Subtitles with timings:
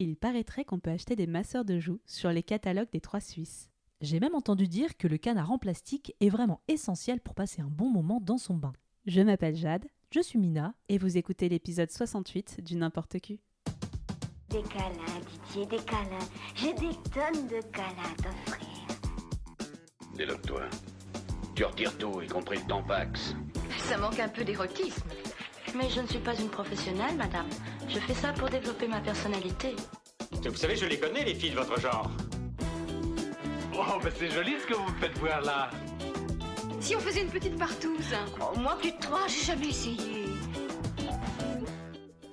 [0.00, 3.70] il paraîtrait qu'on peut acheter des masseurs de joues sur les catalogues des trois Suisses.
[4.00, 7.68] J'ai même entendu dire que le canard en plastique est vraiment essentiel pour passer un
[7.68, 8.72] bon moment dans son bain.
[9.04, 13.40] Je m'appelle Jade, je suis Mina, et vous écoutez l'épisode 68 du N'importe qui.
[14.48, 15.20] Des câlins,
[15.52, 16.28] Didier, des câlins.
[16.54, 18.68] J'ai des tonnes de câlins à t'offrir.
[20.16, 20.62] Déloque-toi.
[21.54, 23.34] Tu retires tout, y compris le tampax.
[23.80, 25.08] Ça manque un peu d'érotisme.
[25.76, 27.48] Mais je ne suis pas une professionnelle, madame.
[27.92, 29.74] Je fais ça pour développer ma personnalité.
[30.44, 32.08] Vous savez, je les connais, les filles de votre genre.
[33.74, 35.70] Oh, mais c'est joli ce que vous me faites voir là.
[36.78, 40.26] Si on faisait une petite partouze Oh, moi, plus de trois, j'ai jamais essayé.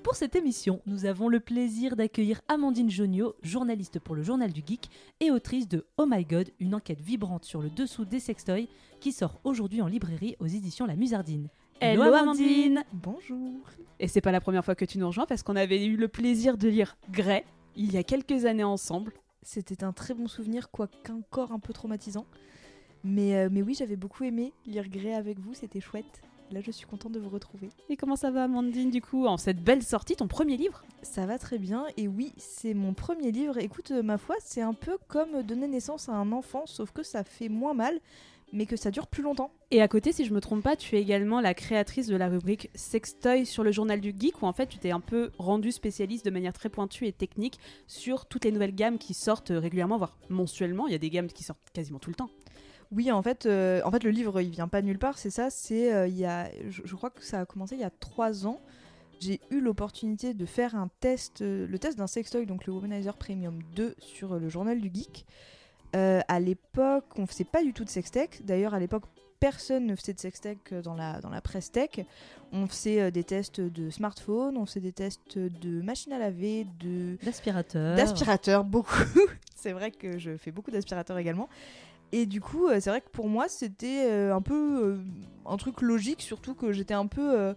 [0.04, 4.62] Pour cette émission, nous avons le plaisir d'accueillir Amandine Jonio, journaliste pour le Journal du
[4.66, 4.90] Geek
[5.20, 9.12] et autrice de Oh My God, une enquête vibrante sur le dessous des sextoys qui
[9.12, 11.50] sort aujourd'hui en librairie aux éditions La Musardine.
[11.80, 12.84] Hello, Amandine.
[12.92, 13.52] Bonjour
[14.00, 16.08] Et c'est pas la première fois que tu nous rejoins parce qu'on avait eu le
[16.08, 17.46] plaisir de lire Grey
[17.76, 19.14] il y a quelques années ensemble.
[19.44, 22.26] C'était un très bon souvenir, quoiqu'encore un peu traumatisant.
[23.04, 26.24] Mais, euh, mais oui, j'avais beaucoup aimé lire Grey avec vous, c'était chouette.
[26.52, 27.70] Là, je suis contente de vous retrouver.
[27.90, 30.84] Et comment ça va, Amandine, du coup, en cette belle sortie, ton premier livre?
[31.04, 33.58] Ça va très bien, et oui, c'est mon premier livre.
[33.58, 37.04] Écoute, euh, ma foi, c'est un peu comme donner naissance à un enfant, sauf que
[37.04, 38.00] ça fait moins mal,
[38.54, 39.52] mais que ça dure plus longtemps.
[39.72, 42.30] Et à côté, si je me trompe pas, tu es également la créatrice de la
[42.30, 45.72] rubrique Sextoy sur le journal du geek, où en fait tu t'es un peu rendue
[45.72, 49.98] spécialiste de manière très pointue et technique sur toutes les nouvelles gammes qui sortent régulièrement,
[49.98, 50.88] voire mensuellement.
[50.88, 52.30] Il y a des gammes qui sortent quasiment tout le temps.
[52.92, 55.30] Oui, en fait, euh, en fait, le livre, il vient pas de nulle part, c'est
[55.30, 55.50] ça.
[55.50, 57.90] C'est euh, il y a, je, je crois que ça a commencé il y a
[57.90, 58.62] trois ans.
[59.20, 63.18] J'ai eu l'opportunité de faire un test, euh, le test d'un sextoy, donc le Womanizer
[63.18, 65.26] Premium 2 sur euh, le journal du geek.
[65.98, 68.46] Euh, à l'époque, on faisait pas du tout de sextech.
[68.46, 69.04] D'ailleurs, à l'époque,
[69.40, 72.06] personne ne faisait de sextech euh, dans la, dans la presse tech.
[72.52, 76.68] On faisait euh, des tests de smartphone, on faisait des tests de machines à laver,
[76.80, 77.96] de L'aspirateur.
[77.96, 79.04] d'aspirateur, beaucoup.
[79.56, 81.50] c'est vrai que je fais beaucoup d'aspirateurs également.
[82.12, 85.00] Et du coup, euh, c'est vrai que pour moi, c'était euh, un peu
[85.46, 87.54] un truc logique, surtout que j'étais un peu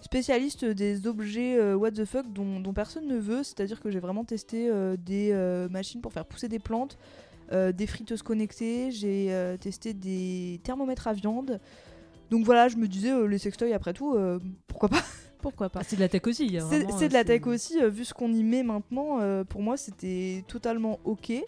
[0.00, 3.42] spécialiste des objets euh, what the fuck dont, dont personne ne veut.
[3.42, 6.98] C'est-à-dire que j'ai vraiment testé euh, des euh, machines pour faire pousser des plantes,
[7.50, 11.60] des friteuses connectées, j'ai euh, testé des thermomètres à viande.
[12.30, 15.02] Donc voilà, je me disais, euh, les sextoys, après tout, euh, pourquoi pas?
[15.40, 15.78] Pourquoi pas?
[15.80, 16.58] Ah, c'est de la tech aussi.
[16.58, 19.62] hein, c'est de la tech aussi, euh, vu ce qu'on y met maintenant, euh, pour
[19.62, 21.30] moi c'était totalement ok.
[21.30, 21.44] Et,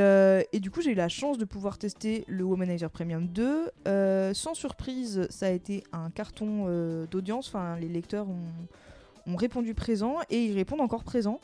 [0.00, 3.70] euh, et du coup j'ai eu la chance de pouvoir tester le Womanizer Premium 2.
[3.86, 9.36] Euh, sans surprise, ça a été un carton euh, d'audience, enfin les lecteurs ont, ont
[9.36, 11.40] répondu présent et ils répondent encore présent.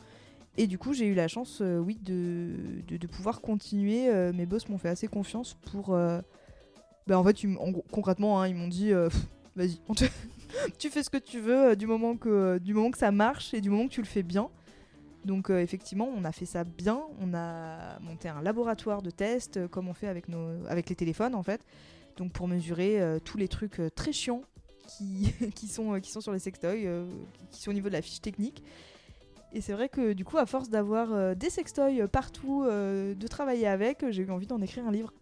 [0.59, 2.53] Et du coup j'ai eu la chance, euh, oui, de,
[2.89, 4.09] de, pouvoir continuer.
[4.09, 5.95] Euh, mes boss m'ont fait assez confiance pour...
[5.95, 6.21] euh,
[7.07, 7.37] bah, en fait,
[7.93, 8.91] concrètement, hein, ils m'ont dit,
[9.55, 9.81] vas-y,
[10.79, 13.61] tu fais ce que tu veux du moment que du moment que ça marche et
[13.61, 14.49] du moment que tu le fais bien.
[15.25, 17.01] Donc effectivement, on a fait ça bien.
[17.21, 21.37] On a monté un laboratoire de tests comme on fait avec nos avec les téléphones
[21.37, 21.65] en fait.
[22.17, 24.43] Donc pour mesurer tous les trucs très chiants
[24.89, 26.89] qui, qui sont qui sont sur les sextoys,
[27.53, 28.65] qui sont au niveau de la fiche technique.
[29.57, 33.15] Et c'est vrai que du coup, à force d'avoir euh, des sextoys euh, partout, euh,
[33.15, 35.15] de travailler avec, j'ai eu envie d'en écrire un livre.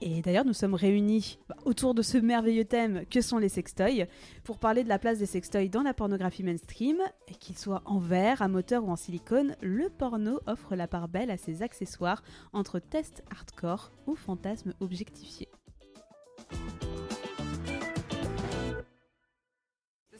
[0.00, 4.08] Et d'ailleurs, nous sommes réunis bah, autour de ce merveilleux thème que sont les sextoys
[4.42, 6.96] pour parler de la place des sextoys dans la pornographie mainstream.
[7.28, 11.06] Et qu'ils soient en verre, à moteur ou en silicone, le porno offre la part
[11.06, 15.48] belle à ses accessoires entre tests hardcore ou fantasmes objectifiés.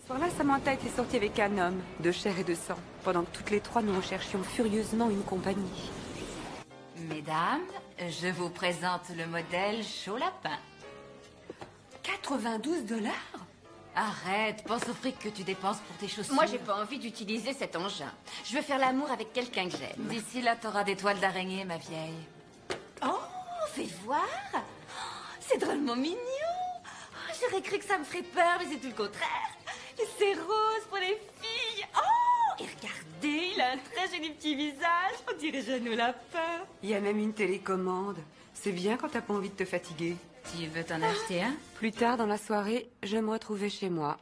[0.05, 3.35] Ce soir-là, Samantha était sortie avec un homme, de chair et de sang, pendant que
[3.35, 5.91] toutes les trois nous recherchions furieusement une compagnie.
[7.09, 7.65] Mesdames,
[7.99, 10.59] je vous présente le modèle chaud lapin.
[12.03, 13.15] 92 dollars?
[13.97, 16.35] Arrête, pense au fric que tu dépenses pour tes chaussures.
[16.35, 18.13] Moi, j'ai pas envie d'utiliser cet engin.
[18.45, 20.07] Je veux faire l'amour avec quelqu'un que j'aime.
[20.11, 22.27] D'ici là, t'auras des toiles d'araignée, ma vieille.
[23.03, 23.21] Oh,
[23.73, 24.21] fais voir.
[24.55, 24.59] Oh,
[25.41, 26.19] C'est drôlement mignon.
[26.85, 29.49] Oh, J'aurais cru que ça me ferait peur, mais c'est tout le contraire.
[29.97, 31.85] C'est rose pour les filles.
[31.97, 35.15] Oh, et regardez, il a un très joli petit visage.
[35.33, 36.65] On dirait Jeannot Lapin.
[36.83, 38.19] Il y a même une télécommande.
[38.55, 40.17] C'est bien quand t'as pas envie de te fatiguer.
[40.57, 41.55] Tu veux t'en acheter un?
[41.77, 44.19] Plus tard dans la soirée, je me retrouvais chez moi.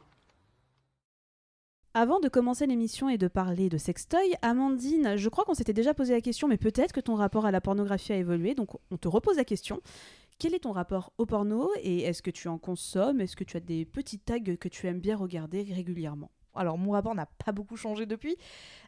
[1.95, 5.93] Avant de commencer l'émission et de parler de sextoy, Amandine, je crois qu'on s'était déjà
[5.93, 8.97] posé la question, mais peut-être que ton rapport à la pornographie a évolué, donc on
[8.97, 9.79] te repose la question.
[10.43, 13.21] Quel est ton rapport au porno et est-ce que tu en consommes?
[13.21, 16.31] Est-ce que tu as des petits tags que tu aimes bien regarder régulièrement?
[16.53, 18.35] Alors mon rapport n'a pas beaucoup changé depuis.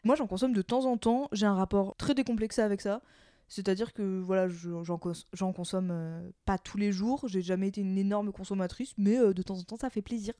[0.04, 1.28] Moi j'en consomme de temps en temps.
[1.32, 3.00] J'ai un rapport très décomplexé avec ça.
[3.48, 7.24] C'est-à-dire que voilà, je- j'en cons- j'en consomme euh, pas tous les jours.
[7.26, 10.34] J'ai jamais été une énorme consommatrice, mais euh, de temps en temps ça fait plaisir.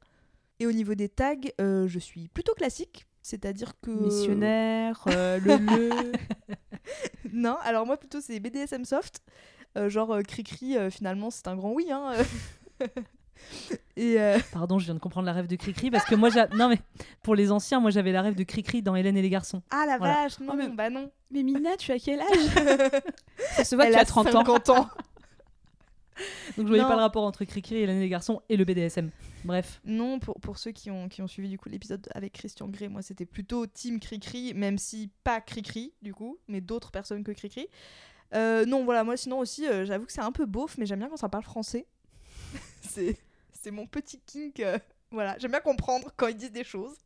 [0.60, 3.06] Et au niveau des tags, euh, je suis plutôt classique.
[3.22, 3.90] C'est-à-dire que.
[3.90, 6.12] Missionnaire, le le.
[7.32, 9.22] non, alors moi plutôt c'est BDSM soft.
[9.76, 11.88] Euh, genre euh, Cricri, euh, finalement c'est un grand oui.
[11.93, 12.12] Hein.
[13.96, 16.69] Et euh, Pardon, je viens de comprendre la rêve de Cricri parce que moi, non
[16.69, 16.78] mais
[17.23, 19.62] pour les anciens, moi j'avais la rêve de Cricri dans Hélène et les garçons.
[19.70, 20.14] Ah la Voilà.
[20.23, 21.11] vache, non, Oh, mais- bah non.
[21.31, 22.26] Mais Mina, tu as quel âge?
[23.56, 24.32] Ça se voit que Elle tu a as 30 ans.
[24.32, 24.88] 50 ans.
[26.56, 26.88] Donc je voyais Non.
[26.88, 29.11] pas le rapport entre Cricri, Hélène et les garçons et le BDSM.
[29.44, 29.81] Bref.
[29.84, 32.88] Non, pour, pour ceux qui ont, qui ont suivi du coup l'épisode avec Christian Grey,
[32.88, 37.32] moi c'était plutôt Team Cricri, même si pas Cricri du coup, mais d'autres personnes que
[37.32, 37.69] Cricri.
[38.34, 40.99] Euh, non, voilà, moi sinon aussi, euh, j'avoue que c'est un peu beauf, mais j'aime
[40.99, 41.87] bien quand ça parle français.
[42.82, 43.17] c'est,
[43.52, 44.61] c'est mon petit kink.
[44.61, 44.78] euh,
[45.11, 46.96] voilà, j'aime bien comprendre quand ils disent des choses.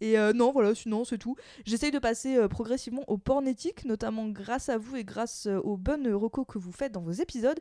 [0.00, 1.36] Et euh, non, voilà, sinon c'est tout.
[1.66, 6.12] J'essaye de passer progressivement au porn éthique, notamment grâce à vous et grâce aux bonnes
[6.12, 7.60] recos que vous faites dans vos épisodes.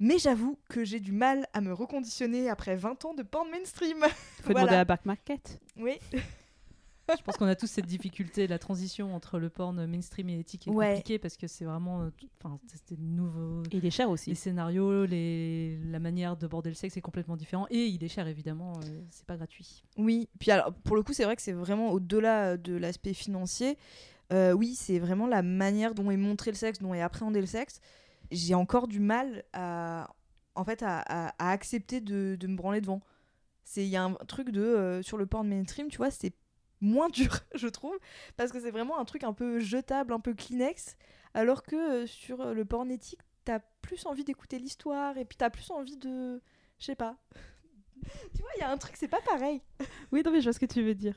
[0.00, 4.04] Mais j'avoue que j'ai du mal à me reconditionner après 20 ans de porn mainstream.
[4.42, 5.60] Faut demander à Back Market.
[5.76, 5.98] Oui.
[7.16, 10.66] Je pense qu'on a tous cette difficulté, la transition entre le porn mainstream et éthique
[10.68, 10.88] est Ouais.
[10.90, 12.08] compliquée parce que c'est vraiment,
[12.42, 13.62] enfin, c'est nouveau.
[13.70, 14.30] Et il est cher aussi.
[14.30, 15.78] Les scénarios, les...
[15.84, 19.24] la manière d'aborder le sexe est complètement différent et il est cher évidemment, euh, c'est
[19.26, 19.82] pas gratuit.
[19.96, 23.78] Oui, puis alors pour le coup, c'est vrai que c'est vraiment au-delà de l'aspect financier.
[24.32, 27.46] Euh, oui, c'est vraiment la manière dont est montré le sexe, dont est appréhendé le
[27.46, 27.80] sexe.
[28.30, 30.10] J'ai encore du mal à,
[30.54, 33.00] en fait, à, à- à accepter de, de me branler devant.
[33.76, 36.34] Il y a un truc de euh, sur le porn mainstream, tu vois, c'est
[36.80, 37.96] moins dur, je trouve,
[38.36, 40.96] parce que c'est vraiment un truc un peu jetable, un peu Kleenex,
[41.34, 45.36] alors que euh, sur euh, le porn éthique, t'as plus envie d'écouter l'histoire et puis
[45.36, 46.40] t'as plus envie de,
[46.78, 47.16] je sais pas.
[48.34, 49.62] tu vois, il y a un truc, c'est pas pareil.
[50.12, 51.16] Oui, non, mais je vois ce que tu veux dire.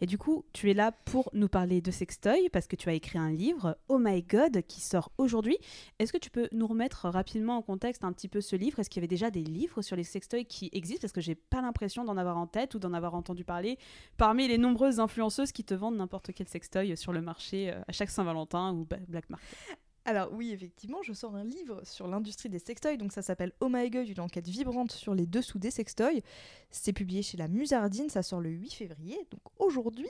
[0.00, 2.92] Et du coup, tu es là pour nous parler de sextoy parce que tu as
[2.92, 5.56] écrit un livre, Oh My God, qui sort aujourd'hui.
[5.98, 8.78] Est-ce que tu peux nous remettre rapidement en contexte un petit peu ce livre?
[8.78, 11.02] Est-ce qu'il y avait déjà des livres sur les sextoys qui existent?
[11.02, 13.78] Parce que j'ai pas l'impression d'en avoir en tête ou d'en avoir entendu parler
[14.16, 17.92] parmi les nombreuses influenceuses qui te vendent n'importe quel sextoy sur le marché euh, à
[17.92, 19.85] chaque Saint-Valentin ou Black Market.
[20.08, 23.66] Alors oui, effectivement, je sors un livre sur l'industrie des sextoys, donc ça s'appelle Oh
[23.68, 26.22] My God, une enquête vibrante sur les dessous des sextoys.
[26.70, 30.06] C'est publié chez la Musardine, ça sort le 8 février, donc aujourd'hui.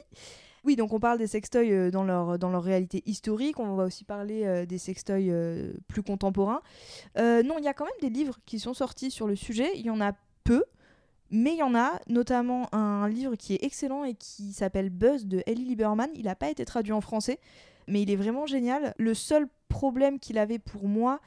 [0.64, 3.84] Oui, donc on parle des sextoys euh, dans leur, dans leur réalité historique, on va
[3.84, 6.60] aussi parler euh, des sextoys euh, plus contemporains.
[7.16, 9.86] Non, il y a quand même des livres qui sont sortis sur le sujet, il
[9.86, 10.12] y en a
[10.44, 10.64] peu,
[11.30, 15.24] mais il y en a, notamment un livre qui est excellent et qui s'appelle Buzz
[15.24, 16.10] de Ellie Lieberman.
[16.14, 17.40] Il n'a pas été traduit en français,
[17.88, 18.94] mais il est vraiment génial.
[18.98, 21.20] Le seul problème qu'il avait pour moi,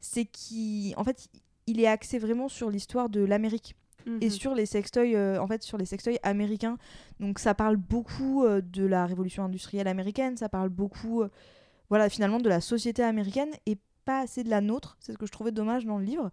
[0.00, 1.28] c'est qu'il en fait,
[1.66, 3.74] il est axé vraiment sur l'histoire de l'Amérique
[4.20, 4.30] et Mhm.
[4.30, 6.78] sur les sextoys euh, en fait sur les sextoys américains.
[7.18, 11.28] Donc ça parle beaucoup euh, de la révolution industrielle américaine, ça parle beaucoup euh,
[11.88, 14.96] voilà, finalement de la société américaine et pas assez de la nôtre.
[15.00, 16.30] C'est ce que je trouvais dommage dans le livre.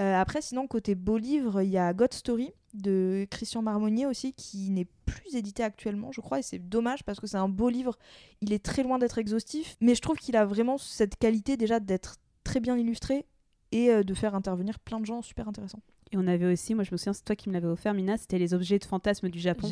[0.00, 4.34] Euh, après, sinon, côté beau livre, il y a God Story de Christian Marmonnier aussi,
[4.34, 7.70] qui n'est plus édité actuellement, je crois, et c'est dommage parce que c'est un beau
[7.70, 7.96] livre.
[8.42, 11.80] Il est très loin d'être exhaustif, mais je trouve qu'il a vraiment cette qualité déjà
[11.80, 13.24] d'être très bien illustré
[13.72, 15.80] et euh, de faire intervenir plein de gens super intéressants.
[16.12, 18.16] Et on avait aussi, moi je me souviens, c'est toi qui me l'avais offert, Mina,
[18.16, 19.68] c'était les objets de fantasme du Japon.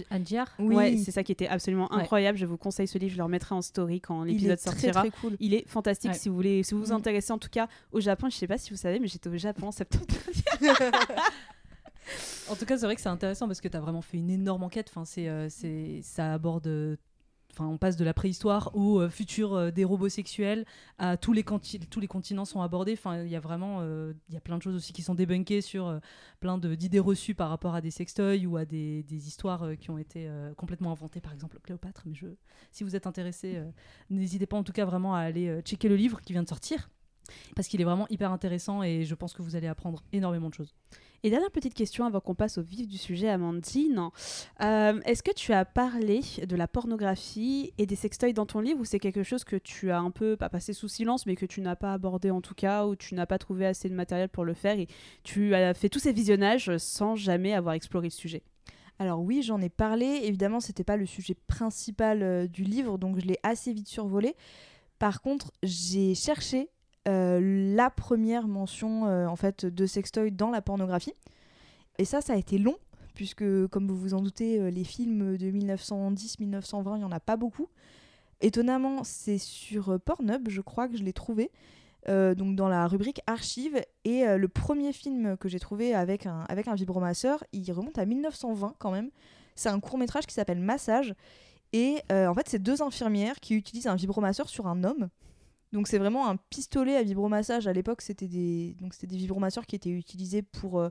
[0.58, 0.74] Oui.
[0.74, 2.02] Ouais, c'est ça qui était absolument Ouais.
[2.02, 2.36] incroyable.
[2.36, 5.00] Je vous conseille ce livre, je le remettrai en story quand l'épisode est très sortira.
[5.02, 5.36] très cool.
[5.38, 6.18] Il est fantastique Ouais.
[6.18, 6.96] si vous voulez, si vous vous Mm.
[6.96, 8.28] intéressez en tout cas au Japon.
[8.30, 10.06] Je sais pas si vous savez, mais j'étais au Japon en septembre.
[12.50, 14.28] En tout cas, c'est vrai que c'est intéressant parce que tu as vraiment fait une
[14.28, 14.88] énorme enquête.
[14.90, 16.98] Enfin, c'est, euh, c'est, ça aborde.
[17.54, 20.64] Enfin, on passe de la préhistoire au euh, futur euh, des robots sexuels
[20.98, 22.94] à tous les, tous les continents sont abordés.
[22.94, 25.14] Enfin, il y a vraiment, euh, il y a plein de choses aussi qui sont
[25.14, 26.00] débunkées sur
[26.40, 29.98] plein d'idées reçues par rapport à des sextoys ou à des, des histoires qui ont
[29.98, 32.02] été complètement inventées, par exemple Cléopâtre.
[32.06, 32.26] Mais je,
[32.72, 33.62] si vous êtes intéressé,
[34.10, 36.90] n'hésitez pas en tout cas vraiment à aller checker le livre qui vient de sortir
[37.56, 40.54] parce qu'il est vraiment hyper intéressant et je pense que vous allez apprendre énormément de
[40.54, 40.74] choses.
[41.24, 44.10] Et dernière petite question avant qu'on passe au vif du sujet, Amandine.
[44.60, 48.80] Euh, Est-ce que tu as parlé de la pornographie et des sextoys dans ton livre
[48.80, 51.46] ou c'est quelque chose que tu as un peu, pas passé sous silence, mais que
[51.46, 54.28] tu n'as pas abordé en tout cas, ou tu n'as pas trouvé assez de matériel
[54.28, 54.86] pour le faire et
[55.22, 58.42] tu as fait tous ces visionnages sans jamais avoir exploré le sujet?
[58.98, 60.20] Alors oui, j'en ai parlé.
[60.24, 64.36] Évidemment, c'était pas le sujet principal euh, du livre, donc je l'ai assez vite survolé.
[64.98, 66.68] Par contre, j'ai cherché
[67.06, 71.14] euh, la première mention euh, en fait de sextoy dans la pornographie,
[71.98, 72.76] et ça, ça a été long
[73.14, 77.20] puisque, comme vous vous en doutez, euh, les films de 1910-1920, il y en a
[77.20, 77.68] pas beaucoup.
[78.40, 81.50] Étonnamment, c'est sur Pornhub, je crois que je l'ai trouvé.
[82.08, 86.68] donc dans la rubrique archives et le premier film que j'ai trouvé avec un, avec
[86.68, 89.10] un vibromasseur il remonte à 1920 quand même
[89.54, 91.14] c'est un court métrage qui s'appelle Massage
[91.72, 95.08] et en fait c'est deux infirmières qui utilisent un vibromasseur sur un homme
[95.74, 99.66] donc c'est vraiment un pistolet à vibromassage à l'époque c'était des donc c'était des vibromasseurs
[99.66, 100.88] qui étaient utilisés pour euh,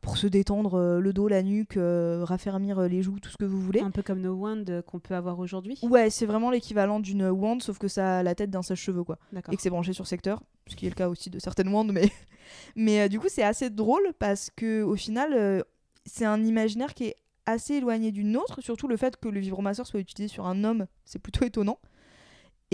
[0.00, 3.46] pour se détendre euh, le dos, la nuque, euh, raffermir les joues, tout ce que
[3.46, 3.80] vous voulez.
[3.80, 5.78] Un peu comme nos wands qu'on peut avoir aujourd'hui.
[5.82, 9.18] Ouais, c'est vraiment l'équivalent d'une wand, sauf que ça a la tête d'un sèche-cheveux, quoi.
[9.50, 11.84] Et que c'est branché sur secteur, ce qui est le cas aussi de certaines wands,
[11.84, 12.12] mais,
[12.76, 15.64] mais du coup, c'est assez drôle parce que au final,
[16.04, 17.16] c'est un imaginaire qui est
[17.46, 20.86] assez éloigné du nôtre, surtout le fait que le vibromasseur soit utilisé sur un homme,
[21.06, 21.78] c'est plutôt étonnant.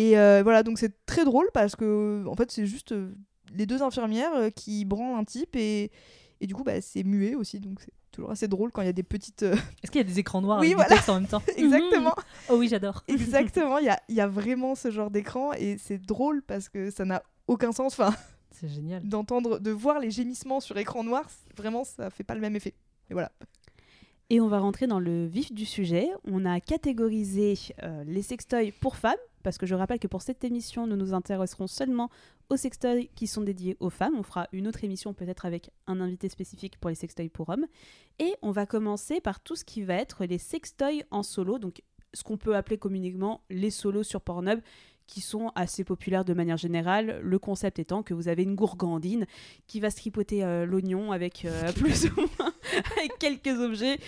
[0.01, 3.13] Et euh, voilà, donc c'est très drôle parce que, en fait, c'est juste euh,
[3.55, 5.91] les deux infirmières euh, qui branlent un type et,
[6.41, 8.89] et du coup, bah, c'est muet aussi, donc c'est toujours assez drôle quand il y
[8.89, 9.43] a des petites.
[9.43, 10.89] euh, Est-ce qu'il y a des écrans noirs Oui, avec voilà.
[10.91, 12.15] du texte en même temps Exactement.
[12.17, 12.25] Mhm.
[12.49, 13.05] Oh oui, j'adore.
[13.09, 16.69] Exactement, il y a, il y a vraiment ce genre d'écran et c'est drôle parce
[16.71, 17.93] que ça n'a aucun sens.
[17.99, 18.15] Enfin,
[18.53, 19.07] C'est génial.
[19.07, 22.75] d'entendre, de voir les gémissements sur écran noir, vraiment, ça fait pas le même effet.
[23.11, 23.33] Et voilà.
[24.33, 26.09] Et on va rentrer dans le vif du sujet.
[26.25, 30.45] On a catégorisé euh, les sextoys pour femmes, parce que je rappelle que pour cette
[30.45, 32.11] émission, nous nous intéresserons seulement
[32.49, 34.15] aux sextoys qui sont dédiés aux femmes.
[34.19, 37.67] On fera une autre émission peut-être avec un invité spécifique pour les sextoys pour hommes.
[38.19, 41.83] Et on va commencer par tout ce qui va être les sextoys en solo, donc
[42.13, 44.61] ce qu'on peut appeler communément les solos sur Pornhub
[45.07, 47.21] qui sont assez populaires de manière générale.
[47.23, 49.27] Le concept étant que vous avez une gourgandine
[49.67, 52.55] qui va se tripoter euh, l'oignon avec euh, plus ou moins
[52.97, 53.99] avec quelques objets,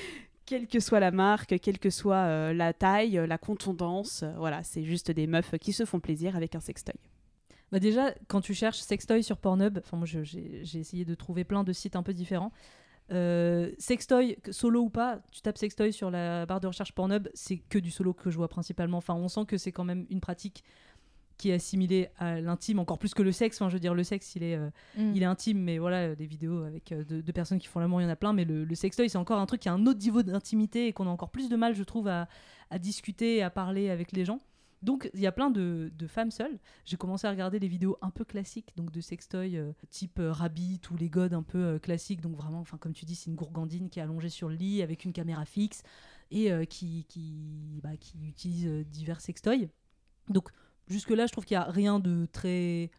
[0.53, 4.23] quelle que soit la marque, quelle que soit euh, la taille, euh, la contondance.
[4.23, 6.93] euh, voilà, c'est juste des meufs qui se font plaisir avec un sextoy.
[7.71, 11.97] Bah déjà, quand tu cherches sextoy sur Pornhub, j'ai essayé de trouver plein de sites
[11.97, 12.53] un peu différents.
[13.79, 17.79] Sextoy, solo ou pas, tu tapes sextoy sur la barre de recherche Pornhub, c'est que
[17.79, 18.99] du solo que je vois principalement.
[18.99, 20.65] Enfin, on sent que c'est quand même une pratique
[21.43, 23.61] qui est assimilée à l'intime, encore plus que le sexe.
[23.61, 25.13] Enfin, je veux dire, le sexe, il est, euh, Mm.
[25.17, 27.81] il est intime, mais voilà, euh, des vidéos avec euh, de, de personnes qui font
[27.81, 28.33] l'amour, il y en a plein.
[28.33, 30.93] Mais le, le sextoy, c'est encore un truc qui a un autre niveau d'intimité et
[30.93, 32.29] qu'on a encore plus de mal, je trouve, à,
[32.71, 34.39] à discuter et à parler avec les gens.
[34.83, 36.59] Donc, il y a plein de, de femmes seules.
[36.85, 40.33] J'ai commencé à regarder les vidéos un peu classiques, donc de sextoy euh, type euh,
[40.33, 42.21] Rabbit ou les godes un peu euh, classiques.
[42.21, 44.83] Donc, vraiment, enfin, comme tu dis, c'est une gourgandine qui est allongée sur le lit
[44.83, 45.83] avec une caméra fixe
[46.33, 49.69] et qui, qui, bah, qui utilise divers sextoys.
[50.31, 50.49] Donc,
[50.93, 52.91] jusque-là, je trouve qu'il n'y a rien de très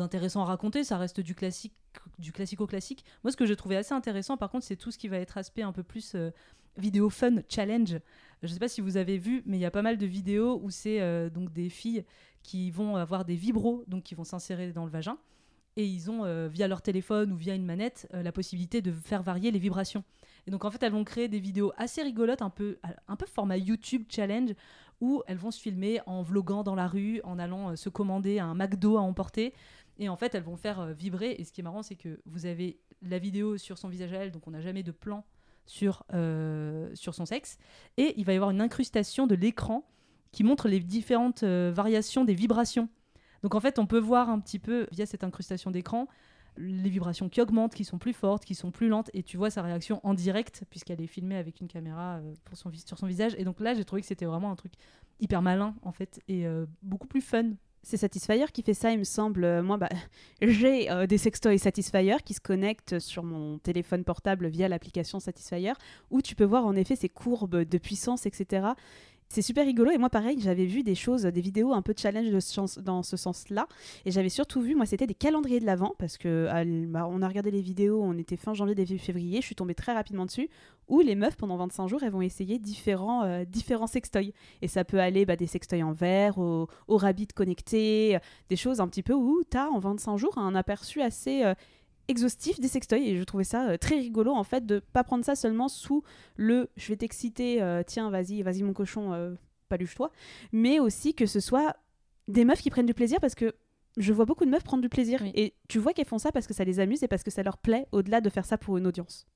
[0.00, 0.84] intéressant à raconter.
[0.84, 1.74] Ça reste du classique,
[2.18, 3.04] du classico-classique.
[3.22, 5.38] Moi, ce que j'ai trouvé assez intéressant, par contre, c'est tout ce qui va être
[5.38, 6.30] aspect un peu plus euh,
[6.76, 7.98] vidéo fun, challenge.
[8.42, 10.60] Je sais pas si vous avez vu, mais il y a pas mal de vidéos
[10.62, 12.04] où c'est euh, donc des filles
[12.42, 15.18] qui vont avoir des vibros, donc qui vont s'insérer dans le vagin.
[15.78, 19.22] Et ils ont, euh, via leur téléphone ou via une manette, la possibilité de faire
[19.22, 20.04] varier les vibrations.
[20.46, 22.78] Et donc, en fait, elles vont créer des vidéos assez rigolotes, un peu,
[23.08, 24.50] un peu format YouTube challenge,
[25.00, 28.38] où elles vont se filmer en vloguant dans la rue, en allant euh, se commander
[28.38, 29.52] un McDo à emporter.
[29.98, 31.36] Et en fait, elles vont faire euh, vibrer.
[31.38, 34.16] Et ce qui est marrant, c'est que vous avez la vidéo sur son visage à
[34.16, 35.24] elle, donc on n'a jamais de plan
[35.66, 37.58] sur, euh, son sexe.
[37.96, 39.86] Et il va y avoir une incrustation de l'écran
[40.32, 42.88] qui montre les différentes variations des vibrations.
[43.42, 46.08] Donc en fait, on peut voir un petit peu, via cette incrustation d'écran,
[46.58, 49.50] les vibrations qui augmentent, qui sont plus fortes, qui sont plus lentes, et tu vois
[49.50, 52.34] sa réaction en direct, puisqu'elle est filmée avec une caméra euh,
[52.84, 53.34] sur son visage.
[53.38, 54.72] Et donc là, j'ai trouvé que c'était vraiment un truc
[55.20, 57.52] hyper malin, en fait, et euh, beaucoup plus fun.
[57.82, 59.44] C'est Satisfyer qui fait ça, il me semble.
[59.44, 59.88] Euh, Moi, bah,
[60.42, 65.74] j'ai des sextoys Satisfyer qui se connectent sur mon téléphone portable via l'application Satisfyer,
[66.10, 68.68] où tu peux voir en effet ces courbes de puissance, etc.
[69.28, 69.90] C'est super rigolo.
[69.90, 73.02] Et moi pareil j'avais vu des choses, des vidéos un peu challenge de ce dans
[73.02, 73.66] ce sens-là.
[74.04, 76.48] Et j'avais surtout vu moi c'était des calendriers de l'avant parce que
[76.86, 79.74] bah, on a regardé les vidéos, on était fin janvier début février, je suis tombée
[79.74, 80.48] très rapidement dessus
[80.88, 84.32] où les meufs pendant 25 jours elles vont essayer différents euh, différents sextoys.
[84.62, 88.18] Et ça peut aller bah, des sextoys en verre au, au rabbit connecté, euh,
[88.48, 91.54] des choses un petit peu où tu as en 25 jours un aperçu assez euh,
[92.08, 95.24] exhaustif des sextoys et je trouvais ça euh, très rigolo en fait de pas prendre
[95.24, 96.02] ça seulement sous
[96.36, 99.34] le je vais t'exciter euh, tiens vas-y vas-y mon cochon euh,
[99.68, 100.10] paluche-toi
[100.52, 101.76] mais aussi que ce soit
[102.28, 103.54] des meufs qui prennent du plaisir parce que
[103.96, 106.46] je vois beaucoup de meufs prendre du plaisir et tu vois qu'elles font ça parce
[106.46, 108.76] que ça les amuse et parce que ça leur plaît au-delà de faire ça pour
[108.76, 109.26] une audience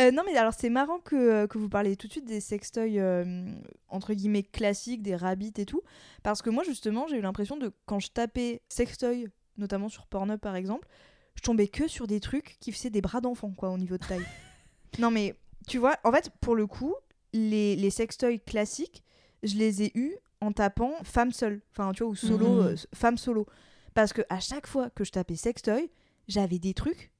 [0.00, 2.40] Euh, non, mais alors c'est marrant que, euh, que vous parliez tout de suite des
[2.40, 3.44] sextoys euh,
[3.88, 5.82] entre guillemets classiques, des rabbits et tout.
[6.22, 10.38] Parce que moi, justement, j'ai eu l'impression de quand je tapais sextoy, notamment sur Pornhub
[10.40, 10.88] par exemple,
[11.34, 14.04] je tombais que sur des trucs qui faisaient des bras d'enfant, quoi, au niveau de
[14.06, 14.24] taille.
[14.98, 15.34] non, mais
[15.66, 16.94] tu vois, en fait, pour le coup,
[17.32, 19.02] les, les sextoys classiques,
[19.42, 21.60] je les ai eus en tapant femme seule.
[21.72, 22.66] Enfin, tu vois, ou solo, Mhm.
[22.68, 23.46] euh, femme solo.
[23.94, 25.90] Parce que à chaque fois que je tapais sextoy,
[26.28, 27.10] j'avais des trucs,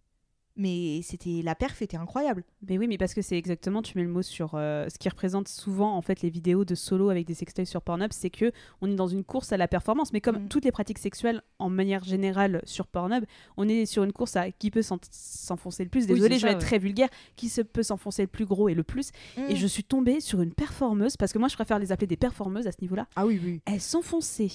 [0.56, 2.44] mais c'était la perf était incroyable.
[2.68, 5.08] Mais oui, mais parce que c'est exactement, tu mets le mot sur euh, ce qui
[5.08, 8.52] représente souvent en fait les vidéos de solo avec des sextoys sur Pornhub, c'est que
[8.80, 10.12] on est dans une course à la performance.
[10.12, 13.25] Mais comme toutes les pratiques sexuelles en manière générale sur Pornhub,
[13.56, 16.06] on est sur une course à qui peut s'en- s'enfoncer le plus.
[16.06, 16.64] Désolée, je vais être ouais.
[16.64, 17.08] très vulgaire.
[17.37, 19.11] Qui se peut s'enfoncer le plus gros et le plus.
[19.49, 19.56] Et Mm.
[19.56, 22.66] je suis tombée sur une performeuse parce que moi je préfère les appeler des performeuses
[22.66, 23.06] à ce niveau-là.
[23.16, 23.61] Ah oui, oui.
[23.66, 24.50] Elle s'enfonçait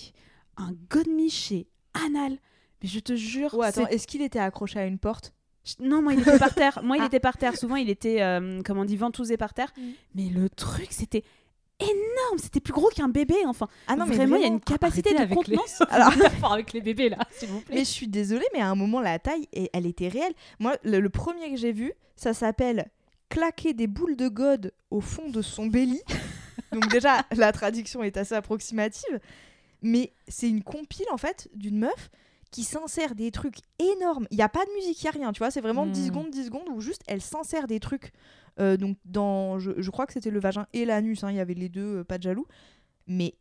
[0.57, 2.37] un godemiché anal.
[2.81, 5.33] Mais je te jure, Ouais, attends, est-ce qu'il était accroché à une porte?
[5.79, 6.79] Non, moi il était par terre.
[6.83, 7.55] Moi il était par terre.
[7.57, 9.71] Souvent il était, euh, comme on dit, ventousé par terre.
[10.15, 11.23] Mais le truc c'était
[11.79, 12.37] énorme.
[12.37, 13.35] C'était plus gros qu'un bébé.
[13.45, 15.81] Enfin, Ah non, mais vraiment, il y a une capacité de avec les- contenance.
[15.89, 17.75] Alors- avec les bébés là, s'il vous plaît.
[17.75, 20.33] Mais je suis désolée, mais à un moment, la taille, et- elle était réelle.
[20.59, 22.89] Moi, le, le premier que j'ai vu, ça s'appelle
[23.29, 26.01] Claquer des boules de God au fond de son belly.
[26.73, 29.19] Donc, déjà, la traduction est assez approximative.
[29.81, 32.09] Mais c'est une compile, en fait, d'une meuf
[32.51, 34.27] qui s'insère des trucs énormes.
[34.31, 35.51] Il n'y a pas de musique, il n'y a rien, tu vois.
[35.51, 35.91] C'est vraiment Mm.
[35.91, 38.11] 10 secondes, 10 secondes où juste elle s'insère des trucs.
[38.59, 39.57] euh, donc, dans.
[39.59, 41.99] Je, je crois que c'était le vagin et l'anus, hein, il y avait les deux,
[41.99, 42.45] euh, pas de jaloux.
[43.07, 43.35] Mais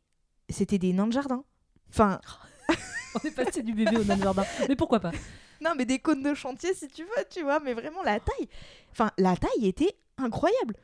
[0.48, 1.42] c'était des nains de jardin.
[1.90, 2.20] Enfin.
[3.14, 4.44] On est passé du bébé au nain de jardin.
[4.68, 5.12] Mais pourquoi pas?
[5.60, 8.48] Non, mais des cônes de chantier si tu veux, tu vois, mais vraiment la taille.
[8.92, 10.76] Enfin, la taille était incroyable.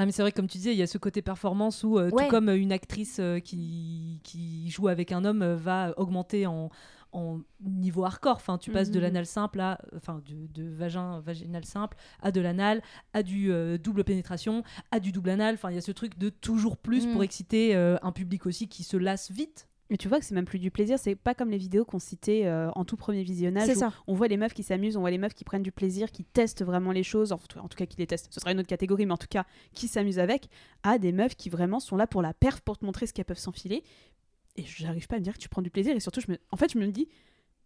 [0.00, 2.10] Ah mais c'est vrai comme tu disais, il y a ce côté performance où euh,
[2.10, 2.24] Ouais.
[2.24, 6.70] tout comme une actrice euh, qui, qui joue avec un homme euh, va augmenter en,
[7.18, 8.36] en niveau hardcore.
[8.36, 9.02] Enfin, tu passes de Mhm.
[9.02, 12.82] l'anal simple à enfin de, de vagin vaginal simple à de l'anal
[13.12, 15.54] à du euh, double pénétration à du double anal.
[15.54, 17.12] Enfin, il y a ce truc de toujours plus Mm.
[17.12, 19.68] pour exciter euh, un public aussi qui se lasse vite.
[19.90, 21.98] Mais tu vois que c'est même plus du plaisir, c'est pas comme les vidéos qu'on
[21.98, 23.64] citait euh, en tout premier visionnage.
[23.68, 23.92] C'est où ça.
[24.06, 26.24] On voit les meufs qui s'amusent, on voit les meufs qui prennent du plaisir, qui
[26.24, 28.58] testent vraiment les choses, en tout, en tout cas qui les testent, ce sera une
[28.58, 30.50] autre catégorie, mais en tout cas qui s'amusent avec,
[30.82, 33.24] à des meufs qui vraiment sont là pour la perf, pour te montrer ce qu'elles
[33.24, 33.82] peuvent s'enfiler.
[34.58, 36.38] Et j'arrive pas à me dire que tu prends du plaisir, et surtout, je me...
[36.50, 37.08] en fait, je me dis,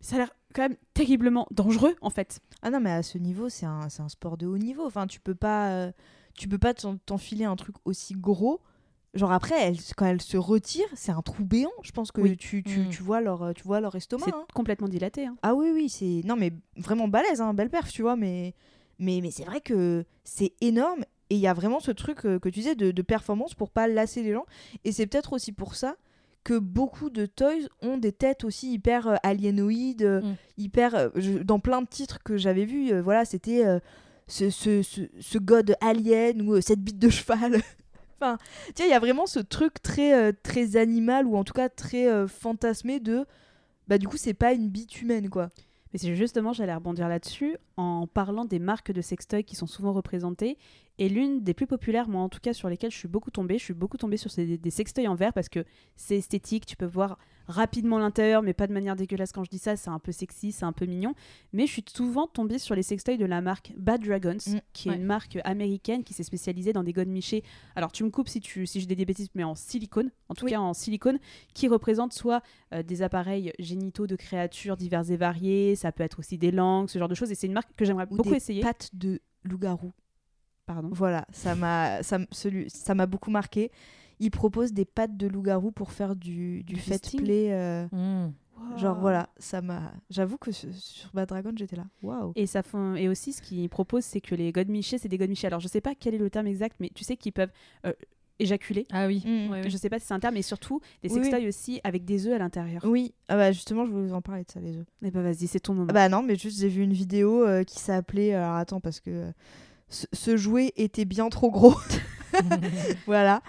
[0.00, 2.40] ça a l'air quand même terriblement dangereux, en fait.
[2.62, 4.86] Ah non, mais à ce niveau, c'est un, un sport de haut niveau.
[4.86, 5.92] Enfin, tu peux pas, euh,
[6.36, 8.60] tu peux pas t'en- t'enfiler un truc aussi gros.
[9.14, 11.70] Genre après, elle, quand elle se retire, c'est un trou béant.
[11.82, 12.36] Je pense que Oui.
[12.36, 12.88] tu, tu, Mm.
[12.88, 14.24] tu vois leur, euh, tu vois leur estomac.
[14.26, 14.46] C'est hein.
[14.54, 15.26] complètement dilaté.
[15.26, 15.36] hein.
[15.42, 18.16] Ah oui, oui, c'est non mais vraiment balèze, hein, belle perf, tu vois.
[18.16, 18.54] Mais
[18.98, 22.38] mais, mais c'est vrai que c'est énorme et il y a vraiment ce truc euh,
[22.38, 24.46] que tu disais de, de performance pour pas lasser les gens.
[24.84, 25.96] Et c'est peut-être aussi pour ça
[26.44, 30.34] que beaucoup de toys ont des têtes aussi hyper euh, aliénoïdes, euh, Mm.
[30.58, 32.92] hyper euh, je- dans plein de titres que j'avais vus.
[33.00, 33.64] voilà, c'était
[34.26, 37.60] ce, ce, ce, ce god alien ou cette bite de cheval.
[38.20, 41.54] enfin, tu sais, il y a vraiment ce truc très très animal ou en tout
[41.54, 43.24] cas très fantasmé de
[43.88, 45.48] bah du coup c'est pas une bite humaine quoi.
[45.92, 49.92] Mais c'est justement, j'allais rebondir là-dessus en parlant des marques de sextoy qui sont souvent
[49.92, 50.56] représentées.
[51.02, 53.58] Et l'une des plus populaires, moi en tout cas, sur lesquelles je suis beaucoup tombée,
[53.58, 55.64] je suis beaucoup tombée sur ces, des sextoys en verre parce que
[55.96, 59.58] c'est esthétique, tu peux voir rapidement l'intérieur, mais pas de manière dégueulasse quand je dis
[59.58, 61.14] ça, c'est un peu sexy, c'est un peu mignon.
[61.52, 64.90] Mais je suis souvent tombée sur les sextoys de la marque Bad Dragons, Mm, qui
[64.90, 67.42] est une marque américaine qui s'est spécialisée dans des godemichés.
[67.74, 70.34] Alors tu me coupes si, tu, si je dis des bêtises, mais en silicone, en
[70.36, 70.52] tout Oui.
[70.52, 71.18] cas en silicone,
[71.52, 76.20] qui représente soit euh, des appareils génitaux de créatures diverses et variées, ça peut être
[76.20, 77.32] aussi des langues, ce genre de choses.
[77.32, 78.62] Et c'est une marque que j'aimerais Ou beaucoup des essayer.
[78.62, 79.90] pattes de loup-garou.
[80.66, 80.88] Pardon.
[80.92, 82.18] Voilà, ça m'a ça,
[82.68, 83.70] ça m'a beaucoup marqué.
[84.20, 87.48] Il propose des pattes de loup-garou pour faire du, du Du fait fisting play.
[87.52, 88.32] euh, Mm.
[88.78, 89.92] Genre voilà, ça m'a.
[90.08, 91.84] J'avoue que ce- sur Bad Dragon, j'étais là.
[92.00, 92.32] Waouh.
[92.36, 92.94] Et, ça font...
[92.94, 95.48] et aussi, ce qu'ils proposent, c'est que les godemichés, c'est des godemichés.
[95.48, 97.50] Alors, je sais pas quel est le terme exact, mais tu sais qu'ils peuvent
[97.86, 97.92] euh,
[98.38, 98.86] éjaculer.
[98.92, 99.24] Ah oui.
[99.26, 99.50] Mm.
[99.50, 99.70] Ouais, ouais.
[99.70, 101.24] Je sais pas si c'est un terme, mais surtout des Oui, oui.
[101.24, 102.84] sextoys aussi avec des œufs à l'intérieur.
[102.84, 104.86] Oui, ah bah justement, je voulais vous en parler de ça, les œufs.
[105.02, 105.88] Et bah vas-y, c'est ton moment.
[105.90, 108.32] Ah bah non, mais juste j'ai vu une vidéo euh, qui s'appelait.
[108.34, 109.32] Alors attends, parce que euh,
[110.12, 111.74] ce, jouet était bien trop gros.
[113.06, 113.42] voilà.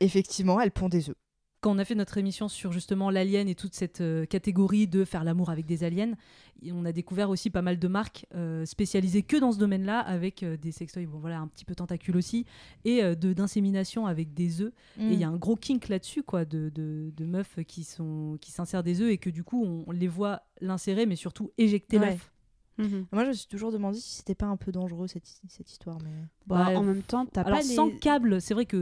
[0.00, 1.16] Effectivement, elle pond des œufs.
[1.62, 5.04] Quand on a fait notre émission sur justement l'alien et toute cette euh, catégorie de
[5.04, 6.12] faire l'amour avec des aliens,
[6.70, 10.42] on a découvert aussi pas mal de marques euh, spécialisées que dans ce domaine-là, avec
[10.42, 12.44] euh, des sextoys, bon voilà, un petit peu tentacules aussi,
[12.84, 14.72] et euh, de d'insémination avec des œufs.
[15.00, 18.36] Et il y a un gros kink là-dessus, quoi, de, de, de meufs qui sont
[18.40, 21.50] qui s'insèrent des œufs et que du coup on, on les voit l'insérer, mais surtout
[21.58, 22.10] éjecter Ouais.
[22.10, 22.32] l'œuf.
[22.78, 23.06] Mhm.
[23.10, 25.98] Moi, je me suis toujours demandé si c'était pas un peu dangereux cette, cette histoire.
[26.04, 26.10] Mais...
[26.46, 26.76] Bah, Ouais.
[26.76, 27.62] en même temps, t'as pas les...
[27.62, 28.76] sans câble, c'est vrai que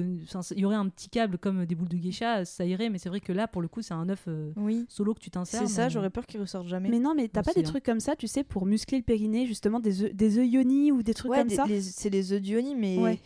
[0.51, 3.09] il y aurait un petit câble comme des boules de geisha, ça irait, mais c'est
[3.09, 4.85] vrai que là pour le coup c'est un œuf euh, Oui.
[4.89, 5.61] solo que tu t'insères.
[5.67, 6.89] C'est ça, mais- j'aurais peur qu'il ressorte jamais.
[6.89, 7.65] Mais non, mais t'as pas des hein.
[7.65, 11.03] trucs comme ça, tu sais, pour muscler le périnée, justement, des œufs, des yoni ou
[11.03, 13.21] des trucs Ouais, comme des- ça c'est les œufs d'Ioni, mais Ouais.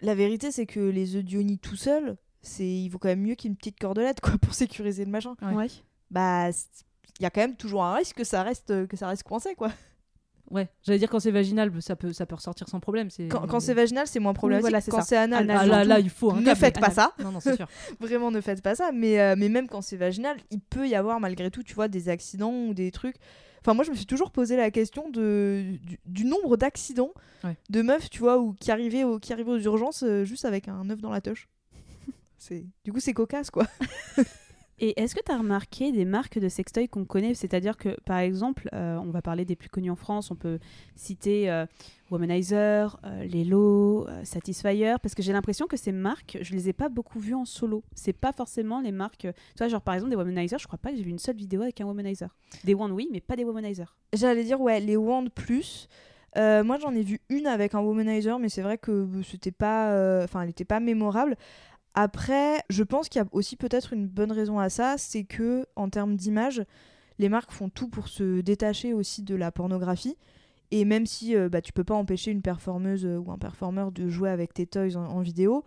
[0.00, 3.34] la vérité, c'est que les œufs d'Ioni tout seuls, c'est il vaut quand même mieux
[3.34, 5.34] qu'une petite cordelette quoi pour sécuriser le machin.
[5.42, 5.54] Ouais.
[5.54, 5.66] Ouais.
[6.10, 6.50] Bah,
[7.18, 9.54] il y a quand même toujours un risque que ça reste que ça reste coincé
[9.56, 9.72] quoi.
[10.50, 13.08] Ouais, j'allais dire quand c'est vaginal, ça peut, ça peut ressortir sans problème.
[13.28, 14.70] Quand, quand c'est vaginal, c'est moins problématique.
[14.70, 16.60] voilà, quand c'est anal, Anal, ah là, il faut un ne câble.
[16.60, 17.12] faites pas ça.
[17.18, 17.66] Non, non, c'est sûr.
[18.00, 18.90] Vraiment, ne faites pas ça.
[18.92, 21.88] Mais, euh, mais même quand c'est vaginal, il peut y avoir malgré tout, tu vois,
[21.88, 23.16] des accidents ou des trucs.
[23.60, 27.10] Enfin, moi, je me suis toujours posé la question de, du, du nombre d'accidents
[27.44, 27.56] Ouais.
[27.68, 30.68] de meufs, tu vois, ou qui arrivaient, au, qui arrivaient aux urgences euh, juste avec
[30.68, 31.48] un œuf dans la touche.
[32.84, 33.66] du coup, c'est cocasse, quoi.
[34.78, 37.32] Et est-ce que tu as remarqué des marques de sextoy qu'on connaît?
[37.34, 40.58] C'est-à-dire que, par exemple, euh, on va parler des plus connus en France, on peut
[40.96, 41.64] citer euh,
[42.10, 46.90] Womanizer, euh, Lelo, Satisfyer, parce que j'ai l'impression que ces marques, je les ai pas
[46.90, 47.84] beaucoup vues en solo.
[47.94, 49.26] C'est pas forcément les marques.
[49.28, 51.36] Tu vois, genre par exemple, des Womanizer, je crois pas que j'ai vu une seule
[51.36, 52.36] vidéo avec un Womanizer.
[52.64, 53.96] Des Wand, oui, mais pas des Womanizer.
[54.12, 55.88] J'allais dire, ouais, les Wand Plus.
[56.36, 60.46] Moi, j'en ai vu une avec un womanizer, mais c'est vrai que c'était pas, elle
[60.46, 61.34] n'était pas mémorable.
[61.96, 65.66] Après, je pense qu'il y a aussi peut-être une bonne raison à ça, c'est que
[65.76, 66.62] en termes d'image,
[67.18, 70.16] les marques font tout pour se détacher aussi de la pornographie.
[70.70, 73.92] Et même si euh, bah, tu peux pas empêcher une performeuse euh, ou un performeur
[73.92, 75.64] de jouer avec tes toys en, en vidéo,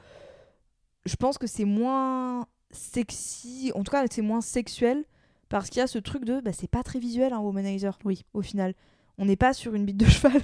[1.06, 5.06] je pense que c'est moins sexy, en tout cas c'est moins sexuel,
[5.48, 8.24] parce qu'il y a ce truc de bah, c'est pas très visuel un womanizer, oui.
[8.34, 8.76] au final.
[9.18, 10.42] On n'est pas sur une bite de cheval.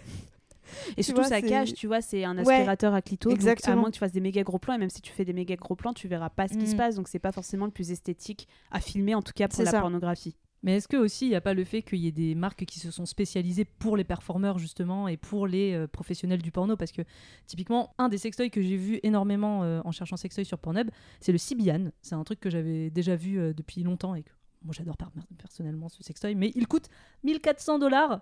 [0.92, 3.30] Et Tu surtout, vois, ça cache, tu vois, c'est un Ouais, aspirateur à clito.
[3.30, 3.74] donc exactement.
[3.74, 5.34] à moins que tu fasses des méga gros plans, et même si tu fais des
[5.34, 6.78] méga gros plans, tu verras pas ce qui se Mm.
[6.78, 6.96] passe.
[6.96, 9.80] Donc, c'est pas forcément le plus esthétique à filmer, en tout cas pour la ça.
[9.82, 10.36] pornographie.
[10.64, 12.66] Mais est-ce que aussi il n'y a pas le fait qu'il y ait des marques
[12.66, 16.76] qui se sont spécialisées pour les performeurs justement et pour les euh, professionnels du porno?
[16.76, 17.04] Parce que
[17.46, 21.32] typiquement, un des sextoys que j'ai vu énormément euh, en cherchant sextoy sur Pornhub, c'est
[21.32, 21.92] le Sibian.
[22.02, 24.32] C'est un truc que j'avais déjà vu euh, depuis longtemps et que
[24.66, 24.98] moi j'adore
[25.38, 26.88] personnellement ce sextoy, mais il coûte
[27.24, 28.20] 1400 dollars.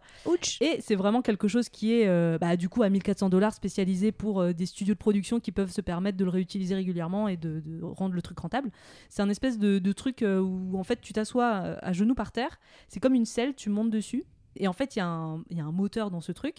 [0.61, 4.11] Et c'est vraiment quelque chose qui est euh, bah, du coup à 1400 dollars spécialisé
[4.11, 7.37] pour euh, des studios de production qui peuvent se permettre de le réutiliser régulièrement et
[7.37, 8.69] de, de rendre le truc rentable.
[9.09, 12.31] C'est un espèce de, de truc euh, où en fait tu t'assois à genoux par
[12.31, 14.25] terre, c'est comme une selle, tu montes dessus
[14.55, 16.57] et en fait il y, a un- il y a un moteur dans ce truc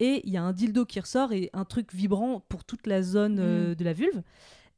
[0.00, 3.00] et il y a un dildo qui ressort et un truc vibrant pour toute la
[3.02, 4.22] zone euh, de la vulve.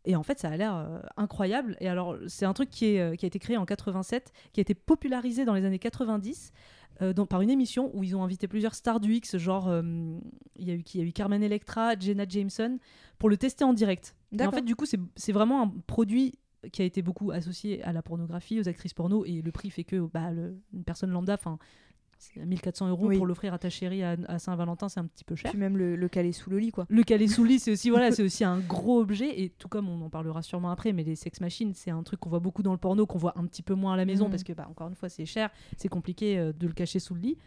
[0.07, 1.77] Et en fait, ça a l'air euh, incroyable.
[1.81, 4.61] Et alors, c'est un truc qui, est, euh, qui a été créé en 87, qui
[4.61, 6.53] a été popularisé dans les années 90
[7.03, 9.83] euh, par une émission où ils ont invité plusieurs stars du X, genre euh,
[10.59, 12.79] il y, a eu qui Il y a eu Carmen Electra, Jenna Jameson,
[13.19, 14.15] pour le tester en direct.
[14.33, 16.39] Et en fait, du coup, c'est vraiment un produit
[16.73, 19.85] qui a été beaucoup associé à la pornographie, aux actrices porno, et le prix fait
[19.85, 21.59] que bah, le- une personne lambda, enfin,
[22.37, 23.17] 1400 euros Oui.
[23.17, 25.51] pour l'offrir à ta chérie à, à Saint-Valentin, c'est un petit peu cher.
[25.51, 26.87] Puis même le, le caler sous le lit, quoi.
[26.89, 29.41] Le caler sous le lit, c'est aussi, voilà, c'est aussi un gros objet.
[29.43, 32.21] Et tout comme on en parlera sûrement après, mais les sex machines, c'est un truc
[32.21, 34.25] qu'on voit beaucoup dans le porno, qu'on voit un petit peu moins à la maison
[34.27, 34.31] Mhm.
[34.31, 37.15] parce que, bah, encore une fois, c'est cher, c'est compliqué euh, de le cacher sous
[37.15, 37.39] le lit.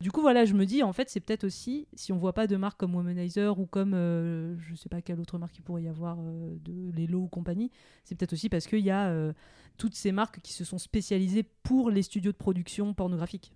[0.00, 2.48] Du coup, voilà, je me dis, en fait, c'est peut-être aussi, si on voit pas
[2.48, 5.82] de marques comme Womanizer ou comme, euh, je sais pas quelle autre marque il pourrait
[5.84, 7.70] y avoir, euh, de Lelo ou compagnie,
[8.02, 9.32] c'est peut-être aussi parce qu'il y a euh,
[9.78, 13.52] toutes ces marques qui se sont spécialisées pour les studios de production pornographique.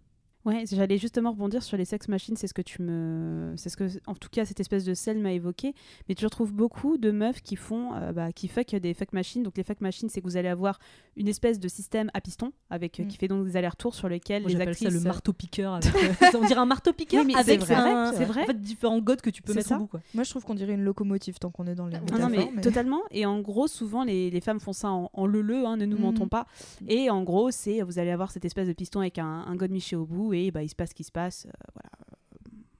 [0.46, 3.52] Ouais, j'allais justement rebondir sur les sex machines, c'est ce que tu me.
[3.56, 5.74] C'est ce que, en tout cas, cette espèce de selle m'a évoqué.
[6.08, 9.42] Mais tu retrouves beaucoup de meufs qui font, euh, bah, qui fuck des fuck machines.
[9.42, 10.78] Donc, les fuck machines, c'est que vous allez avoir
[11.16, 13.08] une espèce de système à piston avec, euh, Mm.
[13.08, 14.88] qui fait donc des allers-retours sur lesquels Moi, les actrices.
[14.88, 15.74] ça le marteau-piqueur.
[15.74, 15.84] avec,
[16.22, 18.42] euh, on dirait un marteau-piqueur Oui, mais avec c'est vrai, un- c'est vrai.
[18.42, 19.76] En fait, différents godes que tu peux mettre ça.
[19.76, 19.86] au bout.
[19.88, 20.00] Quoi.
[20.14, 22.60] Moi, je trouve qu'on dirait une locomotive tant qu'on est dans les Ah non, mais,
[22.60, 23.00] totalement.
[23.10, 25.96] Et en gros, souvent, les, les femmes font ça en, en leu-leu, hein, ne nous
[25.96, 26.02] Mhm.
[26.02, 26.46] mentons pas.
[26.86, 29.72] Et en gros, c'est vous allez avoir cette espèce de piston avec un, un god
[29.72, 31.46] miché au bout et bah, il se passe ce qui se passe.
[31.46, 31.90] euh, voilà.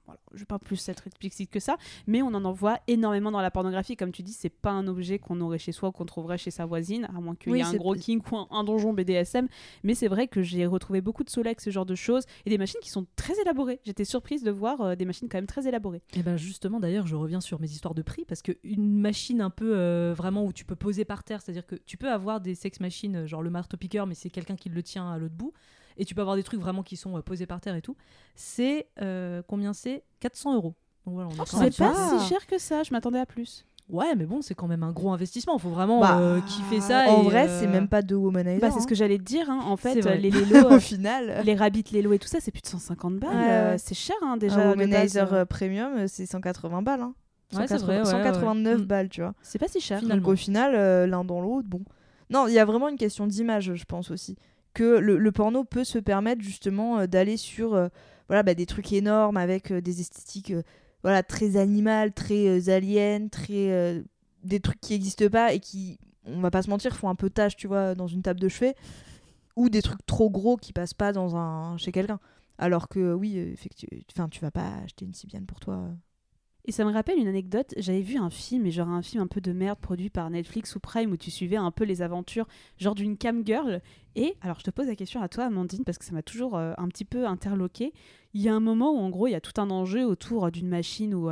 [0.05, 0.21] Voilà.
[0.33, 3.41] Je vais pas plus être explicite que ça, mais on en en voit énormément dans
[3.41, 3.97] la pornographie.
[3.97, 6.49] Comme tu dis, c'est pas un objet qu'on aurait chez soi ou qu'on trouverait chez
[6.49, 8.93] sa voisine, à moins qu'il Oui, y ait un gros kink ou un, un donjon
[8.93, 9.49] BDSM.
[9.83, 12.57] Mais c'est vrai que j'ai retrouvé beaucoup de Solex, ce genre de choses, et des
[12.57, 13.81] machines qui sont très élaborées.
[13.85, 16.01] J'étais surprise de voir euh, des machines quand même très élaborées.
[16.15, 19.41] Et ben justement, d'ailleurs, je reviens sur mes histoires de prix parce que une machine
[19.41, 22.39] un peu euh, vraiment où tu peux poser par terre, c'est-à-dire que tu peux avoir
[22.39, 25.51] des sex machines, genre le marteau-piqueur, mais c'est quelqu'un qui le tient à l'autre bout.
[25.97, 27.95] Et tu peux avoir des trucs vraiment qui sont euh, posés par terre et tout.
[28.35, 30.03] C'est euh, combien c'est?
[30.19, 30.75] 400 euros.
[31.05, 33.65] Donc voilà, on Oh, C'est pas si cher que ça, je m'attendais à plus.
[33.89, 35.53] Ouais, mais bon, c'est quand même un gros investissement.
[35.55, 37.05] Il faut vraiment Bah, euh, kiffer ça.
[37.09, 38.59] En et, vrai, euh, c'est même pas de womanizer.
[38.59, 38.87] Bah, c'est ce hein.
[38.89, 39.49] que j'allais te dire.
[39.49, 39.61] hein.
[39.65, 41.41] En fait, les Lélo, Au final.
[41.45, 43.29] les Rabbit Lélo et tout ça, c'est plus de 150 balles.
[43.29, 43.77] Ouais, Euh, ouais.
[43.77, 44.57] c'est cher hein, un déjà.
[44.57, 45.35] de womanizer base, euh.
[45.37, 47.01] euh, premium, euh, c'est 180 balles.
[47.01, 47.13] Hein.
[47.53, 48.81] Ouais, c'est 180 vrai, ouais, 189 ouais.
[48.81, 48.85] Mm.
[48.85, 49.33] balles, tu vois.
[49.41, 49.99] C'est pas si cher.
[49.99, 50.21] Finalement.
[50.21, 51.81] Donc au final, euh, l'un dans l'autre, bon.
[52.29, 54.35] Non, il y a vraiment une question d'image, je pense aussi.
[54.77, 57.87] Que le, porno peut se permettre justement euh, d'aller sur euh,
[58.27, 60.53] voilà, bah, des trucs énormes avec euh, des esthétiques
[61.01, 64.03] voilà, très animales, très aliens, très,
[64.43, 67.31] des trucs qui n'existent pas et qui, on va pas se mentir, font un peu
[67.31, 68.75] tâche, tu vois, dans une table de chevet.
[69.55, 72.19] Ou des trucs trop gros qui passent pas dans un, chez quelqu'un.
[72.59, 75.89] Alors que oui, effectivement, tu vas pas acheter une Sibiane pour toi.
[76.69, 77.73] Et ça me rappelle une anecdote.
[77.77, 80.75] J'avais vu un film, et genre un film un peu de merde produit par Netflix
[80.75, 82.45] ou Prime, où tu suivais un peu les aventures,
[82.77, 83.81] genre d'une cam girl.
[84.15, 86.57] Et alors, je te pose la question à toi, Amandine, parce que ça m'a toujours
[86.57, 87.93] euh, un petit peu interloqué.
[88.33, 90.47] Il y a un moment où, en gros, il y a tout un enjeu autour
[90.47, 91.31] euh, d'une machine où.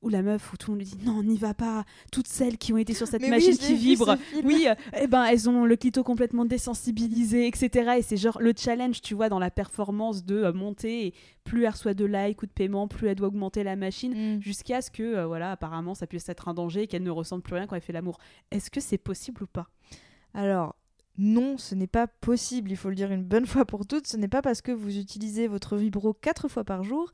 [0.00, 1.84] Où la meuf, où tout le monde lui dit non, n'y va pas.
[2.12, 5.24] Toutes celles qui ont été sur cette Mais machine qui vibre, oui, euh, eh ben
[5.24, 7.94] elles ont le clito complètement désensibilisé, etc.
[7.98, 11.06] Et c'est genre le challenge, tu vois, dans la performance de euh, monter.
[11.06, 14.36] Et plus elle reçoit de likes ou de paiement, plus elle doit augmenter la machine
[14.36, 14.40] Mm.
[14.42, 17.42] jusqu'à ce que, euh, voilà, apparemment, ça puisse être un danger et qu'elle ne ressente
[17.42, 18.18] plus rien quand elle fait l'amour.
[18.50, 19.68] Est-ce que c'est possible ou pas?
[20.34, 20.76] Alors,
[21.18, 24.06] non, ce n'est pas possible, il faut le dire une bonne fois pour toutes.
[24.06, 27.12] Ce n'est pas parce que vous utilisez votre vibro quatre fois par jour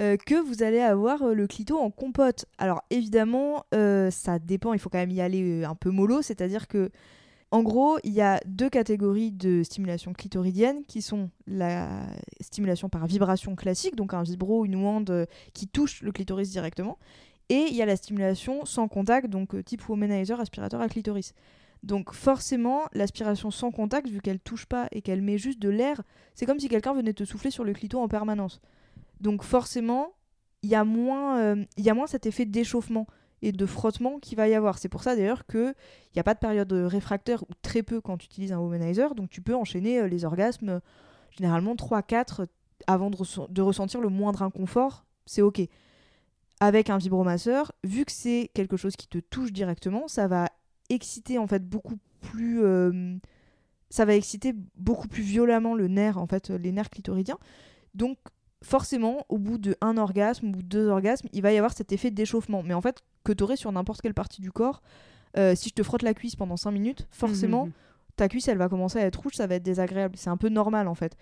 [0.00, 2.46] euh, que vous allez avoir euh, le clito en compote.
[2.56, 6.66] Alors, évidemment, euh, ça dépend, il faut quand même y aller un peu mollo, c'est-à-dire
[6.66, 6.90] que
[7.52, 12.06] En gros, il y a deux catégories de stimulation clitoridienne qui sont la
[12.40, 16.98] stimulation par vibration classique, donc un vibro, une euh, qui touche le clitoris directement,
[17.50, 21.34] et il y a la stimulation sans contact, donc type womanizer, aspirateur à clitoris.
[21.82, 26.02] Donc forcément, l'aspiration sans contact, vu qu'elle touche pas et qu'elle met juste de l'air,
[26.34, 28.60] c'est comme si quelqu'un venait te souffler sur le clito en permanence.
[29.20, 30.12] Donc forcément,
[30.62, 33.06] il y, a moins, euh, y a moins cet effet d'échauffement
[33.42, 34.78] et de frottement qu'il va y avoir.
[34.78, 35.74] C'est pour ça d'ailleurs qu'il
[36.14, 39.28] n'y a pas de période réfractaire ou très peu quand tu utilises un womanizer, donc
[39.28, 40.80] tu peux enchaîner euh, les orgasmes euh,
[41.30, 42.46] généralement 3-4
[42.86, 43.18] avant de,
[43.48, 45.62] de ressentir le moindre inconfort, c'est ok.
[46.60, 50.48] Avec un vibromasseur, vu que c'est quelque chose qui te touche directement, ça va
[50.92, 53.16] exciter en fait beaucoup plus euh,
[53.90, 57.38] ça va exciter beaucoup plus violemment le nerf en fait les nerfs clitoridiens.
[57.94, 58.16] Donc
[58.62, 62.10] forcément au bout de un orgasme ou deux orgasmes il va y avoir cet effet
[62.10, 62.62] d'échauffement.
[62.62, 64.82] Mais en fait que tu aurais sur n'importe quelle partie du corps
[65.38, 67.72] Euh, si je te frotte la cuisse pendant 5 minutes forcément Mhm.
[68.16, 70.14] ta cuisse elle va commencer à être rouge ça va être désagréable.
[70.18, 71.16] C'est un peu normal en fait.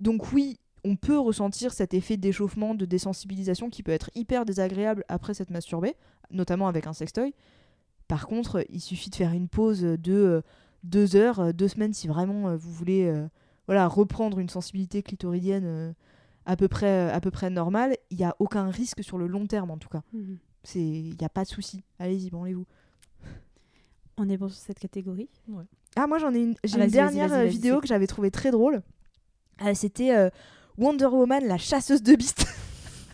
[0.00, 5.04] Donc oui on peut ressentir cet effet d'échauffement de désensibilisation qui peut être hyper désagréable
[5.08, 5.94] après s'être masturbé
[6.30, 7.34] notamment avec un sextoy
[8.08, 10.40] par contre, il suffit de faire une pause de euh,
[10.84, 13.28] deux heures, euh, deux semaines si vraiment euh, vous voulez euh,
[13.66, 15.92] voilà, reprendre une sensibilité clitoridienne euh,
[16.46, 17.96] à, peu près, euh, à peu près normale.
[18.10, 20.02] Il n'y a aucun risque sur le long terme en tout cas.
[20.12, 20.38] Mhm.
[20.64, 21.82] C'est- Il n'y a pas de souci.
[21.98, 22.66] Allez-y, branlez-vous.
[24.16, 25.28] On est bon sur cette catégorie?
[25.94, 28.50] Ah, moi j'en ai une, j'ai Ah, une dernière euh, vidéo que j'avais trouvée très
[28.50, 28.82] drôle.
[29.62, 30.28] Euh, C'était euh,
[30.76, 32.44] Wonder Woman, la chasseuse de beasts.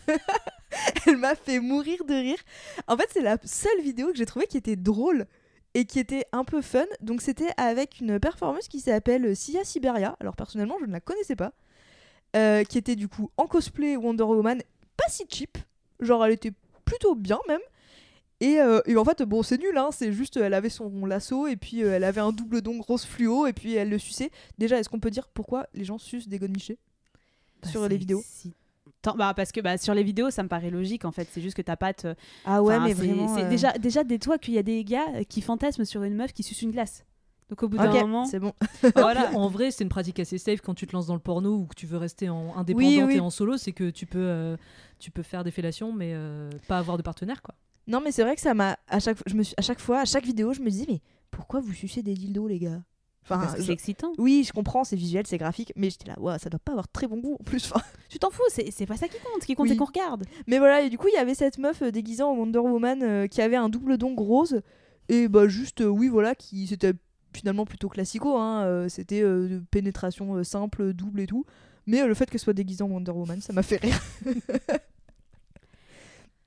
[1.07, 2.39] Elle m'a fait mourir de rire.
[2.87, 5.25] En fait, c'est la seule vidéo que j'ai trouvée qui était drôle
[5.73, 6.85] et qui était un peu fun.
[7.01, 10.15] Donc, c'était avec une performeuse qui s'appelle Sia Siberia.
[10.19, 11.53] Alors, personnellement, je ne la connaissais pas.
[12.35, 14.61] Euh, qui était du coup en cosplay Wonder Woman,
[14.97, 15.57] pas si cheap.
[16.01, 16.51] Genre, elle était
[16.83, 17.61] plutôt bien même.
[18.41, 21.47] Et, euh, et en fait, bon, c'est nul, hein, c'est juste, elle avait son lasso
[21.47, 24.31] et puis euh, elle avait un double don rose fluo et puis elle le suçait.
[24.57, 26.77] Déjà, est-ce qu'on peut dire pourquoi les gens sucent des godemichés
[27.61, 28.23] Bah, sur les vidéos?
[29.13, 31.27] Bah, parce que bah, sur les vidéos, ça me paraît logique en fait.
[31.31, 32.07] C'est juste que ta patte.
[32.45, 33.27] Ah ouais, enfin, mais c'est- vraiment.
[33.35, 36.33] c'est euh, déjà, déjà, dis-toi qu'il y a des gars qui fantasment sur une meuf
[36.33, 37.05] qui suce une glace.
[37.49, 38.25] Donc au bout d'un moment.
[38.25, 38.53] c'est bon.
[38.95, 41.55] Voilà, en vrai, c'est une pratique assez safe quand tu te lances dans le porno
[41.55, 43.15] ou que tu veux rester en indépendante Oui, oui.
[43.17, 44.57] et en solo, c'est que tu peux, euh,
[44.97, 47.53] tu peux faire des fellations, mais euh, pas avoir de partenaire, quoi.
[47.87, 48.79] Non, mais c'est vrai que ça m'a.
[48.87, 51.01] À chaque, je me suis, à chaque fois, à chaque vidéo, je me disais, mais
[51.29, 52.81] pourquoi vous sucez des dildos, les gars?
[53.27, 54.13] Enfin, je- c'est excitant.
[54.19, 56.87] Oui, je comprends, c'est visuel, c'est graphique, mais j'étais là, ouais, ça doit pas avoir
[56.87, 57.65] très bon goût en plus.
[57.71, 59.41] Enfin, Tu t'en fous, c'est pas ça qui compte.
[59.41, 59.69] Ce qui compte, Oui.
[59.71, 60.25] c'est qu'on regarde.
[60.47, 63.01] Mais voilà, et du coup, il y avait cette meuf euh, déguisée en Wonder Woman
[63.03, 64.61] euh, qui avait un double don rose.
[65.09, 66.93] Et bah, juste, euh, oui, voilà, qui c'était
[67.33, 68.37] finalement plutôt classico.
[68.37, 69.23] Hein, euh, c'était
[69.71, 71.45] pénétration simple, double et tout.
[71.87, 73.99] Mais le fait qu'elle soit déguisée en Wonder Woman, ça m'a fait rire.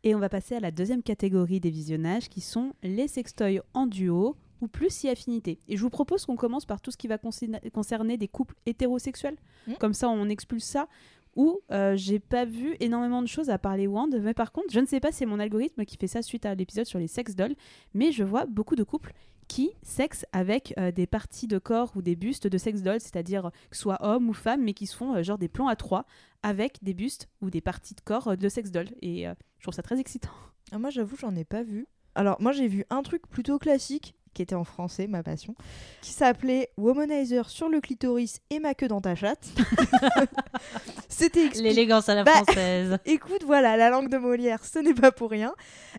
[0.04, 3.86] Et on va passer à la deuxième catégorie des visionnages qui sont les sextoys en
[3.86, 5.58] duo ou plus si affinité.
[5.68, 9.36] Et je vous propose qu'on commence par tout ce qui va concerner des couples hétérosexuels.
[9.66, 9.74] Mm.
[9.80, 10.88] Comme ça, on expulse ça.
[11.36, 14.80] Où euh, j'ai pas vu énormément de choses à parler Wand, mais par contre, je
[14.80, 17.06] ne sais pas si c'est mon algorithme qui fait ça suite à l'épisode sur les
[17.06, 17.54] sex dolls,
[17.94, 19.12] mais je vois beaucoup de couples
[19.48, 23.50] qui sexent avec euh, des parties de corps ou des bustes de sex dolls, c'est-à-dire
[23.70, 25.74] que ce soit homme ou femme, mais qui se font euh, genre des plans à
[25.74, 26.04] trois
[26.42, 28.90] avec des bustes ou des parties de corps euh, de sex dolls.
[29.02, 29.24] Et
[29.58, 30.30] je trouve ça très excitant.
[30.70, 31.86] Ah, moi, j'avoue, j'en ai pas vu.
[32.14, 35.54] Alors, moi, j'ai vu un truc plutôt classique, qui était en français, ma passion,
[36.02, 39.46] qui s'appelait Womanizer sur le clitoris et ma queue dans ta chatte.
[41.08, 41.68] C'était expliqué.
[41.68, 42.98] L'élégance à la Bah, française.
[43.06, 45.52] Écoute, voilà, la langue de Molière, ce n'est pas pour rien.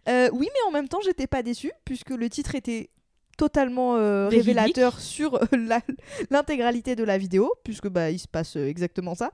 [0.07, 2.89] Euh, oui, mais en même temps, j'étais pas déçue, puisque le titre était
[3.37, 5.81] totalement euh, révélateur sur euh, la-
[6.29, 9.31] l'intégralité de la vidéo, puisque bah, il se passe exactement ça.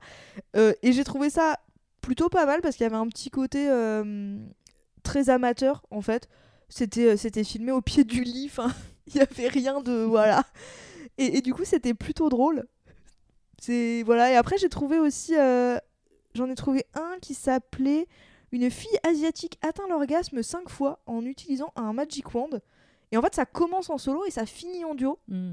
[0.54, 1.58] Et j'ai trouvé ça
[2.00, 3.68] plutôt pas mal, parce qu'il y avait un petit côté
[5.02, 6.28] très amateur, en fait.
[6.68, 8.72] C'était euh, c'était filmé au pied du lit, enfin,
[9.06, 9.92] il y avait rien de...
[10.04, 10.44] Voilà.
[11.18, 12.66] Et, et du coup, c'était plutôt drôle.
[13.60, 14.02] C'est...
[14.04, 15.34] Voilà, et après, j'ai trouvé aussi...
[15.36, 15.78] euh,
[16.34, 18.06] J'en ai trouvé un qui s'appelait
[18.52, 22.60] Une fille asiatique atteint l'orgasme 5 fois en utilisant un Magic Wand.
[23.12, 25.18] Et en fait, ça commence en solo et ça finit en duo.
[25.28, 25.52] Hmm.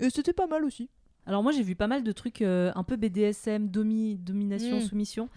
[0.00, 0.88] Et c'était pas mal aussi.
[1.26, 4.82] Alors moi j'ai vu pas mal de trucs euh, un peu BDSM, domi- domination, Mm.
[4.82, 5.28] soumission,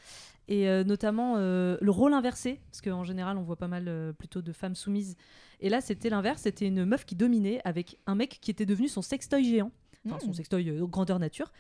[0.48, 4.14] et euh, notamment euh, le rôle inversé, parce qu'en général on voit pas mal euh,
[4.14, 5.16] plutôt de femmes soumises.
[5.60, 8.88] Et là c'était l'inverse, c'était une meuf qui dominait avec un mec qui était devenu
[8.88, 9.72] son sextoy géant,
[10.06, 10.34] enfin son Mm.
[10.34, 11.52] sextoy grandeur nature,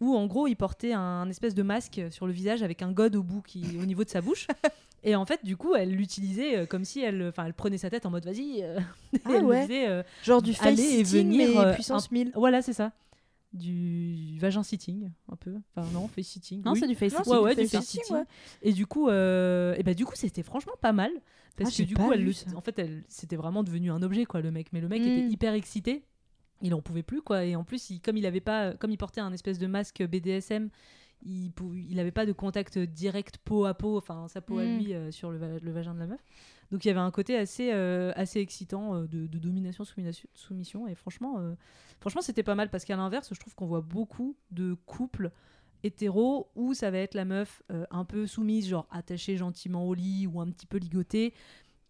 [0.00, 3.16] où en gros il portait un, espèce de masque sur le visage avec un god
[3.16, 4.46] au bout qui au niveau de sa bouche.
[5.06, 8.06] Et en fait, du coup, elle l'utilisait comme si elle, enfin, elle prenait sa tête
[8.06, 8.62] en mode vas-y.
[9.26, 10.04] Ah elle le ouais.
[10.22, 12.32] Genre du face et venir, mais puissance un- 1000.
[12.34, 12.90] Voilà, c'est ça.
[13.54, 15.54] Du vagin sitting, un peu.
[15.76, 16.62] Enfin, non, face sitting.
[16.64, 16.80] Non, oui.
[16.80, 17.32] c'est du face sitting.
[17.32, 18.24] Ouais, ouais, du face sitting, ouais.
[18.62, 21.10] Et du coup, euh, et bah, du coup, c'était franchement pas mal.
[21.56, 24.24] Parce Ah, que du coup, elle le- en fait, elle, c'était vraiment devenu un objet,
[24.24, 24.72] quoi, le mec.
[24.72, 25.04] Mais le mec Mm.
[25.06, 26.02] était hyper excité.
[26.62, 28.96] il en pouvait plus quoi et en plus il, comme il avait pas comme il
[28.96, 30.70] portait un espèce de masque BDSM
[31.24, 34.64] il pou- il avait pas de contact direct peau à peau enfin sa peau à
[34.64, 34.76] Mm.
[34.78, 36.20] lui euh, sur le, va- le vagin de la meuf
[36.70, 40.28] donc il y avait un côté assez euh, assez excitant euh, de, de domination soumission,
[40.34, 41.38] soumission et franchement
[42.00, 45.30] franchement c'était pas mal parce qu'à l'inverse je trouve qu'on voit beaucoup de couples
[45.82, 49.94] hétéros où ça va être la meuf euh, un peu soumise genre attachée gentiment au
[49.94, 51.34] lit ou un petit peu ligotée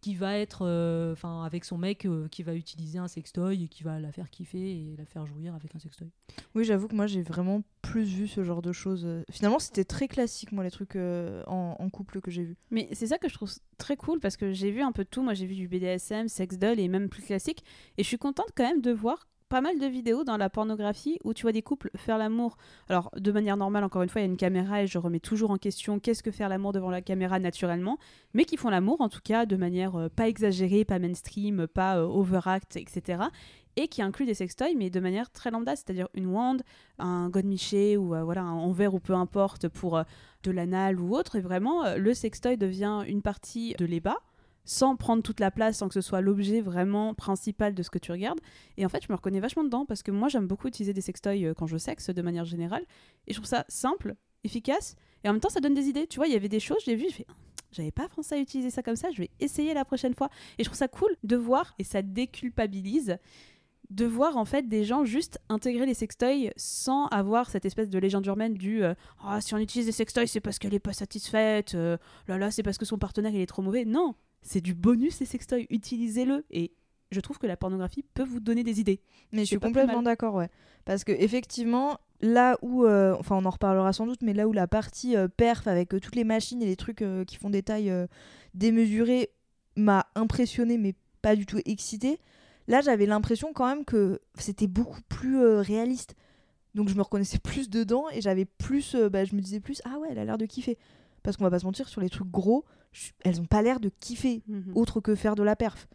[0.05, 3.69] qui va être euh, enfin avec son mec euh, qui va utiliser un sextoy et
[3.69, 6.11] qui va la faire kiffer et la faire jouir avec un sextoy.
[6.55, 9.09] Oui, j'avoue que moi j'ai vraiment plus vu ce genre de choses.
[9.31, 12.57] Finalement, c'était très classique, moi, les trucs euh, en, en couple que j'ai vus.
[12.71, 15.09] Mais c'est ça que je trouve très cool parce que j'ai vu un peu de
[15.09, 15.23] tout.
[15.23, 17.65] Moi, j'ai vu du BDSM, sex doll et même plus classique.
[17.97, 21.19] Et je suis contente quand même de voir pas mal de vidéos dans la pornographie
[21.25, 22.57] où tu vois des couples faire l'amour.
[22.89, 25.21] Alors, de manière normale, encore une fois, il y a une caméra et je remets
[25.21, 27.99] toujours en question qu'est-ce que faire l'amour devant la caméra naturellement,
[28.33, 31.99] mais qui font l'amour en tout cas de manière euh, pas exagérée, pas mainstream, pas
[31.99, 33.25] euh, overact, etc.
[33.77, 36.59] Et qui inclut des sextoys, mais de manière très lambda, c'est-à-dire une wand,
[36.99, 40.03] un godemiché ou euh, voilà, un en verre ou peu importe pour
[40.43, 41.37] de l'anal ou autre.
[41.37, 44.19] Et vraiment, le sextoy devient une partie de l'ébat
[44.65, 47.99] sans prendre toute la place, sans que ce soit l'objet vraiment principal de ce que
[47.99, 48.41] tu regardes.
[48.77, 51.01] Et en fait, je me reconnais vachement dedans parce que moi, j'aime beaucoup utiliser des
[51.01, 52.85] sextoys euh, quand je sexe de manière générale.
[53.27, 56.07] Et je trouve ça simple, efficace, et en même temps, ça donne des idées.
[56.07, 57.27] Tu vois, il y avait des choses, j'ai vu, j'ai fait.
[57.29, 57.35] Ah,
[57.73, 60.29] J'avais pas pensé à utiliser ça comme ça, je vais essayer la prochaine fois.
[60.59, 63.19] Et je trouve ça cool de voir, et ça déculpabilise,
[63.91, 67.99] de voir en fait des gens juste intégrer les sextoys sans avoir cette espèce de
[67.99, 70.95] légende urbaine du euh, Ah, si on utilise des sextoys c'est parce qu'elle est pas
[70.95, 74.61] satisfaite euh, là là c'est parce que son partenaire il est trop mauvais non c'est
[74.61, 76.73] du bonus les sextoys utilisez-le et
[77.15, 79.01] je trouve que la pornographie peut vous donner des idées
[79.33, 80.51] Mais je suis complètement d'accord, ouais.
[80.85, 84.53] Parce que effectivement, là où, euh, enfin, on en reparlera sans doute, mais là où
[84.53, 87.63] la partie euh, perf avec euh, toutes les machines et les trucs qui font des
[87.63, 87.93] tailles
[88.53, 89.31] démesurées
[89.77, 92.19] m'a impressionné, mais pas du tout excité.
[92.69, 96.15] Là, j'avais l'impression quand même que c'était beaucoup plus réaliste.
[96.75, 99.99] Donc je me reconnaissais plus dedans et j'avais plus, bah, je me disais plus, ah
[99.99, 100.77] ouais, elle a l'air de kiffer.
[101.23, 103.79] Parce qu'on va pas se mentir, sur les trucs gros, je- elles ont pas l'air
[103.81, 104.73] de kiffer, Mhm.
[104.75, 105.87] autre que faire de la perf.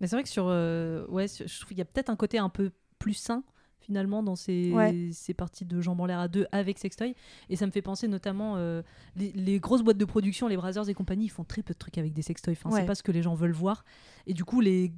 [0.00, 2.16] Mais c'est vrai que sur euh, ouais, sur- je trouve qu'il y a peut-être un
[2.16, 3.42] côté un peu plus sain
[3.80, 5.10] finalement dans ces, Ouais.
[5.12, 7.16] ces parties de jambes en l'air à deux avec sextoy
[7.48, 8.80] et ça me fait penser notamment euh,
[9.16, 11.78] les, les grosses boîtes de production les Brazzers et compagnie ils font très peu de
[11.78, 12.80] trucs avec des sextoys enfin Ouais.
[12.80, 13.84] c'est pas ce que les gens veulent voir
[14.28, 14.92] et du coup les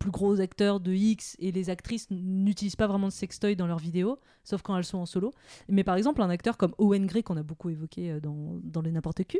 [0.00, 3.78] plus gros acteurs de X et les actrices n'utilisent pas vraiment de sextoy dans leurs
[3.78, 5.32] vidéos sauf quand elles sont en solo
[5.68, 8.82] mais par exemple un acteur comme Owen Gray qu'on a beaucoup évoqué euh, dans, dans
[8.82, 9.38] les n'importe qui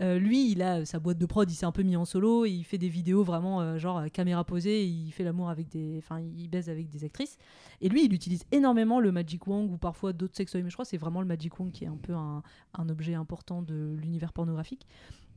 [0.00, 2.44] euh, lui, il a sa boîte de prod, il s'est un peu mis en solo
[2.44, 5.98] et il fait des vidéos vraiment euh, genre caméra posée, il fait l'amour avec des.
[5.98, 7.38] Enfin, il baise avec des actrices.
[7.80, 10.84] Et lui, il utilise énormément le Magic Wand ou parfois d'autres sextoys, mais je crois
[10.84, 14.32] que c'est vraiment le Magic Wand qui est un peu un objet important de l'univers
[14.32, 14.86] pornographique.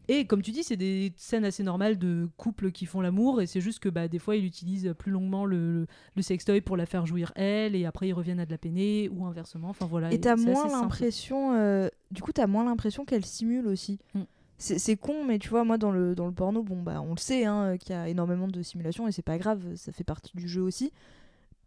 [0.07, 3.47] Et comme tu dis, c'est des scènes assez normales de couples qui font l'amour, et
[3.47, 6.77] c'est juste que bah, des fois, il utilise plus longuement le, le, le sextoy pour
[6.77, 9.69] la faire jouir elle, et après, ils reviennent à de la peiner, ou inversement.
[9.69, 10.13] Enfin voilà.
[10.13, 13.99] Et t'as moins l'impression, euh, du coup, t'as moins l'impression qu'elle simule aussi.
[14.13, 14.21] Mm.
[14.59, 17.19] C'est con, mais tu vois, moi, dans le, dans le porno, bon, bah, on le
[17.19, 20.35] sait, hein, qu'il y a énormément de simulation et c'est pas grave, ça fait partie
[20.35, 20.91] du jeu aussi.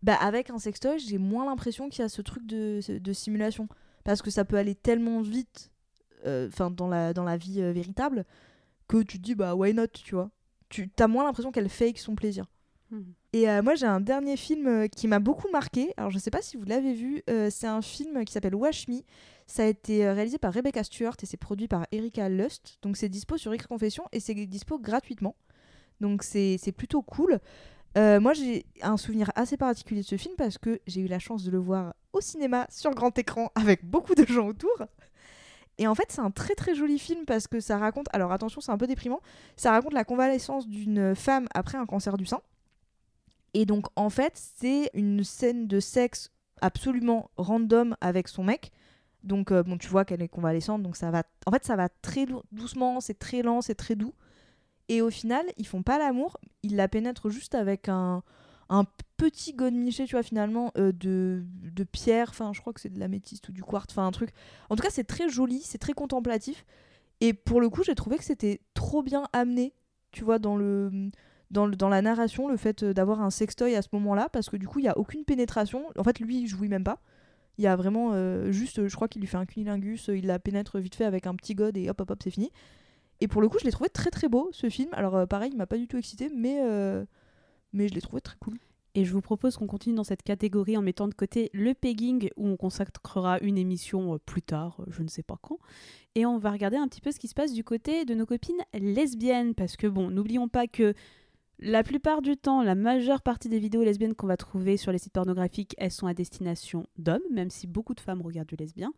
[0.02, 3.68] Bah, avec un sextoy, j'ai moins l'impression qu'il y a ce truc de, de simulation.
[4.02, 5.70] Parce que ça peut aller tellement vite, euh,
[6.48, 8.24] enfin, dans, la, dans la vie euh, véritable,
[8.88, 10.30] que tu te dis, bah, why not, tu vois.
[10.68, 12.46] Tu as moins l'impression qu'elle fake son plaisir.
[12.90, 13.14] Mhm.
[13.32, 15.92] Et euh, moi, j'ai un dernier film euh, qui m'a beaucoup marqué.
[15.96, 17.22] Alors, je sais pas si vous l'avez vu.
[17.30, 19.02] euh, c'est un film qui s'appelle Wash Me.
[19.46, 22.78] Ça a été euh, réalisé par Rebecca Stewart et c'est produit par Erika Lust.
[22.82, 25.36] Donc, c'est dispo sur X Confession et c'est dispo gratuitement.
[26.00, 27.38] Donc, c'est c'est plutôt cool.
[27.98, 31.18] Euh, moi, j'ai un souvenir assez particulier de ce film parce que j'ai eu la
[31.18, 34.76] chance de le voir au cinéma sur grand écran avec beaucoup de gens autour.
[35.80, 38.06] Et en fait, c'est un très très joli film parce que ça raconte.
[38.12, 39.20] Alors, attention, c'est un peu déprimant.
[39.56, 42.40] Ça raconte la convalescence d'une femme après un cancer du sein.
[43.54, 48.70] Et donc, en fait, c'est une scène de sexe absolument random avec son mec.
[49.24, 51.22] Donc, euh, bon, tu vois qu'elle est convalescente, donc ça va.
[51.46, 54.14] En fait, ça va très dou- doucement, c'est très lent, c'est très doux.
[54.88, 58.22] Et au final, ils font pas l'amour, ils la pénètrent juste avec un,
[58.70, 58.84] un
[59.18, 62.28] petit godemiché, tu vois, finalement, euh, de, de pierre.
[62.30, 64.30] Enfin, je crois que c'est de l'améthyste ou du quartz, enfin, un truc.
[64.70, 66.64] En tout cas, c'est très joli, c'est très contemplatif.
[67.20, 69.74] Et pour le coup, j'ai trouvé que c'était trop bien amené,
[70.12, 71.10] tu vois, dans le
[71.50, 74.48] dans, le- dans la narration le fait euh, d'avoir un sextoy à ce moment-là parce
[74.50, 77.00] que du coup il y a aucune pénétration en fait lui il jouit même pas
[77.58, 80.38] il y a vraiment euh, juste je crois qu'il lui fait un cunilingus il la
[80.38, 82.52] pénètre vite fait avec un petit god et hop hop hop c'est fini
[83.20, 85.56] et pour le coup je l'ai trouvé très très beau ce film alors pareil il
[85.58, 86.60] m'a pas du tout excité mais
[87.72, 88.58] mais je l'ai trouvé très cool
[88.94, 92.30] Et je vous propose qu'on continue dans cette catégorie en mettant de côté le pegging,
[92.36, 95.58] où on consacrera une émission euh, plus tard, euh, je ne sais pas quand.
[96.16, 98.26] Et on va regarder un petit peu ce qui se passe du côté de nos
[98.26, 100.94] copines lesbiennes, parce que bon, n'oublions pas que
[101.62, 104.98] La plupart du temps, la majeure partie des vidéos lesbiennes qu'on va trouver sur les
[104.98, 108.94] sites pornographiques, elles sont à destination d'hommes, même si beaucoup de femmes regardent du lesbien.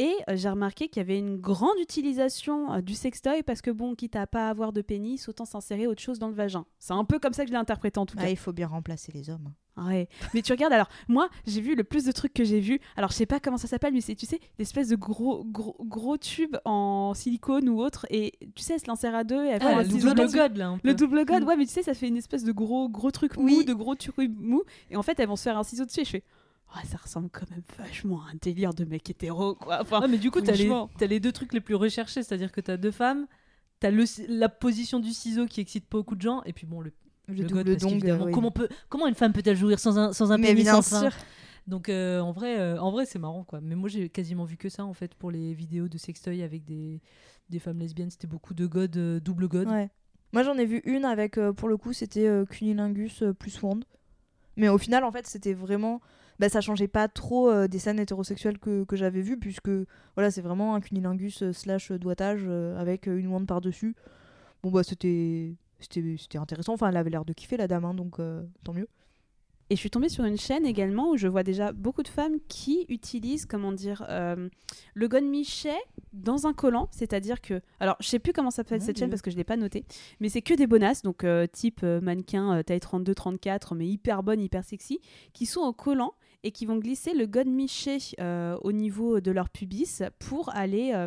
[0.00, 3.70] Et euh, j'ai remarqué qu'il y avait une grande utilisation euh, du sextoy parce que
[3.72, 6.64] bon, quitte à pas avoir de pénis, autant s'insérer autre chose dans le vagin.
[6.78, 8.28] C'est un peu comme ça que je l'ai interprété en tout Ah, cas.
[8.30, 9.52] il faut bien remplacer les hommes.
[9.76, 10.08] Ouais.
[10.34, 12.80] Mais tu regardes, alors, moi, j'ai vu le plus de trucs que j'ai vu.
[12.96, 15.76] Alors, je sais pas comment ça s'appelle, mais c'est, tu sais, l'espèce de gros, gros,
[15.80, 18.04] gros tubes en silicone ou autre.
[18.10, 20.08] Et tu sais, elle se l'insère à deux et elle fait Ah, un le ciseau
[20.10, 20.36] double dessus.
[20.36, 20.88] god, là, un peu.
[20.88, 21.46] Le double god, Mm.
[21.46, 23.64] ouais, mais tu sais, ça fait une espèce de gros, gros truc mou, Oui.
[23.64, 24.62] de gros tubes mou.
[24.90, 26.24] Et en fait, elles vont se faire un ciseau dessus et je fais.
[26.74, 29.80] Ah, ça ressemble quand même vachement à un délire de mec hétéro, quoi.
[29.80, 32.52] Enfin, Ah, mais du coup, t'as les, t'as les deux trucs les plus recherchés, c'est-à-dire
[32.52, 33.26] que t'as deux femmes,
[33.80, 36.80] t'as le, la position du ciseau qui excite pas beaucoup de gens, et puis bon,
[36.80, 36.92] le,
[37.28, 38.32] Le, le god, dong, oui.
[38.32, 41.10] comment, peut, comment une femme peut-elle jouir sans un, sans un Mais pénis bien sûr.
[41.66, 43.60] Donc euh, en vrai, euh, en vrai c'est marrant quoi.
[43.60, 46.64] Mais moi j'ai quasiment vu que ça en fait pour les vidéos de sextoy avec
[46.64, 47.02] des,
[47.50, 48.10] des femmes lesbiennes.
[48.10, 49.68] C'était beaucoup de god, euh, double god.
[49.68, 49.90] Ouais.
[50.32, 53.60] Moi j'en ai vu une avec, euh, pour le coup, c'était euh, cunilingus euh, plus
[53.62, 53.84] wand.
[54.58, 56.02] Mais au final, en fait, c'était vraiment.
[56.38, 59.70] Bah, ça changeait pas trop euh, des scènes hétérosexuelles que, j'avais vues, puisque
[60.14, 63.96] voilà, c'est vraiment un cunilingus euh, slash doigtage euh, avec euh, une wand par-dessus.
[64.62, 65.54] Bon, bah, c'était.
[65.80, 66.74] C'était intéressant.
[66.74, 68.16] Enfin, elle avait l'air de kiffer la dame, hein, donc
[68.64, 68.88] tant mieux.
[69.70, 72.38] Et je suis tombée sur une chaîne également où je vois déjà beaucoup de femmes
[72.48, 74.48] qui utilisent, comment dire, euh,
[74.94, 75.76] le gon michet
[76.14, 76.88] dans un collant.
[76.90, 77.60] C'est-à-dire que.
[77.78, 79.84] Alors, je sais plus comment s'appelle cette chaîne parce que je l'ai pas noté.
[80.20, 84.40] Mais c'est que des bonasses, donc euh, type euh, mannequin taille 32-34, mais hyper bonne,
[84.40, 85.00] hyper sexy,
[85.34, 86.14] qui sont au collant
[86.44, 87.98] et qui vont glisser le gon michet
[88.62, 91.06] au niveau de leur pubis pour aller.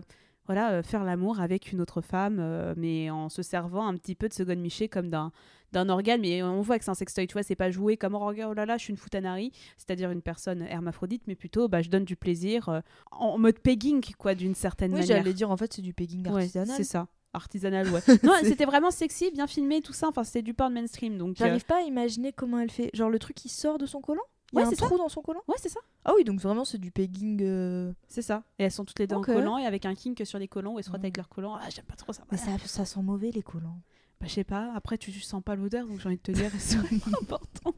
[0.54, 4.16] Voilà, euh, faire l'amour avec une autre femme, euh, mais en se servant un petit
[4.16, 5.32] peu de ce gon michet comme d'un
[5.72, 8.14] d'un organe, mais on voit que c'est un sextoy, tu vois, c'est pas joué comme
[8.16, 11.82] oh, oh là là, je suis une foutanari, c'est-à-dire une personne hermaphrodite, mais plutôt bah,
[11.82, 12.82] je donne du plaisir euh,
[13.12, 15.20] en mode pegging, quoi, d'une certaine Oui, manière.
[15.20, 16.76] j'allais dire, en fait, c'est du pegging Ouais, artisanal.
[16.76, 18.02] c'est ça, artisanal, ouais.
[18.24, 21.40] non, c'était vraiment sexy, bien filmé, tout ça, enfin, c'était du porn mainstream, donc.
[21.40, 22.90] euh, J'arrive pas à imaginer comment elle fait.
[22.94, 24.20] Genre le truc qui sort de son collant
[24.54, 24.86] Il y Ouais, un ça.
[24.86, 25.80] trou dans son collant Ouais, c'est ça.
[26.04, 27.42] Ah oui, donc vraiment c'est du pegging.
[27.44, 28.44] euh, C'est ça.
[28.60, 30.74] Et elles sont toutes les deux en collant et avec un kink sur les collants
[30.74, 31.06] où elles se frottent Mm.
[31.06, 31.56] avec leurs collants.
[31.56, 32.24] Ah, j'aime pas trop ça.
[32.32, 33.80] Mais ça, ça sent mauvais les collants.
[34.20, 34.72] Bah, je sais pas.
[34.76, 37.74] Après, tu sens pas l'odeur, donc j'ai envie de te dire, c'est vraiment important.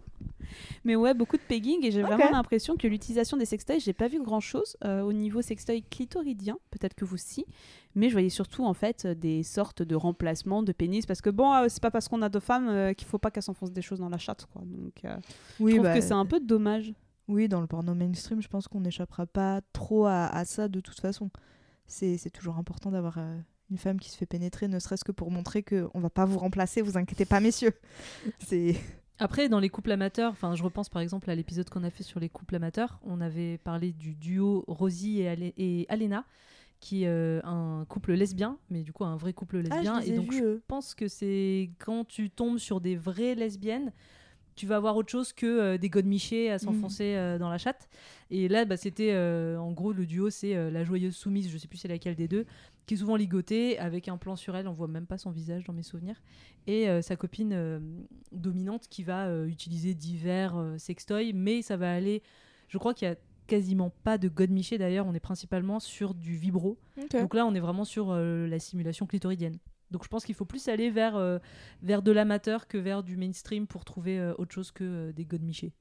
[0.84, 4.08] Mais ouais, beaucoup de pegging et j'ai vraiment l'impression que l'utilisation des sextoys, j'ai pas
[4.08, 6.58] vu grand chose au niveau sextoy clitoridien.
[6.72, 7.46] Peut-être que vous si,
[7.96, 11.30] mais je voyais surtout en fait euh, des sortes de remplacements de pénis parce que
[11.30, 13.72] bon, euh, c'est pas parce qu'on a deux femmes euh, qu'il faut pas qu'elles s'enfoncent
[13.72, 14.64] des choses dans la chatte, quoi.
[14.66, 15.16] Donc, euh,
[15.60, 16.94] Oui, je trouve bah, que c'est un peu dommage.
[17.28, 20.80] Oui, dans le porno mainstream, je pense qu'on n'échappera pas trop à, à ça de
[20.80, 21.30] toute façon.
[21.86, 23.38] C'est toujours important d'avoir euh,
[23.70, 26.40] une femme qui se fait pénétrer, ne serait-ce que pour montrer qu'on va pas vous
[26.40, 27.74] remplacer, vous inquiétez pas, messieurs.
[28.40, 28.76] C'est.
[29.24, 32.04] Après, dans les couples amateurs, enfin, je repense par exemple à l'épisode qu'on a fait
[32.04, 33.00] sur les couples amateurs.
[33.04, 36.26] On avait parlé du duo Rosie et, Ale- et Alena,
[36.82, 40.02] qui est euh, un couple lesbien, mais du coup un vrai couple Ah, lesbien.
[40.02, 40.62] je les et donc vus, je eux.
[40.68, 43.94] pense que c'est quand tu tombes sur des vraies lesbiennes,
[44.56, 47.90] tu vas avoir autre chose que euh, des godemichés à s'enfoncer euh, dans la chatte.
[48.30, 51.68] Et là, bah, c'était euh, en gros le duo, c'est la joyeuse soumise, je sais
[51.70, 52.46] plus c'est laquelle des deux,
[52.86, 55.64] qui est souvent ligotée avec un plan sur elle, on voit même pas son visage
[55.64, 56.22] dans mes souvenirs,
[56.68, 57.80] et euh, sa copine euh,
[58.32, 62.22] dominante qui va euh, utiliser divers sextoys, mais ça va aller.
[62.68, 63.16] Je crois qu'il y a
[63.48, 66.78] quasiment pas de godemiché d'ailleurs, on est principalement sur du vibro.
[67.12, 69.58] Donc là, on est vraiment sur la simulation clitoridienne.
[69.92, 71.40] Donc je pense qu'il faut plus aller vers,
[71.82, 75.74] vers de l'amateur que vers du mainstream pour trouver autre chose que des godemichés.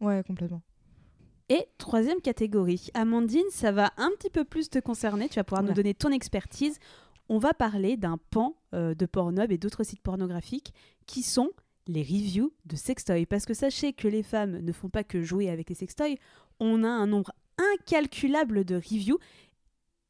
[0.00, 0.62] Ouais, complètement.
[1.48, 5.28] Et troisième catégorie, Amandine, ça va un petit peu plus te concerner.
[5.28, 6.78] Tu vas pouvoir nous donner ton expertise.
[7.30, 10.74] On va parler d'un pan euh, de Pornhub et d'autres sites pornographiques
[11.06, 11.50] qui sont
[11.86, 13.24] les reviews de sextoys.
[13.24, 16.18] Parce que sachez que les femmes ne font pas que jouer avec les sextoys.
[16.60, 19.18] On a un nombre incalculable de reviews.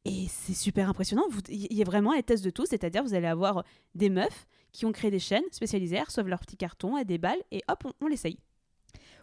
[0.03, 1.23] Et c'est super impressionnant.
[1.47, 2.65] Il y a vraiment les tests de tout.
[2.65, 3.63] C'est-à-dire, vous allez avoir
[3.95, 7.41] des meufs qui ont créé des chaînes spécialisées, reçoivent leurs petits cartons à des balles
[7.51, 8.37] et hop, on, on l'essaye.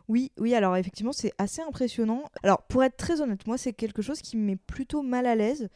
[0.09, 2.25] Oui, oui, alors effectivement, c'est assez impressionnant.
[2.43, 5.69] Alors, pour être très honnête, moi, c'est quelque chose qui me plutôt mal à l'aise.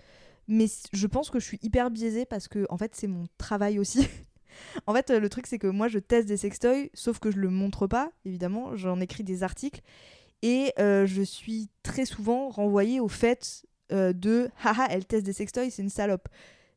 [0.47, 3.78] Mais je pense que je suis hyper biaisée parce que, en fait, c'est mon travail
[3.78, 4.07] aussi.
[4.87, 7.51] en fait, le truc, c'est que moi, je teste des sextoys, sauf que je le
[7.51, 8.76] montre pas, évidemment.
[8.76, 9.81] J'en écris des articles.
[10.43, 15.33] Et euh, je suis très souvent renvoyée au fait euh, de haha, elle teste des
[15.33, 16.28] sextoys, c'est une salope.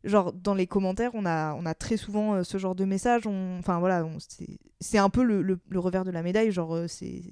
[0.04, 3.24] Genre, dans les commentaires, on a, on a très souvent euh, ce genre de message.
[3.26, 4.58] Enfin, voilà, c'est-
[4.98, 6.52] un peu le, le- revers de la médaille.
[6.52, 7.24] Genre, euh, c'est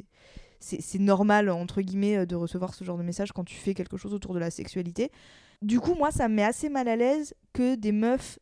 [0.60, 3.74] c'est c'est normal, entre guillemets, euh, de recevoir ce genre de message quand tu fais
[3.74, 5.12] quelque chose autour de la sexualité.
[5.62, 8.40] Du coup, moi, ça me met assez mal à l'aise que des meufs,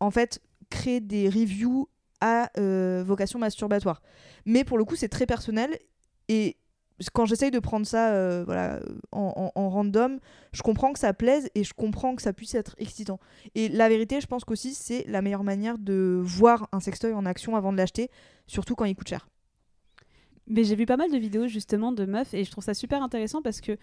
[0.00, 0.40] en fait,
[0.70, 1.88] créent des reviews
[2.20, 4.02] à euh, vocation masturbatoire.
[4.46, 5.76] Mais pour le coup, c'est très personnel
[6.28, 6.56] et
[7.10, 8.80] quand j'essaye de prendre ça euh, voilà,
[9.12, 10.18] en, en- en random,
[10.52, 13.18] je comprends que ça plaise et je comprends que ça puisse être excitant.
[13.54, 17.26] Et la vérité, je pense qu'aussi, c'est la meilleure manière de voir un sextoy en
[17.26, 18.10] action avant de l'acheter,
[18.46, 19.28] surtout quand il coûte cher.
[20.46, 23.02] Mais j'ai vu pas mal de vidéos justement de meufs et je trouve ça super
[23.02, 23.76] intéressant parce que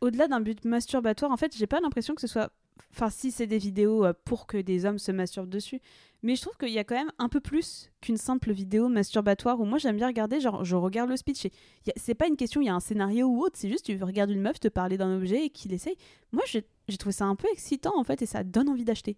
[0.00, 2.50] au-delà d'un but masturbatoire, en fait, j'ai pas l'impression que ce soit.
[2.92, 5.80] Enfin, si c'est des vidéos euh, pour que des hommes se masturbent dessus,
[6.22, 9.58] mais je trouve qu'il y a quand même un peu plus qu'une simple vidéo masturbatoire
[9.60, 11.52] où moi j'aime bien regarder, genre je regarde le speech et
[11.96, 14.30] c'est pas une question, il y a un scénario ou autre, c'est juste tu regardes
[14.30, 15.96] une meuf te parler d'un objet et qu'il essaye.
[16.32, 19.16] Moi j'ai j'ai trouvé ça un peu excitant en fait et ça donne envie d'acheter.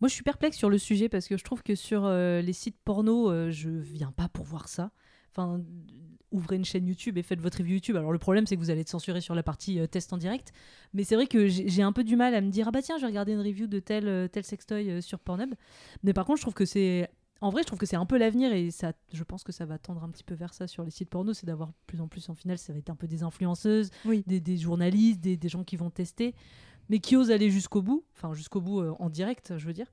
[0.00, 2.52] Moi, je suis perplexe sur le sujet parce que je trouve que sur euh, les
[2.52, 4.92] sites porno, euh, je viens pas pour voir ça.
[5.30, 5.60] Enfin,
[6.30, 7.96] ouvrez une chaîne YouTube et faites votre review YouTube.
[7.96, 10.18] Alors, le problème, c'est que vous allez être censuré sur la partie euh, test en
[10.18, 10.52] direct.
[10.94, 12.96] Mais c'est vrai que j'ai un peu du mal à me dire, ah bah tiens,
[12.96, 15.54] je vais regarder une review de tel, euh, tel sextoy euh, sur Pornhub.
[16.02, 17.08] Mais par contre, je trouve que c'est.
[17.40, 19.64] En vrai, je trouve que c'est un peu l'avenir et ça, je pense que ça
[19.64, 22.08] va tendre un petit peu vers ça sur les sites porno, c'est d'avoir plus en
[22.08, 24.24] plus en finale, ça va être un peu des influenceuses, Oui.
[24.26, 26.34] des, des journalistes, des, des gens qui vont tester,
[26.88, 29.86] mais qui osent aller jusqu'au bout, enfin jusqu'au bout euh, en direct, je veux dire.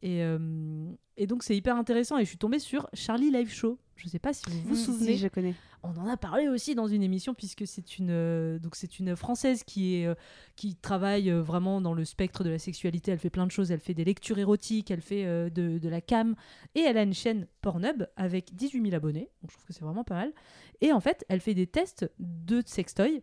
[0.00, 3.80] Et, euh, et donc c'est hyper intéressant et je suis tombée sur Charlie Live Show.
[4.02, 5.16] Je sais pas si vous vous Si, souvenez.
[5.16, 5.54] je connais.
[5.84, 9.14] On en a parlé aussi dans une émission puisque c'est une euh, donc c'est une
[9.16, 10.14] française qui est euh,
[10.56, 13.12] qui travaille euh, vraiment dans le spectre de la sexualité.
[13.12, 13.70] Elle fait plein de choses.
[13.70, 16.34] Elle fait des lectures érotiques, elle fait de, de la cam
[16.74, 19.28] et elle a une chaîne Pornhub avec 18 000 abonnés.
[19.42, 20.32] Donc je trouve que c'est vraiment pas mal.
[20.80, 23.22] Et en fait, elle fait des tests de sextoy.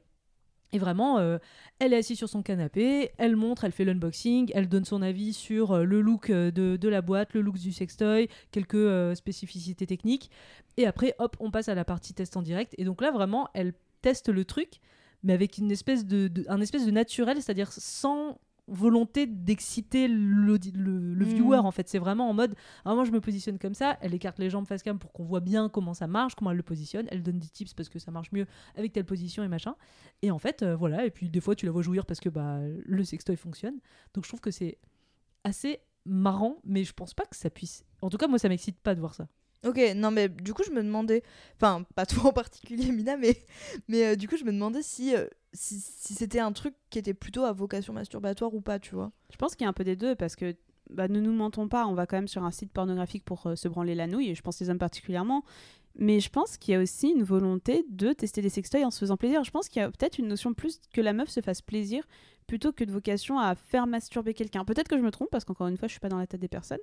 [0.72, 1.40] Et vraiment, euh,
[1.80, 5.34] elle est assise sur son canapé, elle montre, elle fait l'unboxing, elle donne son avis
[5.34, 10.30] sur euh, le look euh, de, la boîte, le look du sextoy, quelques spécificités techniques.
[10.78, 12.76] Et après, hop, on passe à la partie test en direct.
[12.78, 14.80] Et donc là, vraiment, elle teste le truc,
[15.24, 18.40] mais avec une espèce de, de- un espèce de naturel, c'est-à-dire sans
[18.72, 21.30] volonté d'exciter le, le Mm.
[21.30, 21.90] viewer en fait.
[21.90, 22.56] C'est vraiment en mode
[22.86, 25.24] ah, moi je me positionne comme ça elle écarte les jambes face cam pour qu'on
[25.26, 28.00] voit bien comment ça marche comment elle le positionne elle donne des tips parce que
[28.00, 28.46] ça marche mieux
[28.76, 29.76] avec telle position et machin.
[30.22, 32.30] Et en fait euh, voilà et puis des fois tu la vois jouir parce que
[32.30, 33.76] bah le sextoy fonctionne.
[34.14, 34.78] Donc je trouve que c'est
[35.44, 38.80] assez marrant mais je pense pas que ça puisse en tout cas moi ça m'excite
[38.80, 39.28] pas de voir ça.
[39.66, 41.22] Ok, non mais du coup je me demandais,
[41.58, 43.44] enfin pas toi en particulier Mina, mais,
[43.90, 47.14] mais euh, du coup je me demandais si, euh, si, c'était un truc qui était
[47.14, 49.12] plutôt à vocation masturbatoire ou pas, tu vois.
[49.32, 50.56] Je pense qu'il y a un peu des deux parce que
[50.89, 53.56] bah, ne nous mentons pas, on va quand même sur un site pornographique pour euh,
[53.56, 55.43] se branler la nouille, et je pense les hommes particulièrement.
[55.95, 59.00] Mais je pense qu'il y a aussi une volonté de tester des sextoys en se
[59.00, 59.43] faisant plaisir.
[59.43, 62.08] Je pense qu'il y a peut-être une notion plus que la meuf se fasse plaisir
[62.47, 64.66] plutôt que de vocation à faire masturber quelqu'un.
[64.66, 66.39] Peut-être que je me trompe parce qu'encore une fois, je suis pas dans la tête
[66.39, 66.80] des personnes.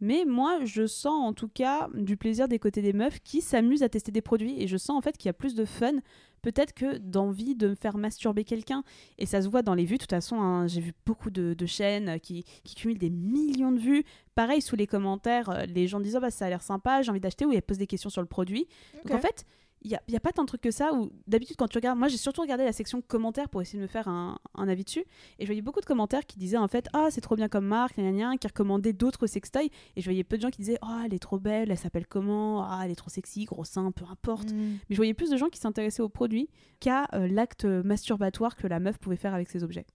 [0.00, 3.82] Mais moi, je sens en tout cas du plaisir des côtés des meufs qui s'amusent
[3.82, 5.94] à tester des produits et je sens en fait qu'il y a plus de fun
[6.42, 8.84] peut-être que d'envie de me faire masturber quelqu'un.
[9.18, 9.96] Et ça se voit dans les vues.
[9.96, 13.72] De toute façon, hein, j'ai vu beaucoup de, de chaînes qui, qui cumulent des millions
[13.72, 14.04] de vues.
[14.34, 17.10] Pareil, sous les commentaires, euh, les gens disent oh, bah, ça a l'air sympa, j'ai
[17.10, 18.66] envie d'acheter, ou ils posent des questions sur le produit.
[19.04, 19.44] Donc en fait,
[19.82, 21.78] il n'y a, y a pas tant de trucs que ça où d'habitude quand tu
[21.78, 24.68] regardes, moi j'ai surtout regardé la section commentaires pour essayer de me faire un, un
[24.68, 25.04] avis dessus
[25.38, 27.66] et je voyais beaucoup de commentaires qui disaient en fait ah c'est trop bien comme
[27.66, 30.78] marque, gna, gna, qui recommandaient d'autres sextoys et je voyais peu de gens qui disaient
[30.82, 33.90] oh elle est trop belle, elle s'appelle comment, ah elle est trop sexy, gros sein,
[33.92, 34.52] peu importe.
[34.52, 34.78] Mm.
[34.88, 36.48] Mais je voyais plus de gens qui s'intéressaient au produit
[36.80, 39.86] qu'à euh, l'acte masturbatoire que la meuf pouvait faire avec ses objets.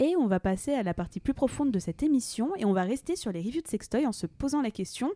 [0.00, 2.82] Et on va passer à la partie plus profonde de cette émission et on va
[2.82, 5.12] rester sur les reviews de sextoys en se posant la question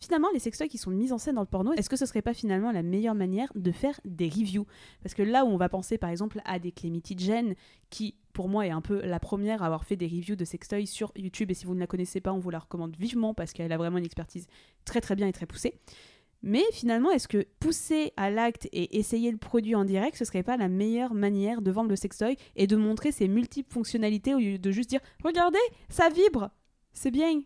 [0.00, 2.22] finalement les sextoys qui sont mis en scène dans le porno, est-ce que ce serait
[2.22, 4.66] pas finalement la meilleure manière de faire des reviews?
[5.02, 7.54] Parce que là où on va penser par exemple à des Clemity Jen
[7.90, 10.86] qui pour moi est un peu la première à avoir fait des reviews de sextoys
[10.86, 13.52] sur YouTube et si vous ne la connaissez pas on vous la recommande vivement parce
[13.52, 14.46] qu'elle a vraiment une expertise
[14.86, 15.74] très très bien et très poussée.
[16.42, 20.42] Mais finalement, est-ce que pousser à l'acte et essayer le produit en direct, ce serait
[20.42, 24.38] pas la meilleure manière de vendre le sextoy et de montrer ses multiples fonctionnalités au
[24.38, 26.50] lieu de juste dire Regardez, ça vibre
[26.92, 27.42] C'est bien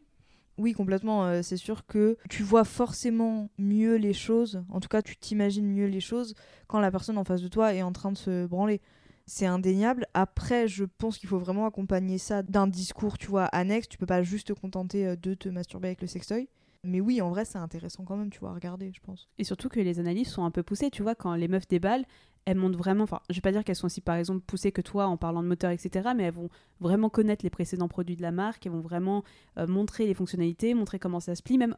[0.57, 1.26] Oui, complètement.
[1.26, 5.70] euh, c'est sûr que tu vois forcément mieux les choses, en tout cas tu t'imagines
[5.70, 6.34] mieux les choses
[6.66, 8.80] quand la personne en face de toi est en train de se branler.
[9.26, 10.07] C'est indéniable.
[10.14, 13.88] Après, je pense qu'il faut vraiment accompagner ça d'un discours, tu vois, annexe.
[13.88, 16.49] Tu peux pas juste te contenter euh, de te masturber avec le sextoy.
[16.87, 19.28] Mais oui, en vrai, c'est intéressant quand même, tu vois, à regarder, je pense.
[19.39, 22.05] Et surtout que les analyses sont un peu poussées, tu vois, quand les meufs déballent,
[22.47, 24.80] elles montrent vraiment, enfin, je vais pas dire qu'elles sont aussi par exemple poussées que
[24.80, 26.49] toi en parlant de moteur, etc., mais elles vont
[26.80, 29.24] vraiment connaître les précédents produits de la marque, elles vont vraiment
[29.59, 31.76] euh, montrer les fonctionnalités, montrer comment ça se plie, même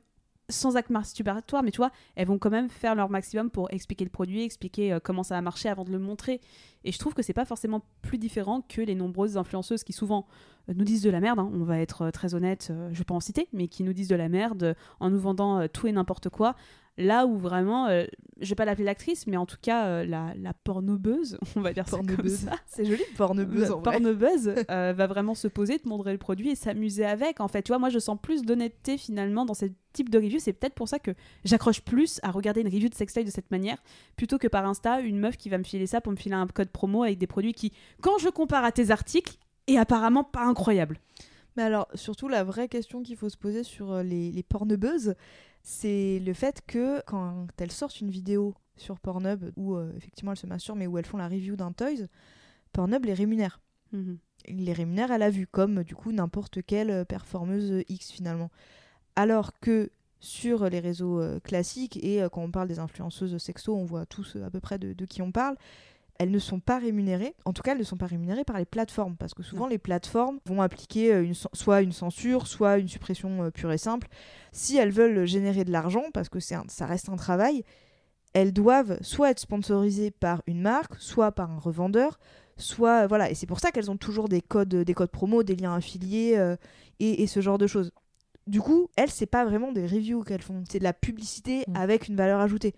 [0.48, 4.04] sans acte masturbatoire, mais tu vois, elles vont quand même faire leur maximum pour expliquer
[4.04, 6.40] le produit, expliquer euh, comment ça a marché avant de le montrer.
[6.84, 10.26] Et je trouve que c'est pas forcément plus différent que les nombreuses influenceuses qui souvent
[10.68, 13.04] euh, nous disent de la merde, hein, on va être euh, très honnête, je vais
[13.04, 15.92] pas en citer, mais qui nous disent de la merde en nous vendant tout et
[15.92, 16.56] n'importe quoi.
[16.98, 18.06] Là où vraiment, euh,
[18.40, 21.72] je vais pas l'appeler l'actrice, mais en tout cas euh, la, la pornobeuse, on va
[21.72, 22.40] dire ça comme Pornebeuse.
[22.40, 22.56] ça.
[22.66, 27.04] C'est joli, en pornebeuse, euh, va vraiment se poser, te montrer le produit et s'amuser
[27.04, 27.40] avec.
[27.40, 30.40] En fait, tu vois, moi je sens plus d'honnêteté finalement dans ce type de review.
[30.40, 31.12] C'est peut-être pour ça que
[31.44, 33.78] j'accroche plus à regarder une review de sextoy de cette manière
[34.16, 36.48] plutôt que par Insta, une meuf qui va me filer ça pour me filer un
[36.48, 37.72] code promo avec des produits qui,
[38.02, 39.36] quand je compare à tes articles,
[39.68, 40.98] est apparemment pas incroyable.
[41.56, 44.44] Mais alors, surtout, la vraie question qu'il faut se poser sur euh, les, les
[45.70, 50.38] c'est le fait que quand elles sortent une vidéo sur Pornhub où euh, effectivement elles
[50.38, 52.06] se masturent, mais où elles font la review d'un Toys,
[52.72, 53.60] Pornhub les rémunère.
[53.92, 54.16] Mhm.
[54.46, 58.50] Il les rémunère à la vue, comme du coup n'importe quelle performeuse X finalement.
[59.14, 59.90] Alors que
[60.20, 64.06] sur les réseaux euh, classiques, et euh, quand on parle des influenceuses sexo, on voit
[64.06, 65.58] tous à peu près de, de qui on parle,
[66.18, 67.34] elles ne sont pas rémunérées.
[67.44, 69.78] En tout cas, elles ne sont pas rémunérées par les plateformes, parce que souvent les
[69.78, 74.08] plateformes vont appliquer euh, une, soit une censure, soit une suppression euh, pure et simple.
[74.52, 77.62] Si elles veulent générer de l'argent, parce que c'est un- ça reste un travail,
[78.34, 82.18] elles doivent soit être sponsorisées par une marque, soit par un revendeur,
[82.56, 83.30] soit voilà.
[83.30, 86.34] Et c'est pour ça qu'elles ont toujours des codes, des codes promo, des liens affiliés
[86.36, 86.56] euh,
[87.00, 87.90] et, et ce genre de choses.
[88.46, 91.76] Du coup, elles, c'est pas vraiment des reviews qu'elles font, c'est de la publicité Mm.
[91.76, 92.74] avec une valeur ajoutée.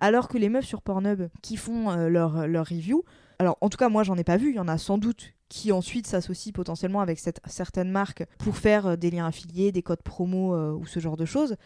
[0.00, 3.04] Alors que les meufs sur Pornhub qui font euh, leur, leur review,
[3.38, 5.32] alors en tout cas moi j'en ai pas vu, il y en a sans doute
[5.48, 9.82] qui ensuite s'associent potentiellement avec cette, certaines marques pour faire euh, des liens affiliés, des
[9.82, 11.56] codes promo euh, ou ce genre de choses.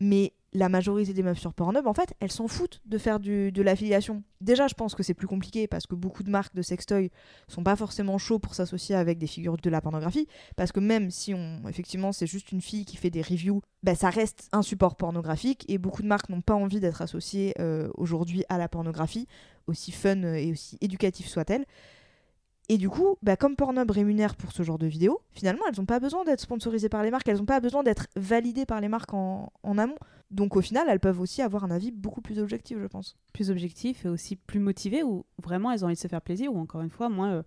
[0.00, 3.62] Mais la majorité des meufs sur Pornhub, en fait, elles s'en foutent de faire de
[3.62, 4.22] l'affiliation.
[4.42, 7.10] Déjà, je pense que c'est plus compliqué parce que beaucoup de marques de sextoy
[7.48, 10.28] sont pas forcément chauds pour s'associer avec des figures de la pornographie.
[10.56, 13.94] Parce que même si on, effectivement, c'est juste une fille qui fait des reviews, bah,
[13.94, 17.88] ça reste un support pornographique et beaucoup de marques n'ont pas envie d'être associées euh,
[17.94, 19.28] aujourd'hui à la pornographie,
[19.66, 21.64] aussi fun et aussi éducative soit-elle.
[22.68, 25.86] Et du coup, bah, comme Pornhub rémunère pour ce genre de vidéos, finalement, elles n'ont
[25.86, 28.88] pas besoin d'être sponsorisées par les marques, elles n'ont pas besoin d'être validées par les
[28.88, 29.96] marques en amont.
[30.32, 33.16] Donc au final, elles peuvent aussi avoir un avis beaucoup plus objectif, je pense.
[33.32, 36.52] Plus objectif et aussi plus motivé, ou vraiment elles ont envie de se faire plaisir,
[36.52, 37.26] ou encore une fois, moi.
[37.26, 37.42] euh,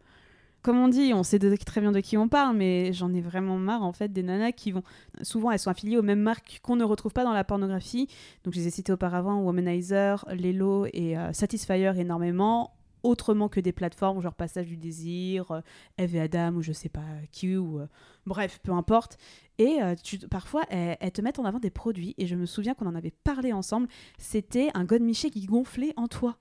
[0.62, 3.58] comme on dit, on sait très bien de qui on parle, mais j'en ai vraiment
[3.60, 4.82] marre en fait des nanas qui vont.
[5.22, 8.08] Souvent, elles sont affiliées aux mêmes marques qu'on ne retrouve pas dans la pornographie.
[8.44, 12.72] Donc, je les ai citées auparavant Womanizer, Lelo et euh, Satisfyer énormément,
[13.06, 15.62] autrement que des plateformes genre Passage du Désir, euh,
[15.98, 17.02] Eve et Adam ou je sais pas
[17.32, 17.88] qui, ou euh,
[18.26, 19.18] bref, peu importe.
[19.58, 22.46] Et euh, tu- parfois, elles, elles te mettent en avant des produits, et je me
[22.46, 23.88] souviens qu'on en avait parlé ensemble.
[24.18, 26.38] C'était un godemiché qui gonflait en toi.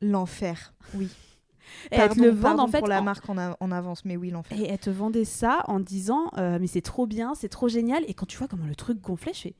[0.00, 1.08] L'enfer, oui.
[1.92, 3.56] Et elles te Pardon, le vendent pardon en fait pour la en- marque en, a-
[3.60, 4.58] en avance, mais oui, l'enfer.
[4.60, 8.04] Et elle te vendait ça en disant euh, mais c'est trop bien, c'est trop génial.
[8.08, 9.54] Et quand tu vois comment le truc gonflait, je fais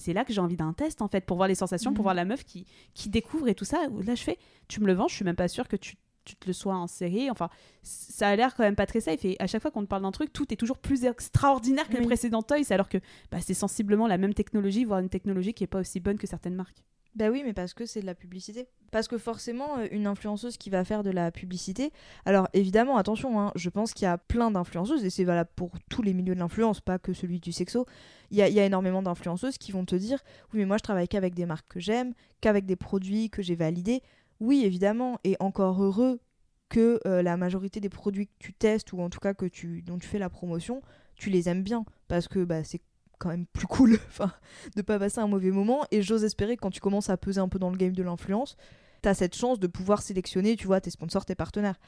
[0.00, 2.04] c'est là que j'ai envie d'un test en fait pour voir les sensations, pour Mhm.
[2.04, 3.78] voir la meuf qui, qui découvre et tout ça.
[4.04, 4.38] Là je fais
[4.68, 6.74] tu me le vends, je suis même pas sûre que tu, tu te le sois
[6.74, 7.30] inséré.
[7.30, 7.48] Enfin
[7.82, 9.24] ça a l'air quand même pas très safe.
[9.24, 11.96] Et à chaque fois qu'on te parle d'un truc, tout est toujours plus extraordinaire que
[11.96, 12.98] le précédent Toys, alors que
[13.30, 16.26] bah, c'est sensiblement la même technologie, voire une technologie qui est pas aussi bonne que
[16.26, 16.82] certaines marques.
[17.16, 18.68] Bah oui, mais parce que c'est de la publicité.
[18.92, 21.92] Parce que forcément, euh, une influenceuse qui va faire de la publicité.
[22.24, 25.72] Alors évidemment, attention, hein, je pense qu'il y a plein d'influenceuses, et c'est valable pour
[25.88, 27.86] tous les milieux de l'influence, pas que celui du sexo.
[28.30, 30.20] Il y a, énormément d'influenceuses qui vont te dire
[30.52, 33.56] Oui, mais moi je travaille qu'avec des marques que j'aime, qu'avec des produits que j'ai
[33.56, 34.02] validés.
[34.38, 36.20] Oui, évidemment, et encore heureux
[36.68, 39.82] que euh, la majorité des produits que tu testes, ou en tout cas que tu,
[39.82, 40.80] dont tu fais la promotion,
[41.16, 41.84] tu les aimes bien.
[42.06, 42.80] Parce que bah, c'est
[43.20, 44.32] quand même plus cool enfin,
[44.74, 45.84] de pas passer un mauvais moment.
[45.92, 48.02] Et j'ose espérer que quand tu commences à peser un peu dans le game de
[48.02, 48.56] l'influence,
[49.02, 51.78] t'as cette chance de pouvoir sélectionner, tu vois, tes sponsors, tes partenaires.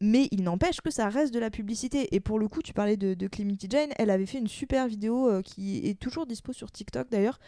[0.00, 2.14] Mais il n'empêche que ça reste de la publicité.
[2.14, 4.86] Et pour le coup, tu parlais de, de Clemity Jane, elle avait fait une super
[4.86, 7.38] vidéo euh, qui est toujours dispo sur TikTok d'ailleurs,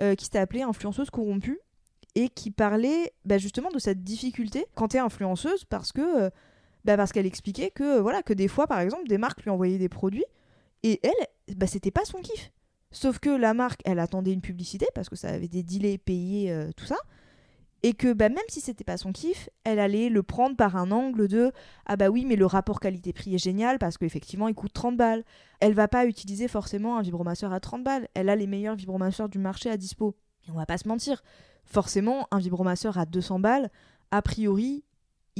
[0.00, 1.60] euh, qui s'était appelée Influenceuse corrompue,
[2.16, 6.30] et qui parlait bah, justement de cette difficulté quand t'es influenceuse, parce que euh,
[6.84, 9.78] bah, parce qu'elle expliquait que voilà que des fois, par exemple, des marques lui envoyaient
[9.78, 10.24] des produits,
[10.82, 12.50] et elle, bah, c'était pas son kiff.
[12.92, 16.52] Sauf que la marque, elle attendait une publicité parce que ça avait des délais payés,
[16.52, 16.96] euh, tout ça.
[17.82, 20.90] Et que bah, même si c'était pas son kiff, elle allait le prendre par un
[20.90, 21.52] angle de
[21.86, 25.24] Ah bah oui, mais le rapport qualité-prix est génial parce qu'effectivement il coûte 30 balles.
[25.60, 28.08] Elle va pas utiliser forcément un vibromasseur à 30 balles.
[28.14, 30.14] Elle a les meilleurs vibromasseurs du marché à dispo.
[30.46, 31.22] Et on va pas se mentir.
[31.64, 33.70] Forcément, un vibromasseur à 200 balles,
[34.10, 34.84] a priori,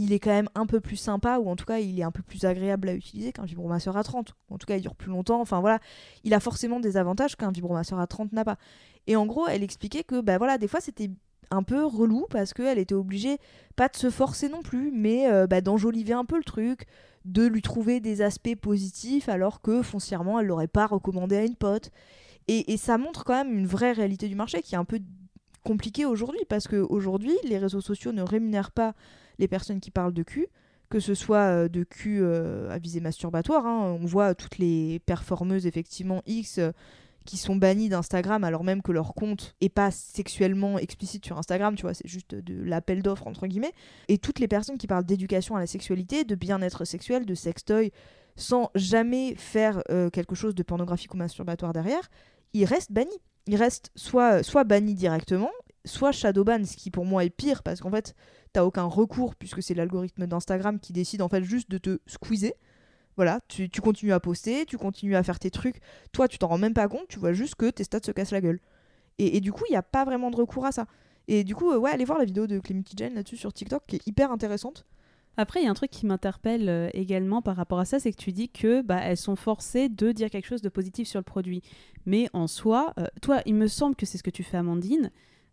[0.01, 2.11] il est quand même un peu plus sympa, ou en tout cas, il est un
[2.11, 4.35] peu plus agréable à utiliser qu'un vibromasseur à 30.
[4.49, 5.43] En tout cas, il dure plus longtemps.
[5.43, 5.79] Enfin voilà,
[6.25, 8.57] il a forcément des avantages qu'un vibromasseur à 30 n'a pas.
[9.07, 11.11] Et en gros, elle expliquait que bah voilà, des fois c'était
[11.51, 13.37] un peu relou parce qu'elle était obligée
[13.77, 16.87] pas de se forcer non plus, mais euh, bah, d'enjoliver un peu le truc,
[17.27, 21.57] de lui trouver des aspects positifs alors que foncièrement elle l'aurait pas recommandé à une
[21.57, 21.91] pote.
[22.49, 25.01] Et, et ça montre quand même une vraie réalité du marché qui est un peu
[25.63, 28.95] compliquée aujourd'hui parce que aujourd'hui les réseaux sociaux ne rémunèrent pas
[29.41, 30.47] les personnes qui parlent de cul,
[30.89, 33.67] que ce soit euh, de cul euh, à visée masturbatoire.
[33.67, 33.99] hein.
[34.01, 36.59] On voit toutes les performeuses, effectivement, X.
[36.59, 36.71] euh,
[37.27, 41.77] qui sont bannies d'Instagram alors même que leur compte est pas sexuellement explicite sur Instagram,
[41.77, 43.75] tu vois, c'est juste de l'appel d'offres entre guillemets.
[44.09, 47.93] Et toutes les personnes qui parlent d'éducation à la sexualité, de bien-être sexuel, de sextoy,
[48.37, 49.83] sans jamais faire
[50.13, 52.09] quelque chose de pornographique ou masturbatoire derrière,
[52.55, 53.21] ils restent bannis.
[53.47, 55.51] Ils restent soit, soit bannis directement,
[55.85, 58.15] soit shadowban, ce qui pour moi est pire parce qu'en fait,
[58.53, 62.53] t'as aucun recours puisque c'est l'algorithme d'Instagram qui décide en fait juste de te squeezer.
[63.17, 65.81] Voilà, tu, continues à poster, tu continues à faire tes trucs.
[66.13, 68.31] Toi, tu t'en rends même pas compte, tu vois juste que tes stats se cassent
[68.31, 68.61] la gueule.
[69.19, 70.87] Et, du coup, il n'y a pas vraiment de recours à ça.
[71.29, 73.83] Et du coup, euh, ouais, allez voir la vidéo de Clemity Jane là-dessus sur TikTok
[73.87, 74.87] qui est hyper intéressante.
[75.37, 78.13] Après, il y a un truc qui m'interpelle euh, également par rapport à ça, c'est
[78.13, 81.21] que tu dis que bah, elles sont forcées de dire quelque chose de positif sur
[81.21, 81.63] le produit.
[82.07, 85.11] Mais en soi, euh, toi, il me semble que c'est ce que tu fais, Amandine.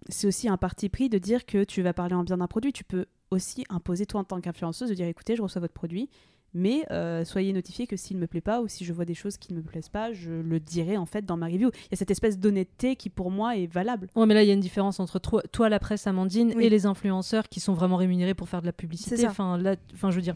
[0.09, 2.71] C'est aussi un parti pris de dire que tu vas parler en bien d'un produit.
[2.73, 6.09] Tu peux aussi imposer, toi, en tant qu'influenceuse, de dire écoutez, je reçois votre produit,
[6.53, 9.13] mais euh, soyez notifié que s'il ne me plaît pas ou si je vois des
[9.13, 11.69] choses qui ne me plaisent pas, je le dirai en fait dans ma review.
[11.73, 14.07] Il y a cette espèce d'honnêteté qui, pour moi, est valable.
[14.15, 16.63] Ouais, mais là, il y a une différence entre toi, toi, la presse, Amandine, Oui.
[16.65, 19.17] et les influenceurs qui sont vraiment rémunérés pour faire de la publicité.
[19.17, 19.29] C'est ça.
[19.29, 20.35] Enfin, là, enfin, je veux dire,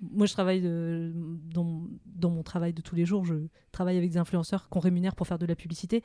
[0.00, 1.12] moi, je travaille de-
[1.52, 3.24] dans, dans mon travail de tous les jours.
[3.24, 3.34] Je
[3.72, 6.02] travaille avec des influenceurs qu'on rémunère pour faire de la publicité.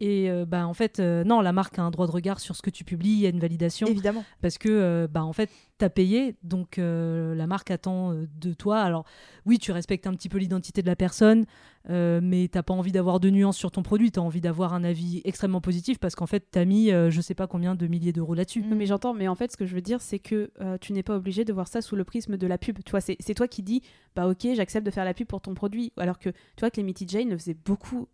[0.00, 2.56] Et euh, bah, en fait, euh, non, la marque a un droit de regard sur
[2.56, 3.10] ce que tu publies.
[3.10, 3.86] Il y a une validation.
[3.86, 4.24] Évidemment.
[4.40, 8.52] Parce que, euh, bah, en fait, t'as payé, donc euh, la marque attend euh, de
[8.52, 8.80] toi.
[8.80, 9.04] Alors,
[9.46, 11.46] oui, tu respectes un petit peu l'identité de la personne,
[11.90, 14.10] euh, mais t'as pas envie d'avoir de nuances sur ton produit.
[14.10, 17.34] T'as envie d'avoir un avis extrêmement positif parce qu'en fait, t'as mis euh, je sais
[17.34, 18.62] pas combien de milliers d'euros là-dessus.
[18.62, 21.02] Mais j'entends, mais en fait, ce que je veux dire, c'est que euh, tu n'es
[21.02, 22.78] pas obligé de voir ça sous le prisme de la pub.
[22.84, 23.82] Tu vois, c'est toi qui dis,
[24.14, 25.92] bah ok, j'accepte de faire la pub pour ton produit.
[25.96, 28.08] Alors que, tu vois, que Clemity Jane le faisait beaucoup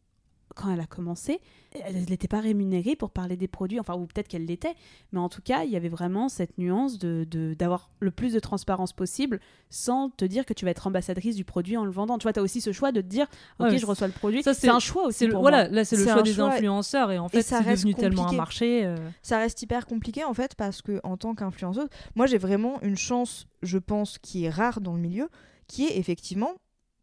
[0.54, 1.40] quand elle a commencé.
[1.84, 4.74] Elle n'était pas rémunérée pour parler des produits, enfin, ou peut-être qu'elle l'était,
[5.12, 8.32] mais en tout cas, il y avait vraiment cette nuance de de- d'avoir le plus
[8.32, 9.40] de transparence possible
[9.70, 12.16] sans te dire que tu vas être ambassadrice du produit en le vendant.
[12.18, 13.26] Tu vois, tu as aussi ce choix de te dire,
[13.58, 14.42] ok, Ouais, je reçois le produit.
[14.44, 15.26] ça, c'est un choix aussi.
[15.26, 15.74] le- voilà, moi.
[15.76, 18.22] là, c'est le choix des choix, influenceurs et en fait, ça c'est reste devenu tellement
[18.22, 18.36] un compliqué.
[18.36, 18.84] marché.
[18.86, 22.80] euh, ça reste hyper compliqué en fait parce que en tant qu'influenceuse, moi j'ai vraiment
[22.82, 25.28] une chance, je pense, qui est rare dans le milieu,
[25.66, 26.52] qui est effectivement,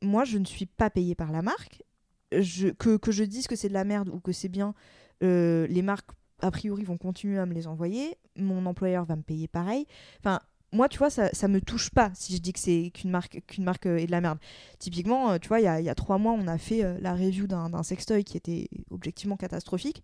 [0.01, 1.83] moi je ne suis pas payée par la marque.
[2.31, 4.73] Que, que je dise que c'est de la merde ou que c'est bien,
[5.21, 9.21] euh, les marques a priori vont continuer à me les envoyer, mon employeur va me
[9.21, 9.85] payer pareil.
[10.19, 10.39] Enfin,
[10.71, 13.41] moi, tu vois, ça, ça me touche pas si je dis que c'est qu'une marque,
[13.59, 14.39] marque euh, est de la merde.
[14.79, 17.13] Typiquement, euh, tu vois, il y a, y a trois mois, on a fait la
[17.13, 20.01] review d'un sextoy qui était objectivement catastrophique.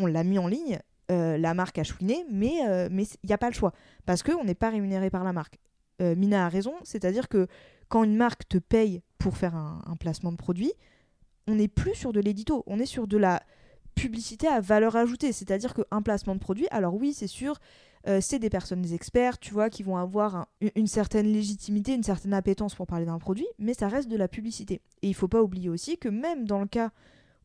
[0.00, 2.54] On l'a mis en ligne, la marque a chouiné, mais
[2.90, 3.72] il n'y a pas le choix.
[4.06, 5.60] Parce qu'on n'est pas rémunéré par la marque.
[6.00, 7.46] Mina a raison, c'est-à-dire que
[7.88, 10.72] quand une marque te paye pour faire un placement de produit,
[11.46, 13.42] on n'est plus sur de l'édito, on est sur de la
[13.94, 15.32] publicité à valeur ajoutée.
[15.32, 17.58] C'est-à-dire qu'un placement de produit, alors oui, c'est sûr,
[18.06, 22.02] euh, c'est des personnes experts, tu vois, qui vont avoir un- une- certaine légitimité, une
[22.02, 24.80] certaine appétence pour parler d'un produit, mais ça reste de la publicité.
[25.02, 26.90] Et il faut pas oublier aussi que même dans le cas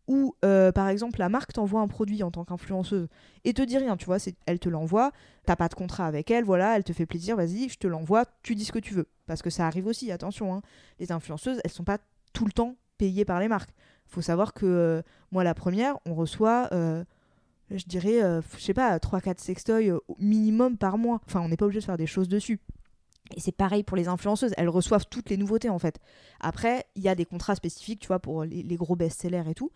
[0.08, 3.08] où, euh, par exemple, la marque t'envoie un produit en tant qu'influenceuse
[3.44, 5.12] et te dit rien, tu vois, elle te l'envoie,
[5.46, 8.26] t'as pas de contrat avec elle, voilà, elle te fait plaisir, vas-y, je te l'envoie,
[8.42, 9.08] tu dis ce que tu veux.
[9.28, 10.62] Parce que ça arrive aussi, attention, hein,
[11.00, 12.00] les influenceuses, elles sont pas
[12.34, 13.72] tout le temps payées par les marques.
[14.06, 17.04] Faut savoir que euh, moi, la première, on reçoit, euh,
[17.72, 21.22] je dirais, euh, je sais pas, 3-4 sextoys euh, au minimum par mois.
[21.26, 22.60] Enfin, on n'est pas obligé de faire des choses dessus.
[23.36, 26.00] Et c'est pareil pour les influenceuses, elles reçoivent toutes les nouveautés en fait.
[26.40, 29.72] Après, il y a des contrats spécifiques, tu vois, pour les, gros best-sellers et tout.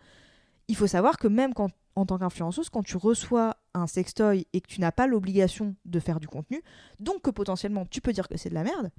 [0.66, 1.52] Il faut savoir que même
[1.94, 6.00] en tant qu'influenceuse, quand tu reçois un sextoy et que tu n'as pas l'obligation de
[6.00, 6.62] faire du contenu,
[6.98, 8.90] donc que potentiellement tu peux dire que c'est de la merde,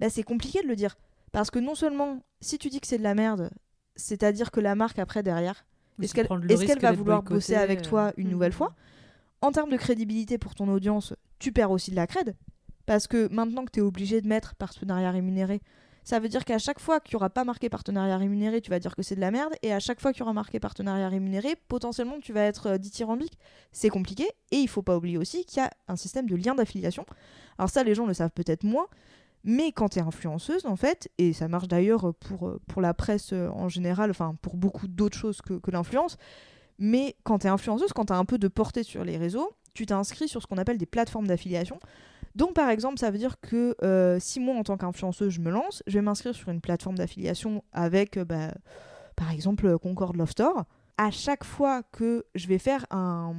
[0.00, 0.96] bah, c'est compliqué de le dire.
[1.32, 3.50] Parce que non seulement, si tu dis que c'est de la merde,
[3.96, 5.64] c'est-à-dire que la marque après derrière,
[6.00, 7.82] est-ce qu'elle va vouloir bosser avec euh.
[7.82, 8.32] toi une Mhm.
[8.32, 8.74] nouvelle fois?
[9.40, 12.36] En termes de crédibilité pour ton audience, tu perds aussi de la crède.
[12.86, 15.60] Parce que maintenant que tu es obligé de mettre partenariat rémunéré,
[16.04, 18.80] ça veut dire qu'à chaque fois qu'il n'y aura pas marqué partenariat rémunéré, tu vas
[18.80, 19.52] dire que c'est de la merde.
[19.62, 22.78] Et à chaque fois qu'il y aura marqué partenariat rémunéré, potentiellement tu vas être euh,
[22.78, 23.38] dithyrambique.
[23.70, 24.28] C'est compliqué.
[24.50, 27.06] Et il faut pas oublier aussi qu'il y a un système de lien d'affiliation.
[27.56, 28.86] Alors ça, les gens le savent peut-être moins.
[29.44, 32.94] Mais quand tu es influenceuse, en fait, et ça marche d'ailleurs pour, euh, pour la
[32.94, 36.16] presse euh, en général, enfin pour beaucoup d'autres choses que, que l'influence,
[36.78, 39.50] mais quand tu es influenceuse, quand tu as un peu de portée sur les réseaux,
[39.74, 41.78] tu t'inscris sur ce qu'on appelle des plateformes d'affiliation.
[42.34, 45.50] Donc par exemple, ça veut dire que euh, si moi en tant qu'influenceuse je me
[45.50, 48.54] lance, je vais m'inscrire sur une plateforme d'affiliation avec bah,
[49.16, 50.64] par exemple euh, Concord Love Store.
[50.98, 53.34] À chaque fois que je vais faire un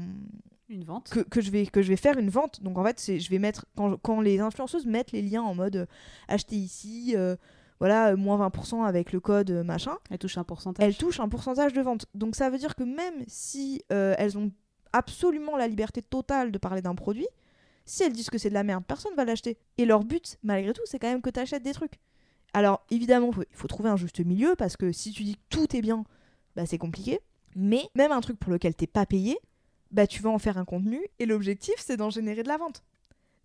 [0.70, 1.10] Une vente.
[1.10, 3.30] que, que je vais que je vais faire une vente, donc en fait c'est je
[3.30, 5.86] vais mettre quand, quand les influenceuses mettent les liens en mode euh,
[6.28, 7.36] acheter ici, euh,
[7.80, 10.86] voilà euh, moins 20% avec le code machin, Elle touche un pourcentage.
[10.86, 12.06] elles touchent un pourcentage de vente.
[12.16, 14.52] Donc ça veut dire que même si euh, elles ont
[14.94, 17.28] absolument la liberté totale de parler d'un produit,
[17.86, 19.58] Si elles disent que c'est de la merde, personne va l'acheter.
[19.78, 22.00] Et leur but, malgré tout, c'est quand même que tu achètes des trucs.
[22.54, 25.42] Alors, évidemment, faut- il faut trouver un juste milieu parce que si tu dis que
[25.50, 26.06] tout est bien,
[26.56, 27.20] bah, c'est compliqué.
[27.56, 29.38] Mais même un truc pour lequel t'es pas payé,
[29.94, 32.84] bah, tu vas en faire un contenu et l'objectif, c'est d'en générer de la vente.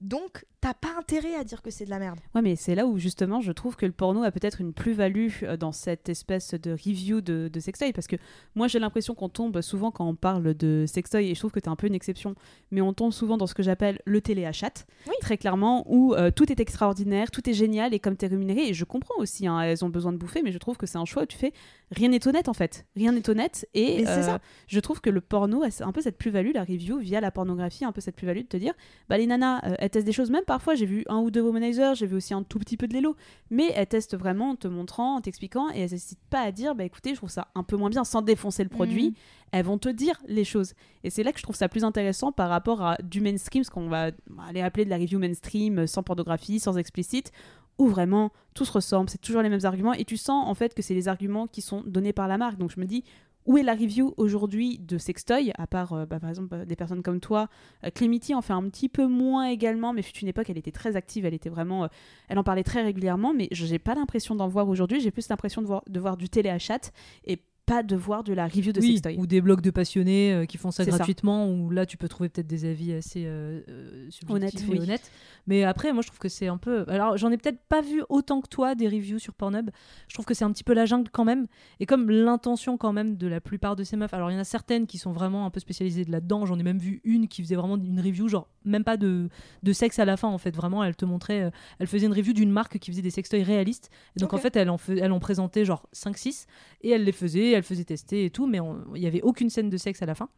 [0.01, 2.19] Donc, t'as pas intérêt à dire que c'est de la merde.
[2.35, 5.29] Ouais, mais c'est là où justement je trouve que le porno a peut-être une plus-value
[5.43, 7.93] euh, dans cette espèce de review de, de sextoy.
[7.93, 8.17] Parce que
[8.55, 11.61] moi j'ai l'impression qu'on tombe souvent quand on parle de sextoy, et je trouve que
[11.61, 12.35] t'es un peu une exception,
[12.71, 14.85] mais on tombe souvent dans ce que j'appelle le téléachat,
[15.21, 18.75] très clairement, où euh, tout est extraordinaire, tout est génial, et comme t'es rémunéré, et
[18.75, 21.05] je comprends aussi, hein, elles ont besoin de bouffer, mais je trouve que c'est un
[21.05, 21.53] choix où tu fais
[21.91, 22.87] rien n'est honnête en fait.
[22.97, 24.39] Rien n'est honnête, et euh, ça.
[24.67, 27.85] je trouve que le porno a un peu cette plus-value, la review via la pornographie,
[27.85, 28.75] un peu cette plus-value de te dire,
[29.09, 31.41] bah les nanas, euh, elles testent des choses, même parfois j'ai vu un ou deux
[31.41, 33.16] womanizers, j'ai vu aussi un tout petit peu de l'élo,
[33.51, 36.74] mais elles testent vraiment en te montrant, en t'expliquant, et elles n'hésitent pas à dire,
[36.74, 39.14] bah écoutez, je trouve ça un peu moins bien, sans défoncer le produit, Mhm.
[39.53, 40.74] elles vont te dire les choses.
[41.05, 43.70] Et c'est là que je trouve ça plus intéressant par rapport à du mainstream, ce
[43.70, 44.11] qu'on va
[44.47, 47.32] aller appeler de la review mainstream, euh, sans pornographie, sans explicite,
[47.78, 50.74] où vraiment tout se ressemble, c'est toujours les mêmes arguments, et tu sens en fait
[50.74, 52.59] que c'est les arguments qui sont donnés par la marque.
[52.59, 53.05] Donc je me dis,
[53.49, 56.77] où est la review aujourd'hui de sextoy, à part euh, bah, par exemple euh, des
[56.77, 57.49] personnes comme toi
[57.83, 60.71] euh, Clémity en fait un petit peu moins également, mais fut une époque, elle était
[60.71, 61.89] très active, elle était vraiment, euh,
[62.29, 65.01] elle en parlait très régulièrement, mais je n'ai pas l'impression d'en voir aujourd'hui.
[65.01, 66.93] J'ai plus l'impression de voir, de voir du téléachat
[67.25, 69.16] et pas de voir de la review de Oui, sextoy.
[69.19, 70.97] ou des blogs de passionnés euh, qui font ça C'est ça.
[70.97, 74.71] gratuitement, où là tu peux trouver peut-être des avis assez euh, euh, subjectifs Honnêtes, et
[74.73, 74.79] oui.
[74.81, 75.11] honnêtes.
[75.47, 76.85] Mais après, moi je trouve que c'est un peu.
[76.89, 79.71] Alors j'en ai peut-être pas vu autant que toi des reviews sur Pornhub.
[80.09, 81.47] Je trouve que c'est un petit peu la jungle quand même.
[81.81, 84.41] Et comme l'intention quand même de la plupart de ces meufs, alors il y en
[84.41, 86.47] a certaines qui sont vraiment un peu spécialisées de là-dedans.
[86.47, 89.29] J'en ai même vu une qui faisait vraiment une review, genre même pas de,
[89.62, 90.55] de sexe à la fin en fait.
[90.57, 91.43] Vraiment, elle te montrait.
[91.43, 93.91] euh, elle faisait une review d'une marque qui faisait des sextoys réalistes.
[94.16, 96.47] Et donc en fait, elle en, fais- elle en présentait genre 5-6
[96.83, 98.59] et elle les faisait, elle faisait tester et tout, mais
[98.95, 100.29] il y avait aucune scène de sexe à la fin.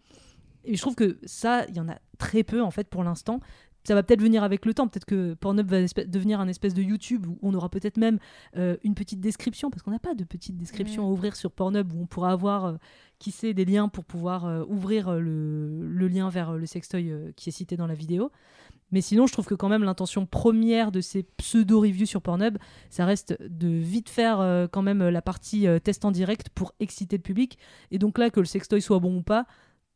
[0.64, 3.41] Et je trouve que ça, il y en a très peu en fait pour l'instant.
[3.85, 4.89] Ça va peut-être venir avec le temps.
[4.89, 8.18] Peut-être que Pornhub va devenir un espèce de YouTube où on aura peut-être même
[8.59, 11.91] euh, une petite description, parce qu'on n'a pas de petite description à ouvrir sur Pornhub
[11.95, 12.77] où on pourra avoir, euh,
[13.18, 17.49] qui sait, des liens pour pouvoir euh, ouvrir le, le lien vers le sextoy qui
[17.49, 18.31] est cité dans la vidéo.
[18.93, 23.05] Mais sinon, je trouve que quand même l'intention première de ces pseudo-reviews sur Pornhub, ça
[23.05, 27.16] reste de vite faire euh, quand même la partie euh, test en direct pour exciter
[27.16, 27.59] le public.
[27.91, 29.47] Et donc là, que le sextoy soit bon ou pas,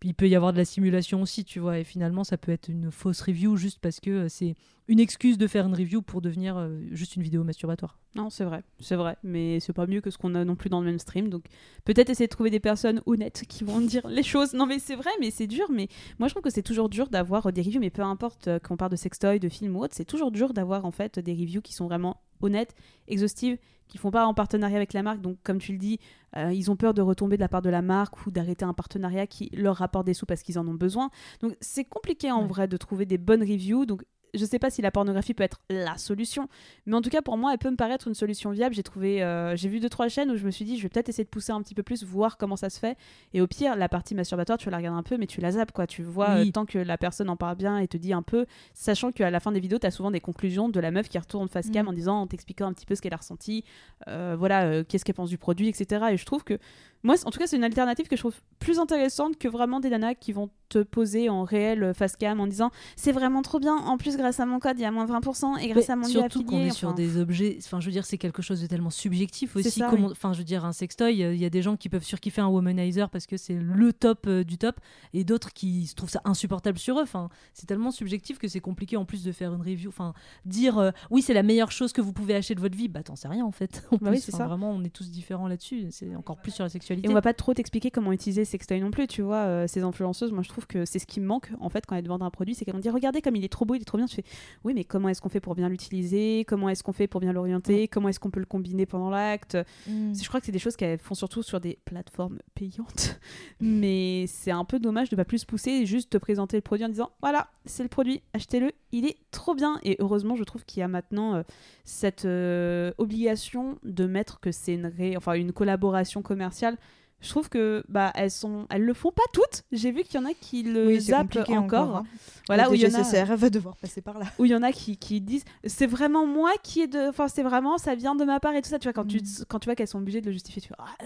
[0.05, 1.79] il peut y avoir de la simulation aussi, tu vois.
[1.79, 4.55] Et finalement, ça peut être une fausse review juste parce que euh, c'est
[4.87, 7.99] une excuse de faire une review pour devenir euh, juste une vidéo masturbatoire.
[8.15, 10.69] Non, c'est vrai, c'est vrai, mais c'est pas mieux que ce qu'on a non plus
[10.69, 11.31] dans le mainstream.
[11.31, 11.47] Donc
[11.85, 14.53] peut-être essayer de trouver des personnes honnêtes qui vont dire les choses.
[14.53, 15.67] Non, mais c'est vrai, mais c'est dur.
[15.71, 15.89] Mais
[16.19, 18.77] moi, je trouve que c'est toujours dur d'avoir des reviews, mais peu importe euh, qu'on
[18.77, 21.63] parle de sextoy, de film ou autre, c'est toujours dur d'avoir en fait des reviews
[21.63, 22.75] qui sont vraiment honnêtes,
[23.09, 25.21] exhaustives, qui font pas en partenariat avec la marque.
[25.21, 25.99] Donc comme tu le dis,
[26.37, 28.73] euh, ils ont peur de retomber de la part de la marque ou d'arrêter un
[28.73, 31.11] partenariat qui leur rapporte des sous parce qu'ils en ont besoin.
[31.41, 32.49] Donc c'est compliqué en Ouais.
[32.49, 33.85] vrai de trouver des bonnes reviews.
[33.87, 34.05] Donc
[34.35, 36.49] je sais pas si la pornographie peut être la solution,
[36.87, 38.75] mais en tout cas pour moi elle peut me paraître une solution viable.
[38.75, 40.89] J'ai trouvé, euh, j'ai vu deux trois chaînes où je me suis dit je vais
[40.89, 42.97] peut-être essayer de pousser un petit peu plus, voir comment ça se fait.
[43.33, 45.73] Et au pire la partie masturbatoire tu la regardes un peu, mais tu la zappes
[45.73, 45.87] quoi.
[45.87, 46.49] Tu vois Oui.
[46.49, 49.31] euh, tant que la personne en parle bien et te dit un peu, sachant qu'à
[49.31, 51.71] la fin des vidéos tu as souvent des conclusions de la meuf qui retourne face
[51.71, 51.89] cam Mm.
[51.89, 53.65] en disant, en t'expliquant un petit peu ce qu'elle a ressenti,
[54.09, 56.07] euh, voilà qu'est-ce qu'elle pense du produit, etc.
[56.13, 56.59] Et je trouve que
[57.05, 59.91] moi, en tout cas, c'est une alternative que je trouve plus intéressante que vraiment des
[59.91, 63.61] nanas qui vont te poser en réel euh, face cam en disant c'est vraiment trop
[63.61, 63.77] bien.
[63.77, 65.97] En plus, grâce à mon code, il y a moins 20% et grâce Mais à
[65.97, 68.67] mon surtout qu'on est sur des objets enfin je veux dire c'est quelque chose de
[68.67, 70.13] tellement subjectif aussi ça, comment oui.
[70.13, 72.41] enfin je veux dire un sextoy euh, il y a des gens qui peuvent surkiffer
[72.41, 74.81] un womanizer parce que c'est le top euh, du top
[75.13, 78.61] et d'autres qui se trouvent ça insupportable sur eux enfin c'est tellement subjectif que c'est
[78.61, 81.93] compliqué en plus de faire une review enfin dire euh, oui c'est la meilleure chose
[81.93, 84.11] que vous pouvez acheter de votre vie bah t'en sais rien en fait En Bah
[84.11, 84.49] oui, plus, c'est enfin, ça.
[84.49, 87.23] vraiment on est tous différents là-dessus c'est encore plus sur la sexualité Et on va
[87.23, 89.37] pas trop t'expliquer comment utiliser Sextoy non plus, tu vois.
[89.37, 91.97] euh, ces influenceuses, moi je trouve que c'est ce qui me manque en fait quand
[91.97, 93.75] elles te vendent un produit, c'est qu'elles vont dire regardez comme il est trop beau,
[93.75, 94.07] il est trop bien.
[94.07, 94.25] Tu fais
[94.65, 96.45] oui, mais comment est-ce qu'on fait pour bien l'utiliser?
[96.47, 97.89] Comment est-ce qu'on fait pour bien l'orienter?
[97.89, 99.57] Comment est-ce qu'on peut le combiner pendant l'acte?
[99.87, 100.15] Mm.
[100.15, 103.19] Je crois que c'est des choses qu'elles font surtout sur des plateformes payantes.
[103.61, 106.85] Mais c'est un peu dommage de pas plus pousser et juste te présenter le produit
[106.85, 109.79] en disant voilà, c'est le produit, achetez-le, il est trop bien.
[109.83, 111.43] Et heureusement, je trouve qu'il y a maintenant euh,
[111.85, 116.77] cette euh, obligation de mettre que c'est une, ré- enfin, une collaboration commerciale.
[117.21, 119.63] Je trouve que bah elles sont elles le font pas toutes.
[119.73, 121.57] J'ai vu qu'il y en a qui le Oui, zappent encore.
[121.57, 122.05] encore, hein.
[122.49, 124.27] Voilà où il y en a va devoir passer par là.
[124.39, 127.29] où il y en a qui, qui disent c'est vraiment moi qui est de enfin
[127.29, 129.45] c'est vraiment ça vient de ma part et tout ça tu vois quand tu Mm.
[129.49, 131.05] quand tu vois qu'elles sont obligées de le justifier tu fais Ah,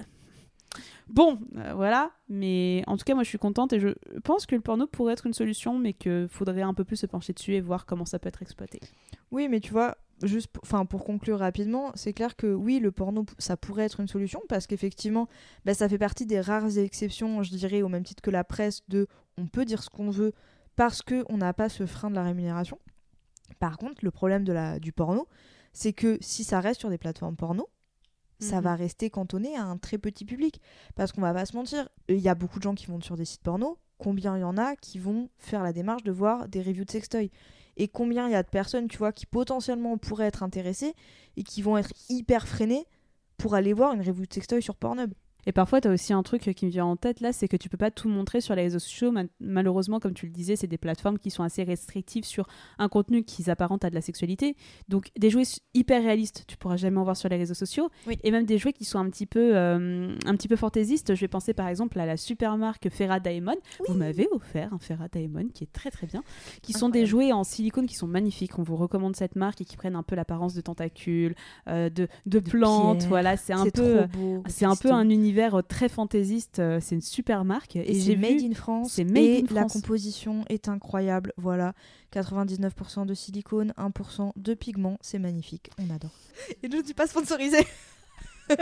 [1.08, 3.88] bon euh, voilà mais en tout cas moi je suis contente et je
[4.24, 7.06] pense que le porno pourrait être une solution mais que faudrait un peu plus se
[7.06, 8.80] pencher dessus et voir comment ça peut être exploité
[9.30, 13.56] Oui, mais tu vois, juste pour, conclure rapidement, c'est clair que oui, le porno, ça
[13.56, 15.28] pourrait être une solution parce qu'effectivement,
[15.64, 18.82] bah, ça fait partie des rares exceptions, je dirais, au même titre que la presse,
[18.88, 19.06] de
[19.36, 20.32] on peut dire ce qu'on veut
[20.76, 22.78] parce qu'on n'a pas ce frein de la rémunération.
[23.58, 24.44] Par contre, le problème
[24.78, 25.26] du porno,
[25.72, 27.68] c'est que si ça reste sur des plateformes porno,
[28.40, 28.62] ça Mhm.
[28.62, 30.60] va rester cantonné à un très petit public.
[30.94, 33.16] Parce qu'on va pas se mentir, il y a beaucoup de gens qui vont sur
[33.16, 33.78] des sites porno.
[33.98, 36.90] Combien il y en a qui vont faire la démarche de voir des reviews de
[36.90, 37.30] sextoy?
[37.76, 40.94] Et combien il y a de personnes, tu vois, qui potentiellement pourraient être intéressées
[41.36, 42.86] et qui vont être hyper freinées
[43.36, 45.12] pour aller voir une review de sextoy sur Pornhub?
[45.48, 47.56] Et parfois, tu as aussi un truc qui me vient en tête là, c'est que
[47.56, 49.10] tu peux pas tout montrer sur les réseaux sociaux.
[49.10, 52.46] Ma- Malheureusement, comme tu le disais, c'est des plateformes qui sont assez restrictives sur
[52.78, 54.56] un contenu qui s'apparente à de la sexualité.
[54.90, 57.88] Donc, des jouets hyper réalistes, tu pourras jamais en voir sur les réseaux sociaux.
[58.06, 58.18] Oui.
[58.24, 61.14] Et même des jouets qui sont un petit peu, euh, un petit peu fantaisistes.
[61.14, 63.56] Je vais penser par exemple à la super marque Ferra Daemon.
[63.88, 66.22] Vous m'avez offert un Ferra Daemon qui est très très bien.
[66.60, 68.58] Qui sont des jouets en silicone qui sont magnifiques.
[68.58, 71.34] On vous recommande cette marque et qui prennent un peu l'apparence de tentacules,
[71.68, 73.04] euh, de, de plantes.
[73.04, 74.00] Voilà, c'est un peu.
[74.48, 76.58] C'est un peu un univers euh, très fantaisiste.
[76.58, 77.76] euh, C'est une super marque.
[77.76, 78.50] Et, Et j'ai c'est made vu.
[78.50, 78.92] in France.
[78.92, 81.32] c'est made et in la composition est incroyable.
[81.36, 81.74] Voilà.
[82.12, 84.98] 99% de silicone, 1% de pigment.
[85.00, 85.70] C'est magnifique.
[85.78, 86.10] On adore.
[86.62, 87.66] Et je ne suis pas sponsorisée.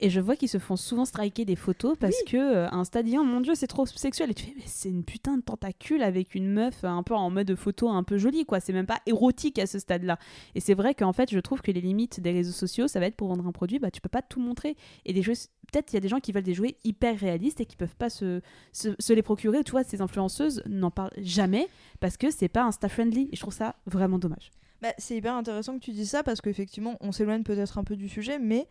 [0.00, 3.24] Et je vois qu'ils se font souvent striker des photos parce que euh, un stadien,
[3.24, 4.30] mon dieu, c'est trop sexuel.
[4.30, 7.14] Et tu fais, mais c'est une putain de tentacule avec une meuf euh, un peu
[7.14, 8.60] en mode photo un peu jolie, quoi.
[8.60, 10.18] C'est même pas érotique à ce stade-là.
[10.54, 13.06] Et c'est vrai qu'en fait, je trouve que les limites des réseaux sociaux, ça va
[13.06, 14.76] être pour vendre un produit, bah tu peux pas tout montrer.
[15.04, 15.34] Et des jeux,
[15.72, 17.96] peut-être il y a des gens qui veulent des jouets hyper réalistes et qui peuvent
[17.96, 18.40] pas se,
[18.72, 19.64] se, se les procurer.
[19.64, 21.68] Tu vois, ces influenceuses n'en parlent jamais
[22.00, 23.28] parce que c'est pas insta-friendly.
[23.32, 24.50] Et je trouve ça vraiment dommage.
[24.82, 27.96] Bah, c'est hyper intéressant que tu dises ça parce qu'effectivement, on s'éloigne peut-être un peu
[27.96, 28.66] du sujet, mais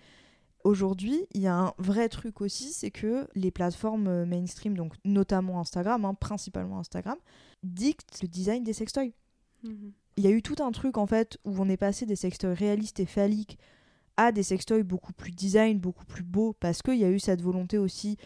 [0.63, 4.93] aujourd'hui, il y a un vrai truc aussi, c'est que les plateformes euh, mainstream, donc
[5.05, 7.17] notamment Instagram, hein, principalement Instagram,
[7.63, 9.13] dictent le design des sextoys.
[10.17, 12.53] Il y a eu tout un truc en fait où on est passé des sextoys
[12.53, 13.57] réalistes et phalliques
[14.17, 17.41] à des sextoys beaucoup plus design, beaucoup plus beaux, parce qu'il y a eu cette
[17.41, 18.17] volonté aussi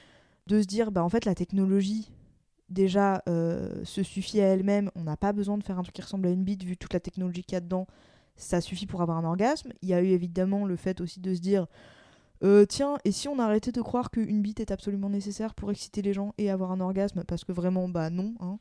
[0.48, 2.12] de se dire, bah en fait la technologie
[2.70, 6.02] déjà euh, se suffit à elle-même, on n'a pas besoin de faire un truc qui
[6.02, 7.88] ressemble à une bite vu toute la technologie qu'il y a dedans,
[8.36, 9.72] ça suffit pour avoir un orgasme.
[9.82, 11.68] Il y a eu évidemment le fait aussi de se dire,
[12.44, 16.02] euh, tiens, et si on arrêtait de croire qu'une bite est absolument nécessaire pour exciter
[16.02, 18.34] les gens et avoir un orgasme, parce que vraiment, bah non.
[18.40, 18.58] hein.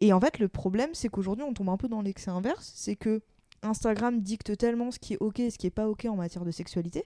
[0.00, 2.96] Et en fait, le problème, c'est qu'aujourd'hui, on tombe un peu dans l'excès inverse, c'est
[2.96, 3.22] que
[3.66, 6.44] Instagram dicte tellement ce qui est ok et ce qui est pas ok en matière
[6.44, 7.04] de sexualité,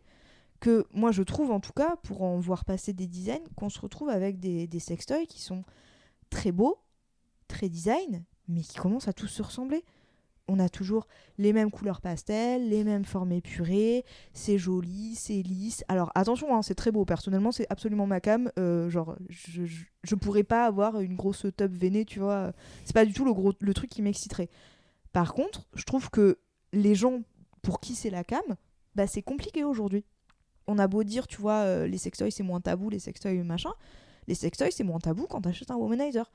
[0.61, 3.81] que moi je trouve en tout cas, pour en voir passer des dizaines, qu'on se
[3.81, 5.65] retrouve avec des, des sextoys qui sont
[6.29, 6.79] très beaux,
[7.49, 9.85] très design, mais qui commencent à tous se ressembler.
[10.49, 11.07] On a toujours
[11.39, 15.85] les mêmes couleurs pastel, les mêmes formes épurées, c'est joli, c'est lisse.
[15.87, 17.05] Alors attention, hein, c'est très beau.
[17.05, 18.51] Personnellement, c'est absolument ma cam.
[18.59, 19.63] Euh, genre, je,
[20.03, 22.53] je, pourrais pas avoir une grosse tub veinée, tu vois.
[22.85, 24.49] C'est pas du tout le, gros, le truc qui m'exciterait.
[25.13, 26.39] Par contre, je trouve que
[26.73, 27.23] les gens
[27.63, 28.43] pour qui c'est la cam,
[28.95, 30.05] bah, c'est compliqué aujourd'hui.
[30.67, 33.73] On a beau dire, tu vois, euh, les sextoys c'est moins tabou, les sextoys machin.
[34.29, 36.31] Les sextoys c'est moins tabou quand t'achètes un womanizer.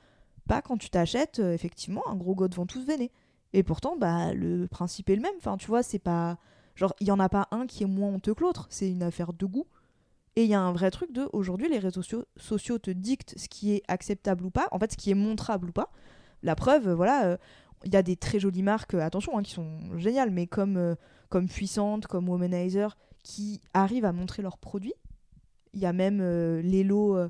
[0.48, 3.12] Pas quand tu t'achètes euh, effectivement un gros god ventouse veiné.
[3.54, 5.36] Et pourtant, bah, le principe est le même.
[5.38, 6.38] Enfin, tu vois, c'est pas.
[6.76, 8.68] Genre, il y en a pas un qui est moins honteux que l'autre.
[8.70, 9.66] C'est une affaire de goût.
[10.36, 11.30] Et il y a un vrai truc de.
[11.32, 14.68] Aujourd'hui, les réseaux sociaux, te dictent ce qui est acceptable ou pas.
[14.72, 15.90] En fait, ce qui est montrable ou pas.
[16.44, 17.26] La preuve, voilà.
[17.26, 17.38] euh,
[17.86, 20.78] il y a des très jolies marques, euh, attention, hein, qui sont géniales, mais comme,
[20.78, 20.96] euh,
[21.30, 24.96] comme Puissante, comme Womanizer, qui arrivent à montrer leurs produits.
[25.74, 27.30] Il y a même euh, Lelo, euh,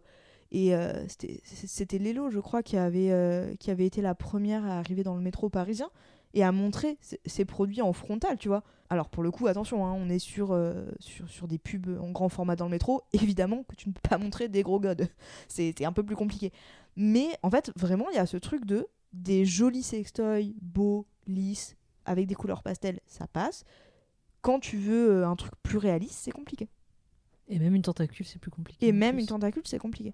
[0.51, 5.03] et euh, c'était- Lelo, je crois, qui avait, qui avait été la première à arriver
[5.03, 5.89] dans le métro parisien
[6.33, 8.63] et à montrer ses, produits en frontal, tu vois.
[8.89, 10.57] Alors pour le coup, attention, hein, on est sur,
[10.99, 13.01] sur, sur des pubs en grand format dans le métro.
[13.13, 15.07] Évidemment que tu ne peux pas montrer des gros godes.
[15.47, 16.51] C'était un peu plus compliqué.
[16.95, 21.75] Mais en fait, vraiment, il y a ce truc de des jolis sextoys, beaux, lisses,
[22.05, 23.63] avec des couleurs pastel, ça passe.
[24.41, 26.69] Quand tu veux euh, un truc plus réaliste, c'est compliqué.
[27.47, 28.85] Et même une tentacule, c'est plus compliqué.
[28.87, 29.21] Et même plus.
[29.21, 30.13] une tentacule, c'est compliqué.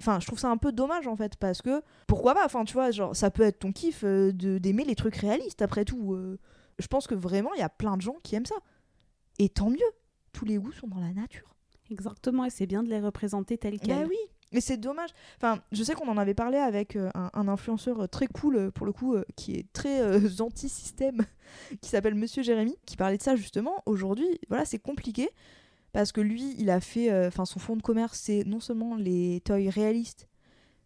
[0.00, 2.74] Enfin, je trouve ça un peu dommage en fait, parce que pourquoi pas Enfin, tu
[2.74, 6.14] vois, genre, ça peut être ton kiff euh, de d'aimer les trucs réalistes après tout.
[6.14, 6.38] euh.
[6.78, 8.56] je pense que vraiment, il y a plein de gens qui aiment ça.
[9.38, 9.78] Et tant mieux.
[10.32, 11.56] Tous les goûts sont dans la nature.
[11.90, 14.02] Exactement, et c'est bien de les représenter tels quels.
[14.02, 14.16] Bah oui.
[14.52, 15.10] Et c'est dommage.
[15.36, 18.56] Enfin, je sais qu'on en avait parlé avec euh, un, un influenceur euh, très cool,
[18.56, 21.24] euh, pour le coup, euh, qui est très euh, anti-système,
[21.82, 23.82] qui s'appelle Monsieur Jérémy, qui parlait de ça justement.
[23.86, 25.28] Aujourd'hui, voilà, c'est compliqué.
[25.92, 27.26] Parce que lui, il a fait.
[27.26, 30.28] Enfin, son fonds de commerce, c'est non seulement les toys réalistes,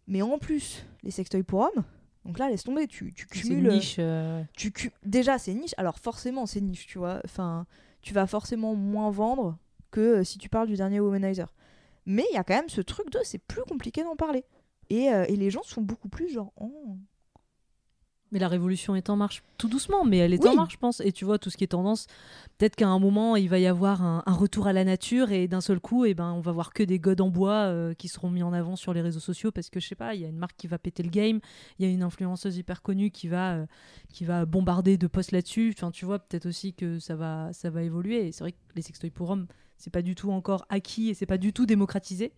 [0.07, 1.83] mais en plus les sextoys pour hommes.
[2.25, 3.67] Donc là, laisse tomber, tu, tu cumules.
[3.73, 3.99] niche.
[4.55, 5.73] Tu cu- Déjà, c'est niche.
[5.77, 7.19] Alors, forcément, c'est niche, tu vois.
[7.25, 7.65] Enfin,
[8.01, 9.57] tu vas forcément moins vendre
[9.91, 11.53] que si tu parles du dernier Womanizer.
[12.05, 14.45] Mais il y a quand même ce truc de c'est plus compliqué d'en parler.
[14.89, 16.51] Et, euh, et les gens sont beaucoup plus genre.
[16.59, 16.97] Oh.
[18.33, 21.01] Mais la révolution est en marche tout doucement, mais elle est en marche, je pense.
[21.01, 22.07] Et tu vois, tout ce qui est tendance,
[22.57, 25.47] peut-être qu'à un moment, il va y avoir un, un retour à la nature et
[25.47, 28.07] d'un seul coup, eh ben, on va voir que des godes en bois euh, qui
[28.07, 30.25] seront mis en avant sur les réseaux sociaux parce que, je sais pas, il y
[30.25, 31.41] a une marque qui va péter le game,
[31.77, 33.65] il y a une influenceuse hyper connue qui va, euh,
[34.09, 35.71] qui va bombarder de posts là-dessus.
[35.77, 38.29] Enfin, tu vois, peut-être aussi que ça va, ça va évoluer.
[38.29, 39.45] Et c'est vrai que les sextoys pour hommes,
[39.83, 42.31] c'est pas du tout encore acquis et c'est pas du tout démocratisé.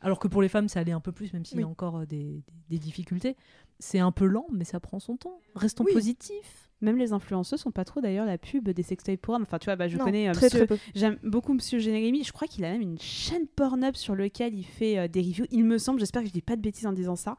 [0.00, 1.98] Alors que pour les femmes, ça allait un peu plus, même s'il y a encore
[1.98, 3.36] euh, des, difficultés.
[3.78, 5.38] C'est un peu lent, mais ça prend son temps.
[5.54, 5.92] Restons Oui.
[5.92, 6.68] positifs.
[6.80, 9.42] Même les influenceuses sont pas trop d'ailleurs la pub des sextoys pour hommes.
[9.42, 10.78] Enfin, tu vois, bah, je Non, connais euh, très monsieur- très.
[10.96, 12.24] J'aime beaucoup Monsieur Jérémy.
[12.24, 15.46] Je crois qu'il a même une chaîne Pornhub sur lequel il fait euh, des reviews.
[15.52, 17.36] Il me semble, j'espère que je dis pas de bêtises en disant ça.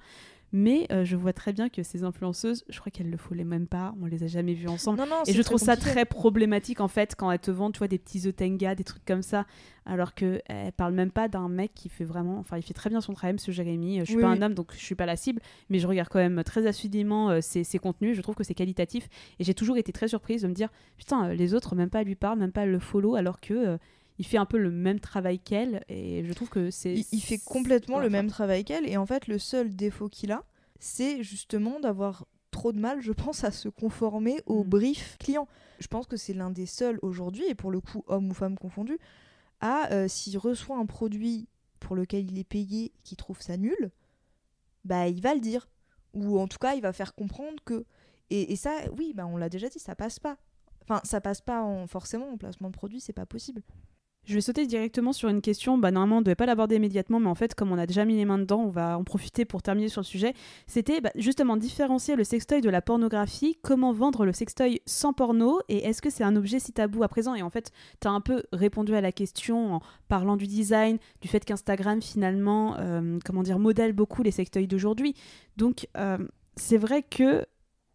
[0.55, 3.43] Mais euh, je vois très bien que ces influenceuses, je crois qu'elles le font les
[3.43, 3.95] même pas.
[3.99, 4.99] On les a jamais vues ensemble.
[4.99, 7.79] Non, non, Et je trouve ça très problématique en fait quand elles te vendent, tu
[7.79, 9.47] vois, des petits Zotenga, des trucs comme ça,
[9.87, 12.91] alors que elles parlent même pas d'un mec qui fait vraiment, enfin, il fait très
[12.91, 13.99] bien son travail, Monsieur Jérémy.
[14.01, 14.37] Je suis Oui, pas oui.
[14.37, 15.41] un homme, donc je suis pas la cible,
[15.71, 18.15] mais je regarde quand même très assidûment euh, ses, ses contenus.
[18.15, 21.29] Je trouve que c'est qualitatif et j'ai toujours été très surprise de me dire, putain,
[21.29, 23.77] euh, les autres même pas lui parlent, même pas le follow, alors que euh,
[24.19, 26.93] il fait un peu le même travail qu'elle et je trouve que c'est.
[26.95, 30.09] Il, il fait complètement Ouais, le même travail qu'elle et en fait le seul défaut
[30.09, 30.43] qu'il a,
[30.79, 34.67] c'est justement d'avoir trop de mal, je pense, à se conformer au Mm.
[34.69, 35.47] brief client.
[35.79, 38.57] Je pense que c'est l'un des seuls aujourd'hui, et pour le coup, homme ou femme
[38.57, 38.99] confondu,
[39.59, 41.47] à euh, s'il reçoit un produit
[41.79, 43.91] pour lequel il est payé, qui trouve ça nul,
[44.85, 45.67] bah il va le dire.
[46.13, 47.85] Ou en tout cas, il va faire comprendre que.
[48.29, 50.37] Et, et ça, oui, bah on l'a déjà dit, ça passe pas.
[50.83, 53.63] Enfin, ça passe pas en, forcément en placement de produit, c'est pas possible.
[54.25, 55.77] Je vais sauter directement sur une question.
[55.77, 58.05] Bah, normalement, on ne devait pas l'aborder immédiatement, mais en fait, comme on a déjà
[58.05, 60.33] mis les mains dedans, on va en profiter pour terminer sur le sujet.
[60.65, 63.57] C'était bah, justement différencier le sextoy de la pornographie.
[63.61, 65.59] Comment vendre le sextoy sans porno?
[65.67, 67.35] Et est-ce que c'est un objet si tabou à présent?
[67.35, 70.99] Et en fait, tu as un peu répondu à la question en parlant du design,
[71.19, 75.15] du fait qu'Instagram, finalement, euh, comment dire, modèle beaucoup les sextoys d'aujourd'hui.
[75.57, 76.17] Donc, euh,
[76.55, 77.45] c'est vrai que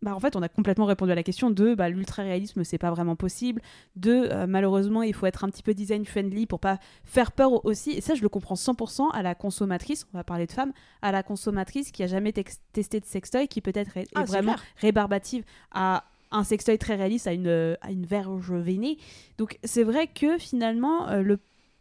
[0.03, 2.91] bah, en fait, on a complètement répondu à la question de bah, l'ultra-réalisme, c'est pas
[2.91, 3.61] vraiment possible.
[3.97, 7.65] De euh, malheureusement, il faut être un petit peu design friendly pour pas faire peur
[7.65, 7.91] aussi.
[7.93, 10.73] Et ça, je le comprends 100% à la consommatrice, on va parler de femme,
[11.03, 14.55] à la consommatrice qui a jamais testé de sextoy, qui peut-être est, est Ah, vraiment
[14.55, 14.65] clair.
[14.77, 18.99] rébarbative à un sextoy très réaliste, à une, à une verge veinée.
[19.39, 21.39] Donc, c'est vrai que finalement, euh, le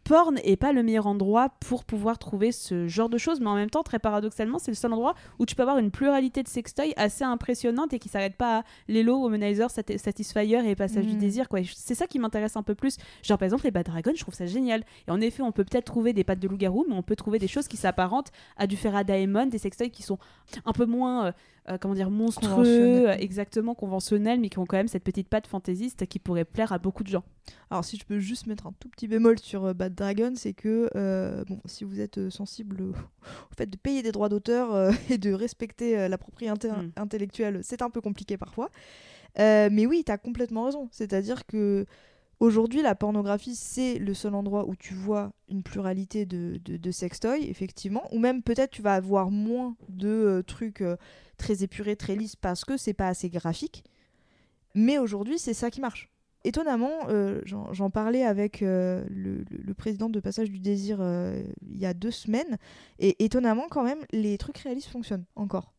[0.08, 3.54] porn est pas le meilleur endroit pour pouvoir trouver ce genre de choses, mais en
[3.54, 6.48] même temps, très paradoxalement, c'est le seul endroit où tu peux avoir une pluralité de
[6.48, 11.12] sextoys assez impressionnante et qui s'arrête pas à Lelo, Womanizer, Sat- Satisfyer et Passage du
[11.12, 11.18] Mhm.
[11.18, 11.48] désir.
[11.48, 11.60] quoi.
[11.74, 12.96] C'est ça qui m'intéresse un peu plus.
[13.22, 14.82] Genre, par exemple, les Bad Dragon, je trouve ça génial.
[15.06, 17.38] Et en effet, on peut peut-être trouver des pattes de loup-garou, mais on peut trouver
[17.38, 20.18] des choses qui s'apparentent à du Ferra Diamond, des sextoys qui sont
[20.64, 21.32] un peu moins, euh,
[21.70, 25.46] euh, comment dire, monstrueux, euh, exactement conventionnels, mais qui ont quand même cette petite patte
[25.46, 27.24] fantaisiste qui pourrait plaire à beaucoup de gens.
[27.70, 30.54] Alors si je peux juste mettre un tout petit bémol sur euh, Bad Dragon, c'est
[30.54, 32.94] que euh, bon, si vous êtes euh, sensible au,
[33.56, 36.92] fait de payer des droits d'auteur euh, et de respecter la propriété Mm.
[36.96, 38.70] intellectuelle, c'est un peu compliqué parfois.
[39.36, 40.88] Mais oui, tu as complètement raison.
[40.92, 41.84] C'est-à-dire que
[42.40, 46.90] aujourd'hui, la pornographie, c'est le seul endroit où tu vois une pluralité de, de, de
[46.90, 48.04] sextoys, effectivement.
[48.12, 50.82] Ou même peut-être tu vas avoir moins de trucs
[51.36, 53.84] très épurés, très lisses, parce que c'est pas assez graphique.
[54.74, 56.08] Mais aujourd'hui, c'est ça qui marche.
[56.44, 61.78] Étonnamment, euh, j'en j'en parlais avec euh, le, président de Passage du Désir euh, il
[61.78, 62.58] y a deux semaines,
[62.98, 65.74] et étonnamment, quand même, les trucs réalistes fonctionnent encore.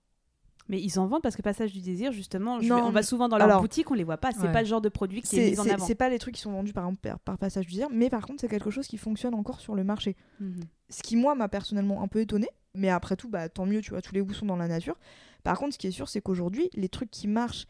[0.67, 3.01] Mais ils en vendent parce que Passage du Désir, justement, je Non, vais- on va
[3.01, 4.31] souvent dans leur alors- boutique, on les voit pas.
[4.31, 4.51] C'est Ouais.
[4.51, 5.83] pas le genre de produit qui est, mis en avant.
[5.85, 8.09] c'est pas les trucs qui sont vendus par, exemple, par, par Passage du Désir, mais
[8.09, 10.15] par contre, c'est quelque chose qui fonctionne encore sur le marché.
[10.39, 10.59] Mhm.
[10.89, 13.91] Ce qui, moi, m'a personnellement un peu étonné, mais après tout, bah, tant mieux, tu
[13.91, 14.95] vois, tous les goûts sont dans la nature.
[15.43, 17.65] Par contre, ce qui est sûr, c'est qu'aujourd'hui, les trucs qui marchent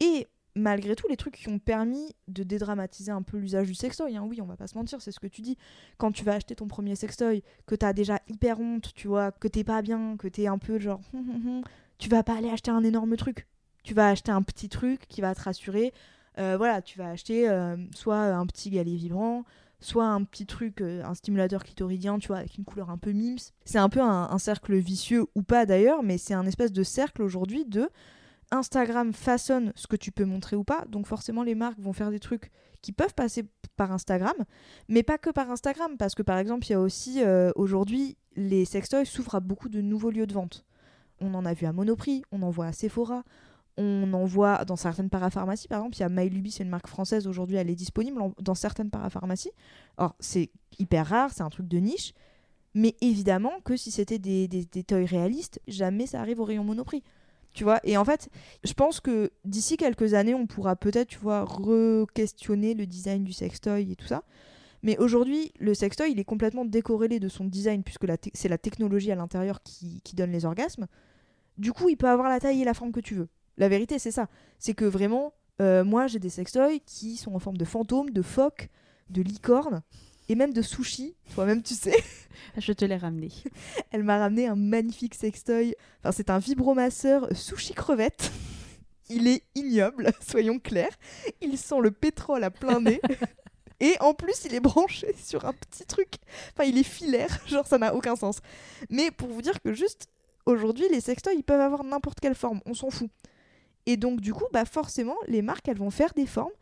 [0.00, 0.28] et
[0.58, 4.24] malgré tout, les trucs qui ont permis de dédramatiser un peu l'usage du sextoy, hein,
[4.28, 5.56] oui, on va pas se mentir, c'est ce que tu dis.
[5.96, 9.48] Quand tu vas acheter ton premier sextoy, que t'as déjà hyper honte, tu vois, que
[9.48, 11.62] t'es pas bien, que t'es un peu genre, hum, hum, hum,
[11.98, 13.46] tu vas pas aller acheter un énorme truc.
[13.82, 15.92] Tu vas acheter un petit truc qui va te rassurer.
[16.38, 19.44] Euh, voilà, tu vas acheter euh, soit un petit galet vibrant,
[19.80, 23.12] soit un petit truc, euh, un stimulateur clitoridien, tu vois, avec une couleur un peu
[23.12, 23.52] mims.
[23.64, 26.82] C'est un peu un, un cercle vicieux ou pas d'ailleurs, mais c'est un espèce de
[26.82, 27.88] cercle aujourd'hui de
[28.50, 32.10] Instagram façonne ce que tu peux montrer ou pas, donc forcément les marques vont faire
[32.10, 33.44] des trucs qui peuvent passer
[33.76, 34.34] par Instagram,
[34.88, 38.16] mais pas que par Instagram, parce que par exemple il y a aussi euh, aujourd'hui
[38.36, 40.64] les sextoys s'ouvrent à beaucoup de nouveaux lieux de vente.
[41.20, 43.24] On en a vu à Monoprix, on en voit à Sephora,
[43.76, 46.88] on en voit dans certaines parapharmacies, par exemple, il y a MyLuby, c'est une marque
[46.88, 49.52] française aujourd'hui, elle est disponible dans certaines parapharmacies.
[49.96, 52.12] Alors, c'est hyper rare, c'est un truc de niche,
[52.74, 56.64] mais évidemment que si c'était des, des, des toys réalistes, jamais ça arrive au rayon
[56.64, 57.02] Monoprix.
[57.54, 58.28] Tu vois Et en fait,
[58.64, 63.32] je pense que d'ici quelques années, on pourra peut-être, tu vois, re-questionner le design du
[63.32, 64.22] sextoy et tout ça.
[64.82, 69.10] Mais aujourd'hui, le sextoy, il est complètement décorrélé de son design, puisque c'est la technologie
[69.10, 70.86] à l'intérieur qui, qui donne les orgasmes.
[71.56, 73.28] Du coup, il peut avoir la taille et la forme que tu veux.
[73.56, 74.28] La vérité, c'est ça.
[74.60, 78.22] C'est que vraiment, euh, moi, j'ai des sextoys qui sont en forme de fantômes, de
[78.22, 78.68] phoques,
[79.10, 79.82] de licornes
[80.28, 81.14] et même de sushi.
[81.34, 81.96] Toi-même, tu sais.
[82.58, 83.30] Je te l'ai ramené.
[83.90, 85.74] Elle m'a ramené un magnifique sextoy.
[86.00, 88.30] Enfin, c'est un vibromasseur sushi crevette.
[89.10, 90.96] Il est ignoble, soyons clairs.
[91.40, 93.00] Il sent le pétrole à plein nez.
[93.80, 96.14] Et en plus, il est branché sur un petit truc.
[96.52, 97.40] Enfin, il est filaire.
[97.46, 98.40] Genre, ça n'a aucun sens.
[98.90, 100.08] Mais pour vous dire que juste
[100.46, 102.60] aujourd'hui, les sextoys, ils peuvent avoir n'importe quelle forme.
[102.66, 103.08] On s'en fout.
[103.86, 106.52] Et donc, du coup, bah forcément, les marques, elles vont faire des formes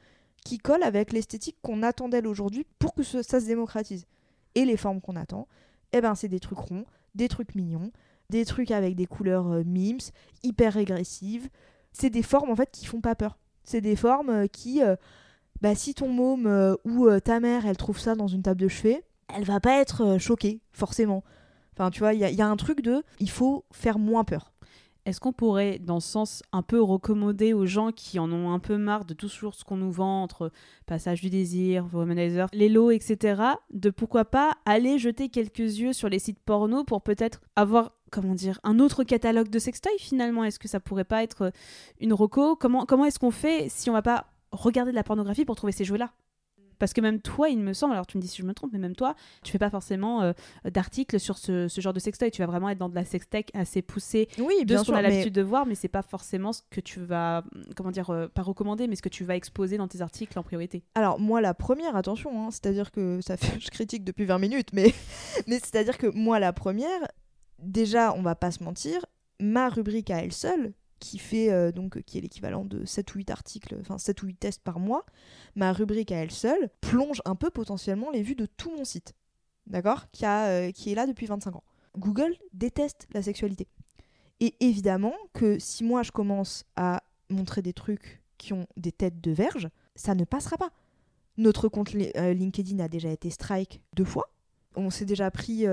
[0.47, 4.07] qui collent avec l'esthétique qu'on attend d'elles aujourd'hui pour que ça se démocratise.
[4.55, 5.49] Et les formes qu'on attend,
[5.93, 6.85] eh ben, c'est des trucs ronds,
[7.17, 7.91] des trucs mignons,
[8.31, 9.99] des trucs avec des couleurs euh, mimes,
[10.45, 11.49] hyper régressives.
[11.93, 13.39] C'est des formes, en fait, qui font pas peur.
[13.65, 14.95] C'est des formes euh, qui, euh,
[15.61, 18.69] bah, si ton môme euh, ou ta mère, elle trouve ça dans une table de
[18.69, 19.03] chevet,
[19.35, 21.25] elle va pas être choquée, forcément.
[21.73, 24.53] Enfin, tu vois, il y a un truc de, il faut faire moins peur.
[25.07, 28.59] Est-ce qu'on pourrait, dans ce sens, un peu recommander aux gens qui en ont un
[28.59, 30.51] peu marre de toujours ce qu'on nous vend entre
[30.85, 33.41] Passage du désir, Womanizer, les lots, etc.,
[33.73, 38.35] de pourquoi pas aller jeter quelques yeux sur les sites porno pour peut-être avoir, comment
[38.35, 40.43] dire, un autre catalogue de sextoy finalement?
[40.43, 41.53] Est-ce que ça pourrait pas être
[42.01, 42.57] une reco?
[42.57, 45.73] Comment, comment est-ce qu'on fait si on va pas regarder de la pornographie pour trouver
[45.73, 46.11] ces jeux-là?
[46.79, 48.71] Parce que même toi, il me semble, alors tu me dis si je me trompe,
[48.73, 50.33] mais même toi, tu fais pas forcément euh,
[50.71, 52.31] d'articles sur ce, ce genre de sextoy.
[52.31, 54.87] Tu vas vraiment être dans de la sextech assez poussée Oui, de bien ce qu'on
[54.87, 57.45] sûr, a mais- l'habitude de voir, mais c'est pas forcément ce que tu vas,
[57.77, 60.43] comment dire, euh, pas recommander, mais ce que tu vas exposer dans tes articles en
[60.43, 60.83] priorité.
[60.95, 64.69] Alors moi la première, attention, hein, c'est-à-dire que ça fait, je critique depuis 20 minutes,
[64.73, 64.93] mais,
[65.47, 67.01] mais c'est-à-dire que moi la première,
[67.59, 69.05] déjà on va pas se mentir,
[69.41, 73.19] ma rubrique à elle seule, qui fait euh, donc qui est l'équivalent de 7 ou
[73.19, 75.05] 8 articles, enfin 7 ou 8 tests par mois,
[75.55, 79.15] ma rubrique à elle seule plonge un peu potentiellement les vues de tout mon site.
[79.67, 81.65] D'accord qui, a, euh, qui est là depuis 25 ans.
[81.99, 83.67] Google déteste la sexualité.
[84.41, 89.21] Et évidemment que si moi je commence à montrer des trucs qui ont des têtes
[89.21, 90.71] de verge, ça ne passera pas.
[91.39, 94.31] Notre compte euh, LinkedIn a déjà été strike deux fois.
[94.75, 95.67] On s'est déjà pris,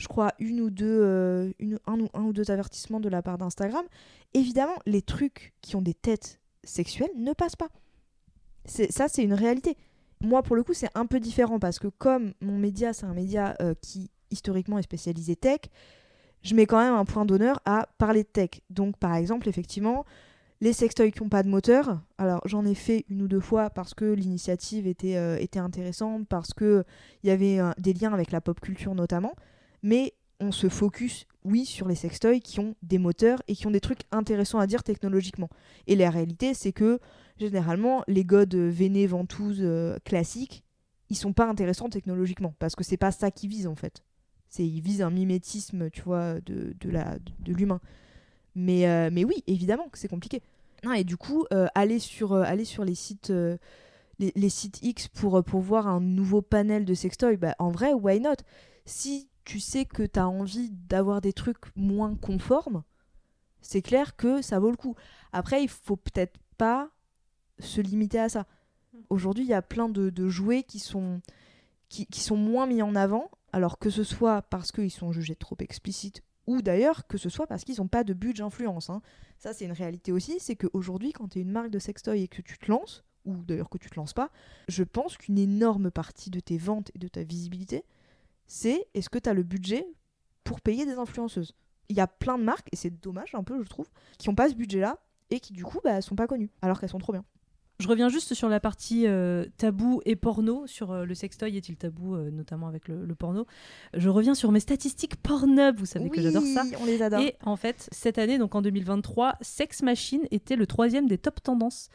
[0.00, 1.52] je crois, une ou deux, euh,
[1.86, 3.84] un, ou, deux avertissements de la part d'Instagram.
[4.32, 7.68] Évidemment, les trucs qui ont des têtes sexuelles ne passent pas.
[8.64, 9.76] Ça, c'est une réalité.
[10.22, 13.12] Moi, pour le coup, c'est un peu différent parce que comme mon média, c'est un
[13.12, 15.60] média euh, qui historiquement est spécialisé tech,
[16.42, 18.50] je mets quand même un point d'honneur à parler de tech.
[18.70, 20.06] Donc, par exemple, effectivement,
[20.62, 23.68] les sextoys qui n'ont pas de moteur, alors j'en ai fait une ou deux fois
[23.68, 26.84] parce que l'initiative était, euh, intéressante, parce qu'il
[27.24, 29.34] y avait des liens avec la pop culture notamment,
[29.82, 33.70] mais on se focus, oui, sur les sextoys qui ont des moteurs et qui ont
[33.70, 35.50] des trucs intéressants à dire technologiquement.
[35.86, 36.98] Et la réalité, c'est que
[37.38, 40.64] généralement, les godes vénés, ventouses euh, classiques,
[41.10, 44.02] ils sont pas intéressants technologiquement, parce que c'est pas ça qu'ils visent en fait.
[44.58, 47.80] Ils visent un mimétisme, tu vois, de, de la de l'humain.
[48.54, 50.42] Mais, euh, mais oui, évidemment que c'est compliqué.
[50.84, 53.32] Non, et du coup, euh, aller, sur, aller sur les sites,
[54.18, 58.18] les, sites X pour, pour voir un nouveau panel de sextoy, bah, en vrai, why
[58.18, 58.36] not?
[58.86, 62.82] Si tu sais que tu as envie d'avoir des trucs moins conformes,
[63.60, 64.94] c'est clair que ça vaut le coup.
[65.32, 66.90] Après, il faut peut-être pas
[67.58, 68.46] se limiter à ça.
[69.08, 71.20] Aujourd'hui, il y a plein de, de jouets qui sont,
[71.88, 75.36] qui, qui sont moins mis en avant, alors que ce soit parce qu'ils sont jugés
[75.36, 78.90] trop explicites ou d'ailleurs que ce soit parce qu'ils n'ont pas de budget influence.
[78.90, 79.02] hein.
[79.38, 82.28] Ça, c'est une réalité aussi, c'est qu'aujourd'hui, quand tu es une marque de sextoy et
[82.28, 84.30] que tu te lances, ou d'ailleurs que tu te lances pas,
[84.68, 87.84] je pense qu'une énorme partie de tes ventes et de ta visibilité,
[88.50, 89.86] c'est est-ce que tu as le budget
[90.42, 91.54] pour payer des influenceuses?
[91.88, 94.34] Il y a plein de marques, et c'est dommage un peu, je trouve, qui n'ont
[94.34, 94.98] pas ce budget-là
[95.30, 97.24] et qui du coup bah, sont pas connues, alors qu'elles sont trop bien.
[97.78, 101.76] Je reviens juste sur la partie euh, tabou et porno, sur euh, le sextoy est-il
[101.76, 103.46] tabou, euh, notamment avec le, le porno?
[103.94, 106.64] Je reviens sur mes statistiques Pornhub, vous savez que j'adore ça.
[106.80, 107.20] on les adore.
[107.20, 111.42] Et en fait, cette année, donc en 2023, Sex Machine était le troisième des top
[111.42, 111.88] tendances.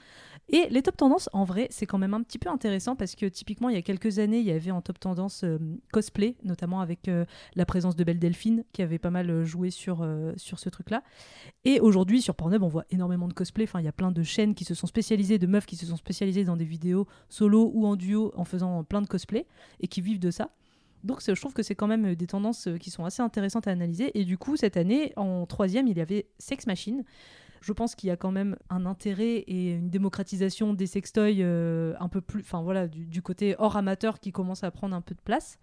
[0.50, 3.26] Et les top tendances, en vrai, c'est quand même un petit peu intéressant parce que
[3.26, 5.58] typiquement, il y a quelques années, il y avait en top tendance euh,
[5.92, 9.72] cosplay, notamment avec euh, la présence de Belle Delphine qui avait pas mal euh, joué
[9.72, 10.08] sur,
[10.38, 11.04] sur ce truc-là.
[11.64, 13.64] Et aujourd'hui, sur Pornhub, on voit énormément de cosplay.
[13.64, 15.88] Enfin, il y a plein de chaînes qui se sont spécialisées, de meufs qui se
[15.88, 19.48] sont spécialisées dans des vidéos solo ou en duo en faisant plein de cosplay
[19.80, 20.52] et qui vivent de ça.
[21.04, 24.18] Donc je trouve que c'est quand même des tendances qui sont assez intéressantes à analyser.
[24.20, 27.04] Et du coup, cette année, en troisième, il y avait Sex Machine.
[27.66, 31.96] Je pense qu'il y a quand même un intérêt et une démocratisation des sextoys euh,
[32.00, 35.02] un peu plus, enfin voilà, du, du côté hors amateur qui commence à prendre un
[35.02, 35.58] peu de place.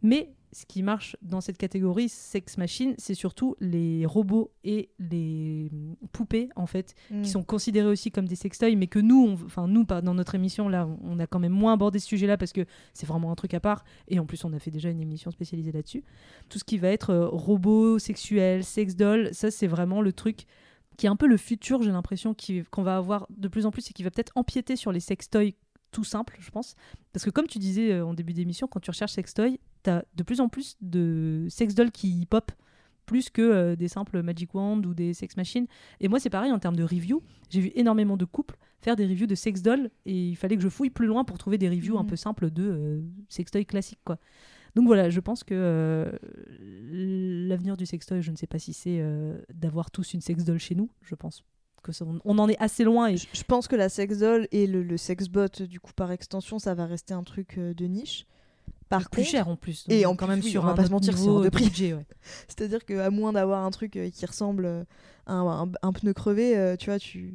[0.00, 5.72] Mais ce qui marche dans cette catégorie Sex Machine, c'est surtout les robots et les
[6.12, 7.22] poupées en fait, Mm.
[7.22, 10.36] qui sont considérés aussi comme des sextoys, mais que nous, enfin nous, pas dans notre
[10.36, 13.34] émission là, on a quand même moins abordé ce sujet-là parce que c'est vraiment un
[13.34, 13.84] truc à part.
[14.06, 16.04] Et en plus, on a fait déjà une émission spécialisée là-dessus.
[16.48, 20.46] Tout ce qui va être euh, robots sexuels, sex doll, ça c'est vraiment le truc
[20.96, 22.34] qui est un peu le futur, j'ai l'impression,
[22.70, 25.54] qu'on va avoir de plus en plus et qui va peut-être empiéter sur les sextoys
[25.90, 26.74] tout simples, je pense.
[27.12, 30.22] Parce que comme tu disais euh, en début d'émission, quand tu recherches sextoy, t'as de
[30.22, 32.50] plus en plus de sex dolls qui pop
[33.06, 35.66] plus que euh, des simples Magic Wand ou des sex machines.
[36.00, 37.22] Et moi, c'est pareil en termes de review.
[37.50, 40.62] J'ai vu énormément de couples faire des reviews de sex dolls et il fallait que
[40.62, 42.08] je fouille plus loin pour trouver des reviews un Mhm.
[42.08, 44.18] peu simples de euh, sextoy classiques, quoi.
[44.74, 46.10] Donc voilà, je pense que euh,
[47.48, 50.58] l'avenir du sextoy, je ne sais pas si c'est euh, d'avoir tous une sex doll
[50.58, 50.90] chez nous.
[51.02, 51.44] Je pense
[51.82, 54.48] que ça- on en est assez loin et Je, je pense que la sex doll
[54.52, 57.74] et le, le sex bot, du coup, par extension, ça va rester un truc euh,
[57.74, 58.26] de niche.
[58.88, 59.84] Par plus contre, cher en plus.
[59.88, 61.64] Et en quand même oui, sur on va pas se mentir, de prix.
[61.64, 62.06] budget, ouais.
[62.48, 64.66] C'est-à-dire qu'à moins d'avoir un truc qui ressemble
[65.26, 67.34] à un, un- un pneu crevé, tu vois, tu,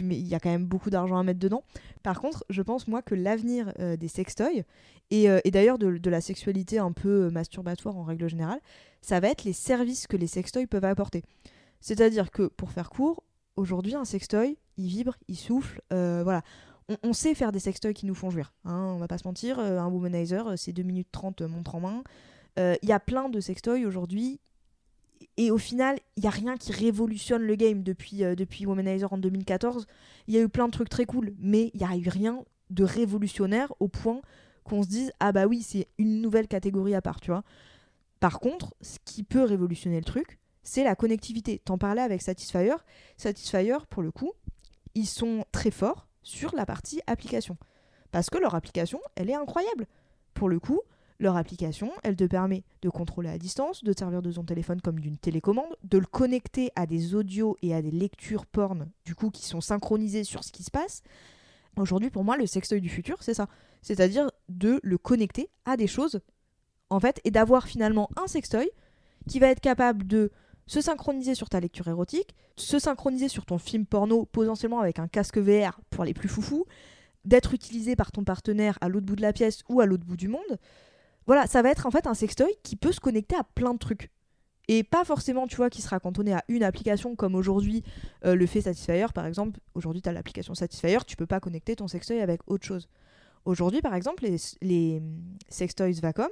[0.00, 1.64] il y a quand même beaucoup d'argent à mettre dedans.
[2.02, 4.64] Par contre, je pense moi que l'avenir euh, des sextoys
[5.10, 8.60] et, euh, et d'ailleurs de, la sexualité un peu euh, masturbatoire en règle générale,
[9.00, 11.22] ça va être les services que les sextoys peuvent apporter.
[11.80, 13.22] C'est-à-dire que pour faire court,
[13.56, 16.42] aujourd'hui un sextoy, il vibre, il souffle, voilà.
[17.02, 19.58] On, sait faire des sextoys qui nous font jouir, hein, on va pas se mentir.
[19.58, 22.02] un womanizer, c'est 2 minutes 30 euh, montre en main.
[22.58, 24.40] Il y a plein de sextoys aujourd'hui
[25.36, 29.12] et au final, il n'y a rien qui révolutionne le game depuis, euh, depuis Womanizer
[29.12, 29.86] en 2014.
[30.26, 32.44] Il y a eu plein de trucs très cool, mais il n'y a eu rien
[32.70, 34.20] de révolutionnaire au point
[34.64, 37.44] qu'on se dise Ah bah oui, c'est une nouvelle catégorie à part, tu vois.
[38.20, 41.60] Par contre, ce qui peut révolutionner le truc, c'est la connectivité.
[41.64, 42.76] T'en parlais avec Satisfyer.
[43.16, 44.32] Satisfyer, pour le coup,
[44.94, 47.56] ils sont très forts sur la partie application.
[48.10, 49.86] Parce que leur application, elle est incroyable.
[50.34, 50.80] Pour le coup,
[51.18, 54.80] leur application, elle te permet de contrôler à distance, de te servir de ton téléphone
[54.80, 59.14] comme d'une télécommande, de le connecter à des audios et à des lectures porn, du
[59.14, 61.02] coup, qui sont synchronisées sur ce qui se passe.
[61.76, 63.48] Aujourd'hui, pour moi, le sextoy du futur, c'est ça.
[63.82, 66.20] C'est-à-dire de le connecter à des choses,
[66.90, 68.70] en fait, et d'avoir finalement un sextoy
[69.28, 70.30] qui va être capable de
[70.66, 75.08] se synchroniser sur ta lecture érotique, se synchroniser sur ton film porno, potentiellement avec un
[75.08, 76.66] casque VR pour les plus foufous,
[77.24, 80.16] d'être utilisé par ton partenaire à l'autre bout de la pièce ou à l'autre bout
[80.16, 80.58] du monde.
[81.26, 83.78] Voilà, ça va être en fait un sextoy qui peut se connecter à plein de
[83.78, 84.10] trucs.
[84.68, 87.84] Et pas forcément, tu vois, qui sera cantonné à une application comme aujourd'hui
[88.24, 89.60] euh, le fait Satisfyer, par exemple.
[89.74, 92.88] Aujourd'hui, tu as l'application Satisfyer, tu peux pas connecter ton sextoy avec autre chose.
[93.44, 94.26] Aujourd'hui, par exemple,
[94.60, 96.30] les, hum, sextoys Vacom,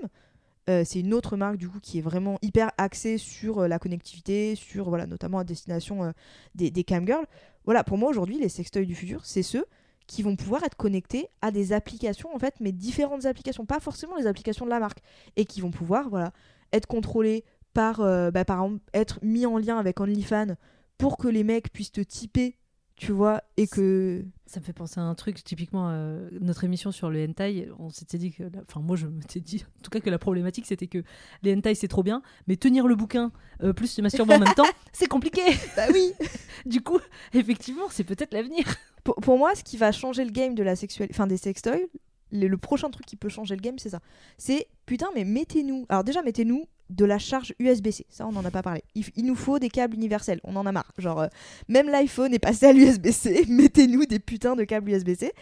[0.69, 3.79] euh, c'est une autre marque du coup qui est vraiment hyper axée sur euh, la
[3.79, 6.12] connectivité, sur voilà notamment à destination
[6.55, 7.27] des, des camgirls.
[7.66, 9.66] Voilà, pour moi aujourd'hui, les sextoys du futur, c'est ceux
[10.06, 14.16] qui vont pouvoir être connectés à des applications en fait, mais différentes applications, pas forcément
[14.16, 14.98] les applications de la marque,
[15.36, 16.32] et qui vont pouvoir voilà
[16.72, 20.55] être contrôlés par euh, bah, par être mis en lien avec OnlyFans
[20.98, 22.56] pour que les mecs puissent te typer,
[22.97, 26.93] tu vois, et que Ça me fait penser à un truc, typiquement, euh, notre émission
[26.93, 29.90] sur le hentai, on s'était dit que, la- enfin moi je m'étais dit, en tout
[29.90, 31.02] cas que la problématique c'était que
[31.43, 33.32] les hentai c'est trop bien, mais tenir le bouquin
[33.64, 35.40] euh, plus se masturber en même temps, c'est compliqué.
[35.76, 36.12] bah oui.
[36.66, 37.01] du coup,
[37.32, 38.64] effectivement, c'est peut-être l'avenir.
[39.05, 41.86] Pour, moi, ce qui va changer le game de la des sextoys,
[42.32, 44.01] le, prochain truc qui peut changer le game, c'est ça.
[44.39, 45.86] C'est putain, mais mettez-nous.
[45.89, 48.06] Alors déjà, mettez-nous de la charge USB-C.
[48.09, 48.82] Ça, on n'en a pas parlé.
[48.94, 50.40] Il, nous faut des câbles universels.
[50.44, 50.93] On en a marre.
[50.98, 51.28] Genre, euh,
[51.68, 53.44] même l'iPhone est passé à l'USB-C.
[53.48, 55.32] mettez-nous des putains de câbles USB-C.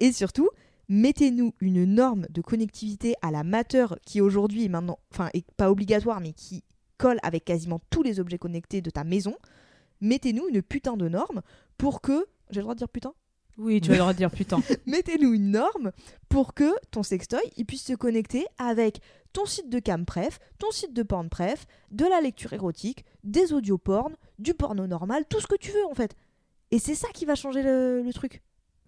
[0.00, 0.48] Et surtout,
[0.88, 5.70] mettez-nous une norme de connectivité à la Matter qui aujourd'hui est maintenant, enfin, est pas
[5.70, 6.64] obligatoire, mais qui
[6.98, 9.34] colle avec quasiment tous les objets connectés de ta maison.
[10.02, 11.40] Mettez-nous une putain de norme
[11.78, 12.26] pour que.
[12.50, 13.14] J'ai le droit de dire putain?
[13.56, 14.60] Oui, tu vas leur dire putain.
[14.86, 15.92] mettez-nous une norme
[16.28, 19.00] pour que ton sextoy il puisse se connecter avec
[19.32, 24.16] ton site de campref, ton site de pornpref, de la lecture érotique, des audios porn,
[24.38, 26.16] du porno normal, tout ce que tu veux en fait.
[26.70, 28.42] Et c'est ça qui va changer le, le truc.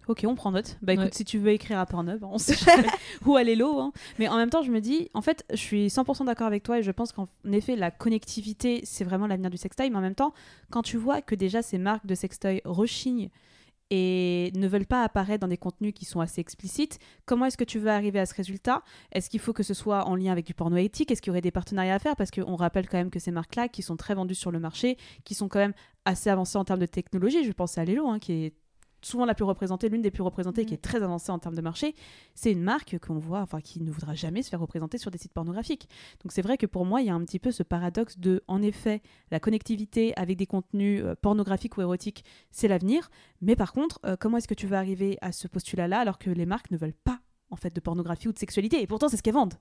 [0.06, 0.76] Ok, on prend note.
[0.82, 1.10] Bah écoute, Ouais.
[1.14, 2.89] si tu veux écrire à Pornhub, on sait jamais
[3.24, 3.78] où aller l'eau.
[3.81, 3.93] hein.
[4.18, 6.78] Mais en même temps, je me dis, en fait, je suis 100% d'accord avec toi
[6.78, 9.89] et je pense qu'en effet, la connectivité, c'est vraiment l'avenir du sextoy.
[9.90, 10.35] Mais en même temps,
[10.70, 13.31] quand tu vois que déjà ces marques de sextoy rechignent
[13.90, 17.64] et ne veulent pas apparaître dans des contenus qui sont assez explicites, comment est-ce que
[17.64, 18.82] tu veux arriver à ce résultat?
[19.12, 21.10] Est-ce qu'il faut que ce soit en lien avec du porno éthique?
[21.10, 22.16] Est-ce qu'il y aurait des partenariats à faire?
[22.16, 24.97] Parce qu'on rappelle quand même que ces marques-là, qui sont très vendues sur le marché,
[25.24, 25.74] qui sont quand même
[26.06, 28.52] assez avancées en termes de technologie, je pense à Lelo, hein, qui est
[29.05, 31.60] souvent la plus représentée, l'une des plus représentées, qui est très avancée en termes de
[31.60, 31.94] marché,
[32.35, 35.18] c'est une marque qu'on voit, enfin qui ne voudra jamais se faire représenter sur des
[35.18, 35.89] sites pornographiques.
[36.22, 38.43] Donc c'est vrai que pour moi, il y a un petit peu ce paradoxe de,
[38.48, 43.10] en effet, la connectivité avec des contenus euh, pornographiques ou érotiques, c'est l'avenir.
[43.40, 46.31] Mais par contre, euh, comment est-ce que tu vas arriver à ce postulat-là alors que
[46.31, 47.20] les marques ne veulent pas
[47.55, 48.82] en fait de pornographie ou de sexualité.
[48.82, 49.55] Et pourtant, c'est ce qu'elles vendent.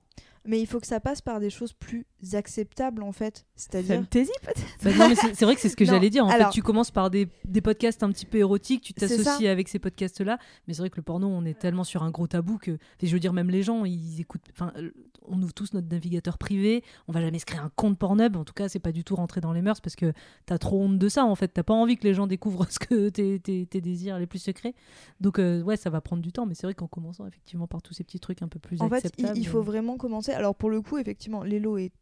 [0.46, 2.04] Mais il faut que ça passe par des choses plus
[2.34, 3.46] acceptables en fait.
[3.56, 3.96] C'est-à-dire.
[3.96, 6.26] Fantasy peut-être Bah non, mais c'est vrai que c'est ce que j'allais dire.
[6.26, 9.48] En alors- fait, tu commences par des, des podcasts un petit peu érotiques, tu t'associes
[9.48, 10.38] avec ces podcasts-là.
[10.66, 12.76] Mais c'est vrai que le porno, on est tellement sur un gros tabou que.
[13.02, 14.42] je veux dire, même les gens, ils écoutent.
[14.52, 14.90] Enfin, euh,
[15.26, 16.84] on ouvre tous notre navigateur privé.
[17.08, 18.36] On va jamais se créer un compte Pornhub.
[18.36, 20.12] En tout cas, c'est pas du tout rentré dans les mœurs parce que
[20.44, 21.24] t'as trop honte de ça.
[21.24, 24.18] En fait, t'as pas envie que les gens découvrent ce que tes, tes, tes désirs
[24.18, 24.74] les plus secrets.
[25.22, 26.44] Donc, euh, ouais, ça va prendre du temps.
[26.44, 28.88] Mais c'est vrai qu'en commençant effectivement par tous ces petits trucs un peu plus En
[28.88, 30.32] fait, il, faut euh, vraiment commencer.
[30.32, 31.92] Alors pour le coup, effectivement, Lelo est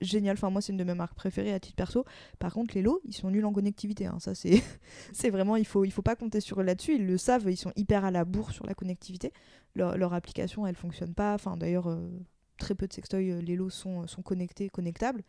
[0.00, 0.34] génial.
[0.36, 2.04] Enfin, moi, c'est une de mes marques préférées à titre perso.
[2.38, 4.06] Par contre, Lelo, ils sont nuls en connectivité.
[4.06, 4.18] hein.
[4.20, 4.62] Ça, c'est,
[5.12, 6.94] c'est vraiment, il faut, il faut pas compter sur eux là-dessus.
[6.94, 7.50] Ils le savent.
[7.50, 9.32] Ils sont hyper à la bourre sur la connectivité.
[9.74, 11.34] Leur, leur application, elle fonctionne pas.
[11.34, 12.08] Enfin, d'ailleurs, euh,
[12.56, 15.22] très peu de sextoys euh, Lelo sont, sont connectés, connectables.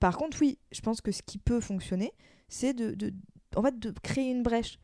[0.00, 2.12] Par contre, oui, je pense que ce qui peut fonctionner,
[2.48, 3.12] c'est de, de,
[3.56, 4.78] en fait, de créer une brèche.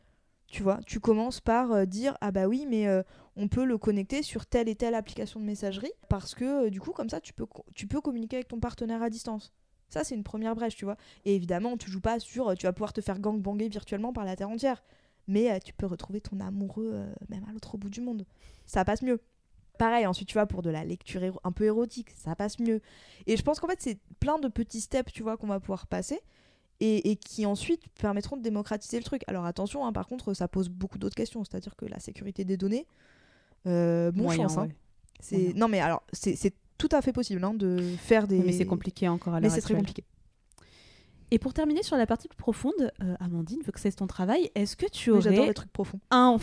[0.50, 3.04] Tu vois, tu commences par euh, dire ah bah oui, mais euh,
[3.36, 6.80] on peut le connecter sur telle et telle application de messagerie parce que euh, du
[6.80, 7.46] coup comme ça tu peux
[7.76, 9.52] tu peux communiquer avec ton partenaire à distance.
[9.88, 10.96] Ça c'est une première brèche, tu vois.
[11.24, 14.34] Et évidemment, tu joues pas sur tu vas pouvoir te faire gangbanger virtuellement par la
[14.34, 14.82] terre entière,
[15.28, 18.26] mais tu peux retrouver ton amoureux même à l'autre bout du monde.
[18.66, 19.20] Ça passe mieux.
[19.78, 22.80] Pareil, ensuite tu vas pour de la lecture un peu érotique, ça passe mieux.
[23.26, 25.86] Et je pense qu'en fait, c'est plein de petits steps, tu vois, qu'on va pouvoir
[25.86, 26.20] passer
[26.80, 29.22] et, et qui ensuite permettront de démocratiser le truc.
[29.26, 32.56] Alors attention, hein, par contre, ça pose beaucoup d'autres questions, c'est-à-dire que la sécurité des
[32.56, 32.86] données,
[33.66, 34.58] euh, bon Moyen, chance.
[34.58, 34.62] hein.
[34.66, 34.76] ouais.
[35.20, 35.52] C'est Moyen.
[35.56, 38.38] non mais alors c'est c'est tout à fait possible hein, de faire des.
[38.38, 40.04] Mais c'est compliqué encore à Mais l'heure c'est très compliqué.
[41.30, 44.50] Et pour terminer sur la partie plus profonde, euh, Amandine, vu que c'est ton travail,
[44.56, 46.00] est-ce que tu Mais aurais J'adore les trucs profonds.
[46.10, 46.38] un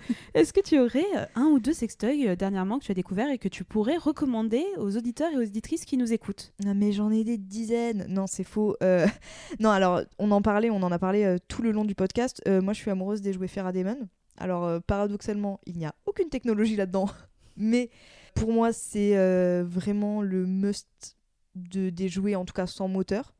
[0.34, 3.30] Est-ce que tu aurais euh, un ou deux sextoys euh, dernièrement que tu as découvert
[3.30, 6.52] et que tu pourrais recommander aux auditeurs et aux auditrices qui nous écoutent?
[6.64, 8.06] Non mais j'en ai des dizaines.
[8.08, 8.76] Non c'est faux.
[8.82, 9.06] Euh,
[9.60, 12.42] Non alors on en parlait, on en a parlé tout le long du podcast.
[12.46, 14.08] Moi je suis amoureuse des jouets Faradayman.
[14.38, 17.08] Alors paradoxalement il n'y a aucune technologie là-dedans,
[17.56, 17.90] mais
[18.34, 19.14] pour moi c'est
[19.62, 21.16] vraiment le must
[21.54, 23.35] de des jouets en tout cas sans moteur.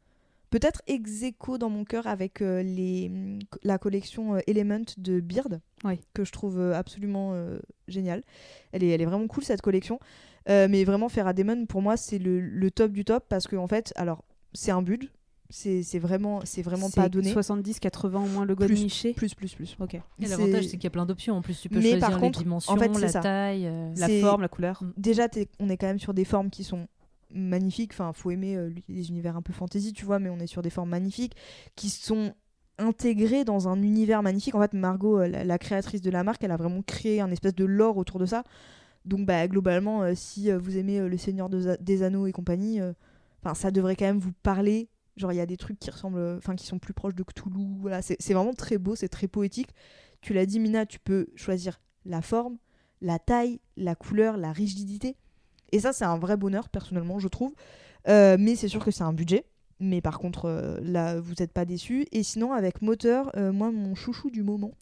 [0.50, 3.10] Peut-être ex aequo dans mon cœur avec euh, les,
[3.64, 5.98] la collection euh, Element de Beard, Oui.
[6.14, 7.58] que je trouve euh, absolument euh,
[7.88, 8.22] géniale.
[8.72, 9.98] Elle est, elle est vraiment cool cette collection.
[10.48, 13.66] Euh, mais vraiment, Faradayman, pour moi, c'est le, le top du top parce qu'en en
[13.66, 15.10] fait, alors, c'est un bud.
[15.48, 17.32] C'est c'est vraiment, c'est vraiment pas C'est donné.
[17.32, 19.76] 70-80 au moins le god Plus, niché plus, plus, plus.
[19.78, 19.94] Ok.
[19.94, 21.36] Et l'avantage, c'est qu'il y a plein d'options.
[21.36, 23.20] En plus, tu peux Mais choisir par contre, les dimensions, en fait, la ça.
[23.20, 23.66] taille.
[23.68, 24.82] euh, La forme, la couleur.
[24.96, 25.28] Déjà,
[25.60, 26.88] on est quand même sur des formes qui sont
[27.36, 27.92] magnifiques.
[27.92, 30.62] Enfin, faut aimer euh, les univers un peu fantasy, tu vois, mais on est sur
[30.62, 31.36] des formes magnifiques
[31.74, 32.34] qui sont
[32.78, 34.54] intégrées dans un univers magnifique.
[34.54, 37.54] En fait, Margot, euh, la, créatrice de la marque, elle a vraiment créé un espèce
[37.54, 38.44] de lore autour de ça.
[39.04, 42.80] Donc, bah, globalement, euh, si vous aimez Le Seigneur des Anneaux et compagnie,
[43.42, 44.88] enfin, ça devrait quand même vous parler.
[45.16, 47.78] Genre, il y a des trucs qui ressemblent, enfin, qui sont plus proches de Cthulhu.
[47.80, 49.70] Voilà, c'est vraiment très beau, c'est très poétique.
[50.20, 52.58] Tu l'as dit, Mina, tu peux choisir la forme,
[53.00, 55.16] la taille, la couleur, la rigidité.
[55.72, 57.54] Et ça, c'est un vrai bonheur, personnellement, je trouve.
[58.08, 59.44] Euh, mais c'est sûr que c'est un budget.
[59.78, 62.06] Mais par contre, euh, là, vous n'êtes pas déçus.
[62.12, 64.72] Et sinon, avec moteur, euh, moi, mon chouchou du moment,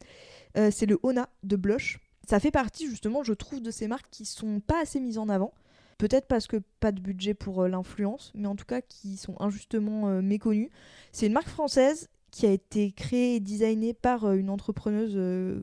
[0.70, 1.98] c'est le Ona de Blush.
[2.28, 5.28] Ça fait partie, justement, je trouve, de ces marques qui sont pas assez mises en
[5.28, 5.52] avant.
[5.98, 10.22] Peut-être parce que pas de budget pour l'influence, mais en tout cas qui sont injustement
[10.22, 10.70] méconnues.
[11.10, 15.14] C'est une marque française qui a été créée et designée par une entrepreneuse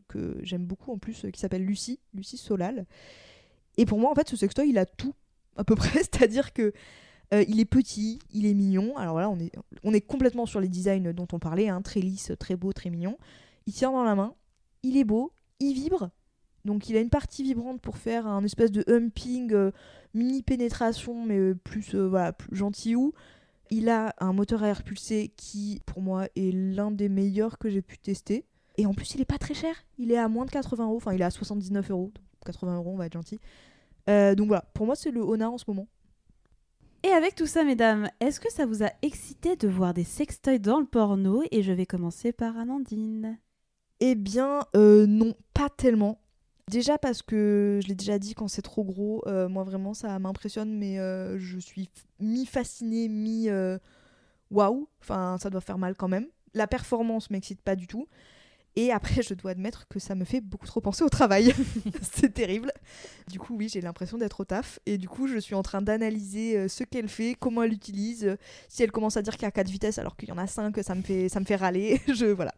[0.09, 2.85] que j'aime beaucoup en plus, qui s'appelle Lucie, Lucie Solal.
[3.77, 5.13] Et pour moi, en fait, ce sextoy, il a tout,
[5.57, 5.99] à peu près.
[5.99, 6.73] C'est-à-dire que
[7.33, 8.97] euh, il est petit, il est mignon.
[8.97, 9.51] Alors voilà, on est,
[9.83, 13.17] on complètement sur les designs dont on parlait, hein, très lisse, très beau, très mignon.
[13.67, 14.33] Il tient dans la main,
[14.83, 16.09] il est beau, il vibre.
[16.65, 19.71] Donc il a une partie vibrante pour faire un espèce de humping, euh,
[20.13, 21.95] mini pénétration, mais euh, plus,
[22.37, 23.13] plus gentillou.
[23.69, 27.69] Il a un moteur à air pulsé qui, pour moi, est l'un des meilleurs que
[27.69, 28.45] j'ai pu tester.
[28.77, 29.73] Et en plus, il est pas très cher.
[29.97, 30.97] Il est à moins de 80 euros.
[30.97, 32.11] Enfin, il est à 79 euros.
[32.41, 33.39] Donc 80 euros, on va être gentil.
[34.09, 35.87] Euh, donc voilà, pour moi, c'est le Ona en ce moment.
[37.03, 40.59] Et avec tout ça, mesdames, est-ce que ça vous a excité de voir des sextoys
[40.59, 41.43] dans le porno?
[41.51, 43.39] Et je vais commencer par Amandine.
[43.99, 46.19] Eh bien, euh, non, pas tellement.
[46.69, 50.17] Déjà parce que je l'ai déjà dit, quand c'est trop gros, euh, moi vraiment ça
[50.19, 51.89] m'impressionne, mais euh, je suis
[52.19, 53.77] mi-fascinée, mi- euh,
[54.51, 54.87] waouh.
[55.01, 56.27] Enfin, ça doit faire mal quand même.
[56.53, 58.07] La performance m'excite pas du tout.
[58.75, 61.53] Et après, je dois admettre que ça me fait beaucoup trop penser au travail.
[62.01, 62.71] c'est terrible.
[63.27, 64.79] Du coup, oui, j'ai l'impression d'être au taf.
[64.85, 68.37] Et du coup, je suis en train d'analyser euh, ce qu'elle fait, comment elle l'utilise.
[68.69, 70.47] si elle commence à dire qu'il y a 4 vitesses alors qu'il y en a
[70.47, 72.01] 5, ça me fait, ça me fait râler.
[72.07, 72.53] je, voilà.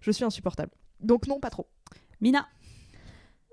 [0.00, 0.70] je suis insupportable.
[1.00, 1.66] Donc non, pas trop.
[2.20, 2.46] Mina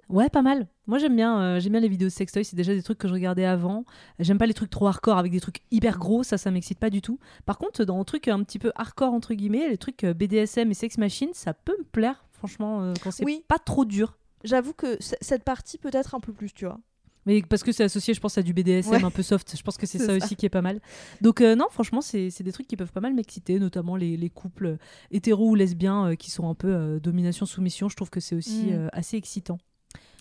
[0.09, 0.67] Ouais, pas mal.
[0.85, 2.43] Moi, j'aime bien, euh, j'aime bien les vidéos de sextoy.
[2.43, 3.85] C'est déjà des trucs que je regardais avant.
[4.19, 6.23] J'aime pas les trucs trop hardcore avec des trucs hyper gros.
[6.23, 7.19] Ça, ça m'excite pas du tout.
[7.45, 10.69] Par contre, dans un truc un petit peu hardcore entre guillemets, les trucs euh, BDSM
[10.69, 12.25] et sex machine, ça peut me plaire.
[12.31, 13.43] Franchement, euh, quand c'est Oui.
[13.47, 14.17] pas trop dur.
[14.43, 16.79] J'avoue que cette partie peut-être un peu plus, tu vois.
[17.25, 19.03] Mais parce que c'est associé, je pense, à du BDSM Ouais.
[19.05, 19.55] un peu soft.
[19.57, 20.13] Je pense que c'est ça, ça.
[20.17, 20.81] aussi qui est pas mal.
[21.21, 24.29] Donc, euh, non, franchement, c'est des trucs qui peuvent pas mal m'exciter, notamment les, les
[24.29, 24.75] couples
[25.09, 27.87] hétéros ou lesbiens euh, qui sont un peu euh, domination-soumission.
[27.87, 28.89] Je trouve que c'est aussi Mm.
[28.91, 29.57] assez excitant.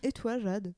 [0.03, 0.75] Et toi, Jade?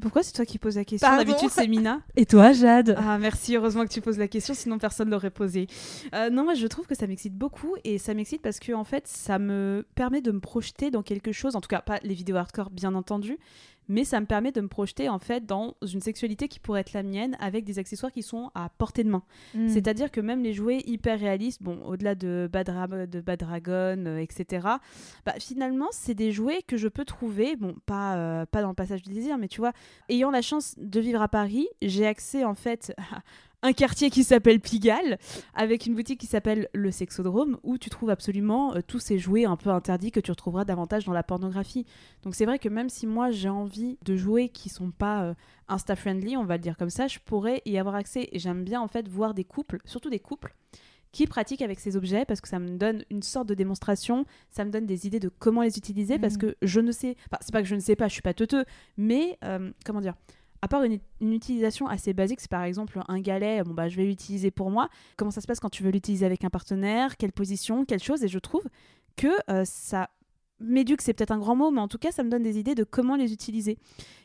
[0.00, 1.14] Pourquoi c'est toi qui poses la question?
[1.16, 2.00] D'habitude, c'est Mina.
[2.16, 2.96] Et toi, Jade?
[2.98, 5.66] Ah, merci, heureusement que tu poses la question, sinon personne l'aurait posée.
[6.14, 8.84] Euh, non, moi je trouve que ça m'excite beaucoup et ça m'excite parce que en
[8.84, 12.14] fait ça me permet de me projeter dans quelque chose, en tout cas pas les
[12.14, 13.38] vidéos hardcore bien entendu,
[13.88, 16.92] mais ça me permet de me projeter en fait dans une sexualité qui pourrait être
[16.92, 19.22] la mienne avec des accessoires qui sont à portée de main.
[19.54, 19.68] Mm.
[19.68, 24.66] C'est-à-dire que même les jouets hyper réalistes, bon, au-delà de de Bad Dragon, euh, etc.,
[25.26, 28.74] bah, finalement, c'est des jouets que je peux trouver, bon, pas, euh, pas dans le
[28.74, 29.72] passage du désir, mais tu vois,
[30.08, 33.22] ayant la chance de vivre à Paris, j'ai accès en fait à
[33.62, 35.18] un quartier qui s'appelle Pigalle,
[35.54, 39.44] avec une boutique qui s'appelle le Sexodrome, où tu trouves absolument euh, tous ces jouets
[39.44, 41.86] un peu interdits que tu retrouveras davantage dans la pornographie.
[42.24, 45.34] Donc c'est vrai que même si moi j'ai envie de jouets qui sont pas euh,
[45.68, 48.28] insta-friendly, on va le dire comme ça, je pourrais y avoir accès.
[48.32, 50.54] Et j'aime bien en fait voir des couples, surtout des couples,
[51.12, 54.64] qui pratiquent avec ces objets parce que ça me donne une sorte de démonstration, ça
[54.64, 56.40] me donne des idées de comment les utiliser parce Mhm.
[56.40, 58.32] que je ne sais, enfin c'est pas que je ne sais pas, je suis pas
[58.34, 58.64] teuteux,
[58.96, 60.14] mais euh, comment dire,
[60.62, 64.04] à part une, utilisation assez basique, c'est par exemple un galet, bon bah je vais
[64.04, 64.88] l'utiliser pour moi.
[65.16, 67.16] Comment ça se passe quand tu veux l'utiliser avec un partenaire?
[67.16, 67.84] Quelle position?
[67.84, 68.22] Quelle chose?
[68.22, 68.62] Et je trouve
[69.16, 70.08] que euh, ça
[70.60, 72.76] m'éduque, c'est peut-être un grand mot, mais en tout cas ça me donne des idées
[72.76, 73.76] de comment les utiliser.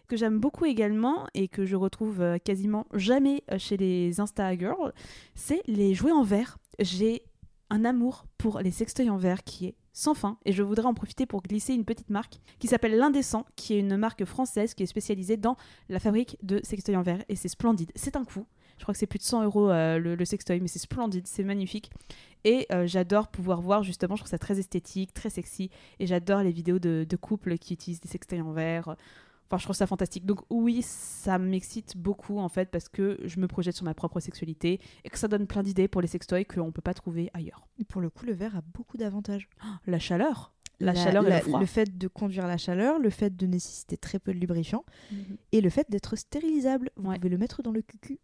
[0.07, 4.55] Que j'aime beaucoup également et que je retrouve euh, quasiment jamais euh, chez les Insta
[4.55, 4.93] Girls,
[5.33, 6.59] c'est les jouets en verre.
[6.79, 7.23] J'ai
[7.69, 10.93] un amour pour les sextoys en verre qui est sans fin et je voudrais en
[10.93, 14.83] profiter pour glisser une petite marque qui s'appelle L'Indécent, qui est une marque française qui
[14.83, 15.57] est spécialisée dans
[15.89, 17.91] la fabrique de sextoys en verre et c'est splendide.
[17.95, 18.45] C'est un coût.
[18.77, 21.25] Je crois que c'est plus de 100 euros euh, le, le sextoy, mais c'est splendide,
[21.25, 21.91] c'est magnifique.
[22.43, 25.71] Et euh, j'adore pouvoir voir justement, je trouve ça très esthétique, très sexy.
[25.99, 28.95] Et j'adore les vidéos de, de couples qui utilisent des sextoys en verre.
[29.49, 30.25] Enfin, je trouve ça fantastique.
[30.25, 34.19] Donc oui, ça m'excite beaucoup en fait parce que je me projette sur ma propre
[34.19, 37.67] sexualité et que ça donne plein d'idées pour les sextoys qu'on peut pas trouver ailleurs.
[37.79, 39.47] Et pour le coup, le verre a beaucoup d'avantages.
[39.85, 41.59] La chaleur, la, chaleur et la- le froid.
[41.59, 45.37] le fait de conduire la chaleur, le fait de nécessiter très peu de lubrifiant Mhm.
[45.53, 46.91] et le fait d'être stérilisable.
[46.97, 47.15] Vous Ouais.
[47.15, 48.19] pouvez le mettre dans le cucu.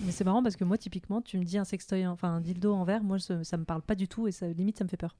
[0.00, 2.74] Mais c'est marrant parce que moi, typiquement, tu me dis un sextoy, enfin un dildo
[2.74, 4.88] en verre, moi, ça, ça me parle pas du tout et ça, limite, ça me
[4.88, 5.16] fait peur.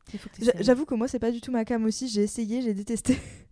[0.60, 2.08] J'avoue que moi, c'est pas du tout ma cam aussi.
[2.08, 3.16] J'ai essayé, j'ai détesté.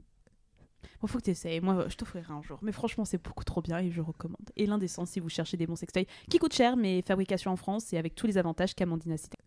[1.03, 1.61] Bon, faut que t'essayes.
[1.61, 2.59] Moi, je t'offrirai un jour.
[2.63, 4.51] Mais franchement, c'est beaucoup trop bien et je recommande.
[4.57, 7.93] Et l'indécent si vous cherchez des bons sextoys qui coûtent cher, mais fabrication en France
[7.93, 9.39] et avec tous les avantages qu'Amandine a cités.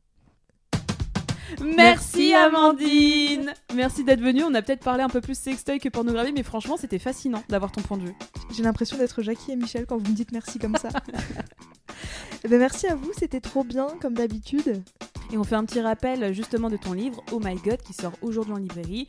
[1.62, 4.44] Merci Amandine Merci d'être venue.
[4.44, 7.72] On a peut-être parlé un peu plus sextoy que pornographie, mais franchement, c'était fascinant d'avoir
[7.72, 8.16] ton point de vue.
[8.52, 10.90] J'ai l'impression d'être Jackie et Michel quand vous me dites merci comme ça.
[12.44, 14.84] Eh ben, merci à vous, c'était trop bien comme d'habitude.
[15.32, 18.12] Et on fait un petit rappel justement de ton livre Oh My God qui sort
[18.22, 19.08] aujourd'hui en librairie.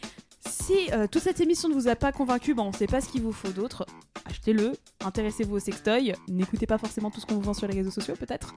[0.48, 3.08] Si euh, toute cette émission ne vous a pas convaincu, bon, on sait pas ce
[3.08, 3.86] qu'il vous faut d'autre.
[4.24, 4.72] Achetez-le,
[5.04, 8.14] intéressez-vous au sextoy, n'écoutez pas forcément tout ce qu'on vous vend sur les réseaux sociaux
[8.18, 8.54] peut-être.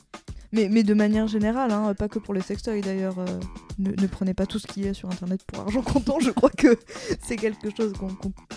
[0.51, 3.19] Mais, de manière générale, hein, pas que pour les sextoys d'ailleurs.
[3.19, 3.39] euh,
[3.77, 6.31] ne, ne prenez pas tout ce qu'il y a sur internet pour argent comptant, je
[6.31, 6.75] crois que
[7.23, 8.09] c'est quelque chose qu'on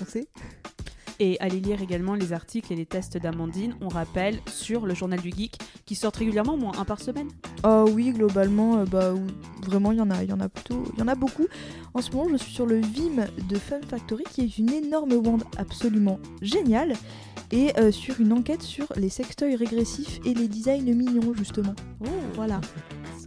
[0.06, 0.26] sait.
[1.24, 5.20] Et allez lire également les articles et les tests d'Amandine, on rappelle, sur le journal
[5.20, 7.28] du geek qui sortent régulièrement, au moins un par semaine.
[7.62, 9.14] Oh oui, globalement, euh, bah
[9.64, 11.46] vraiment, il y en a, il y en a plutôt, il y en a beaucoup.
[11.94, 15.12] En ce moment, je suis sur le Vim de Fun Factory, qui est une énorme
[15.12, 16.94] wand absolument géniale,
[17.52, 21.76] et euh, sur une enquête sur les sextoys régressifs et les designs mignons justement.
[22.00, 22.60] Oh, Voilà.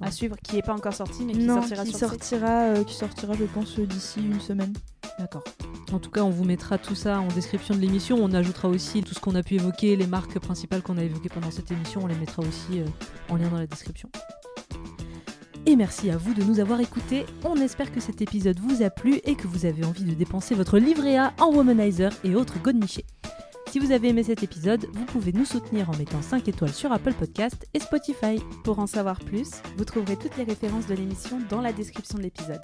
[0.02, 2.24] À suivre, qui n'est pas encore sorti, mais qui non, sortira qui sur le site.
[2.24, 4.74] sortira, euh, qui sortira, je pense, euh, d'ici une semaine.
[5.20, 5.44] D'accord.
[5.92, 8.18] En tout cas, on vous mettra tout ça en description de l'émission.
[8.20, 11.30] On ajoutera aussi tout ce qu'on a pu évoquer, les marques principales qu'on a évoquées
[11.30, 12.02] pendant cette émission.
[12.04, 12.86] On les mettra aussi euh,
[13.30, 14.10] en lien dans la description.
[15.68, 17.26] Et merci à vous de nous avoir écoutés.
[17.44, 20.54] On espère que cet épisode vous a plu et que vous avez envie de dépenser
[20.54, 23.06] votre livret A en womanizer et autres godemichés.
[23.76, 26.94] Si vous avez aimé cet épisode, vous pouvez nous soutenir en mettant 5 étoiles sur
[26.94, 28.42] Apple Podcast et Spotify.
[28.64, 32.24] Pour en savoir plus, vous trouverez toutes les références de l'émission dans la description de
[32.24, 32.62] l'épisode.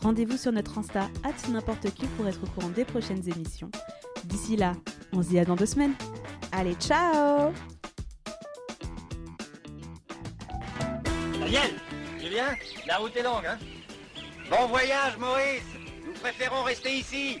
[0.00, 3.68] Rendez-vous sur notre Insta, at n'importe qui, pour être au courant des prochaines émissions.
[4.26, 4.74] D'ici là,
[5.12, 5.94] on se dit à dans deux semaines.
[6.52, 7.52] Allez, ciao
[12.20, 12.54] Julien
[12.86, 13.58] La route est longue, hein?
[14.48, 15.64] Bon voyage, Maurice
[16.06, 17.40] Nous préférons rester ici.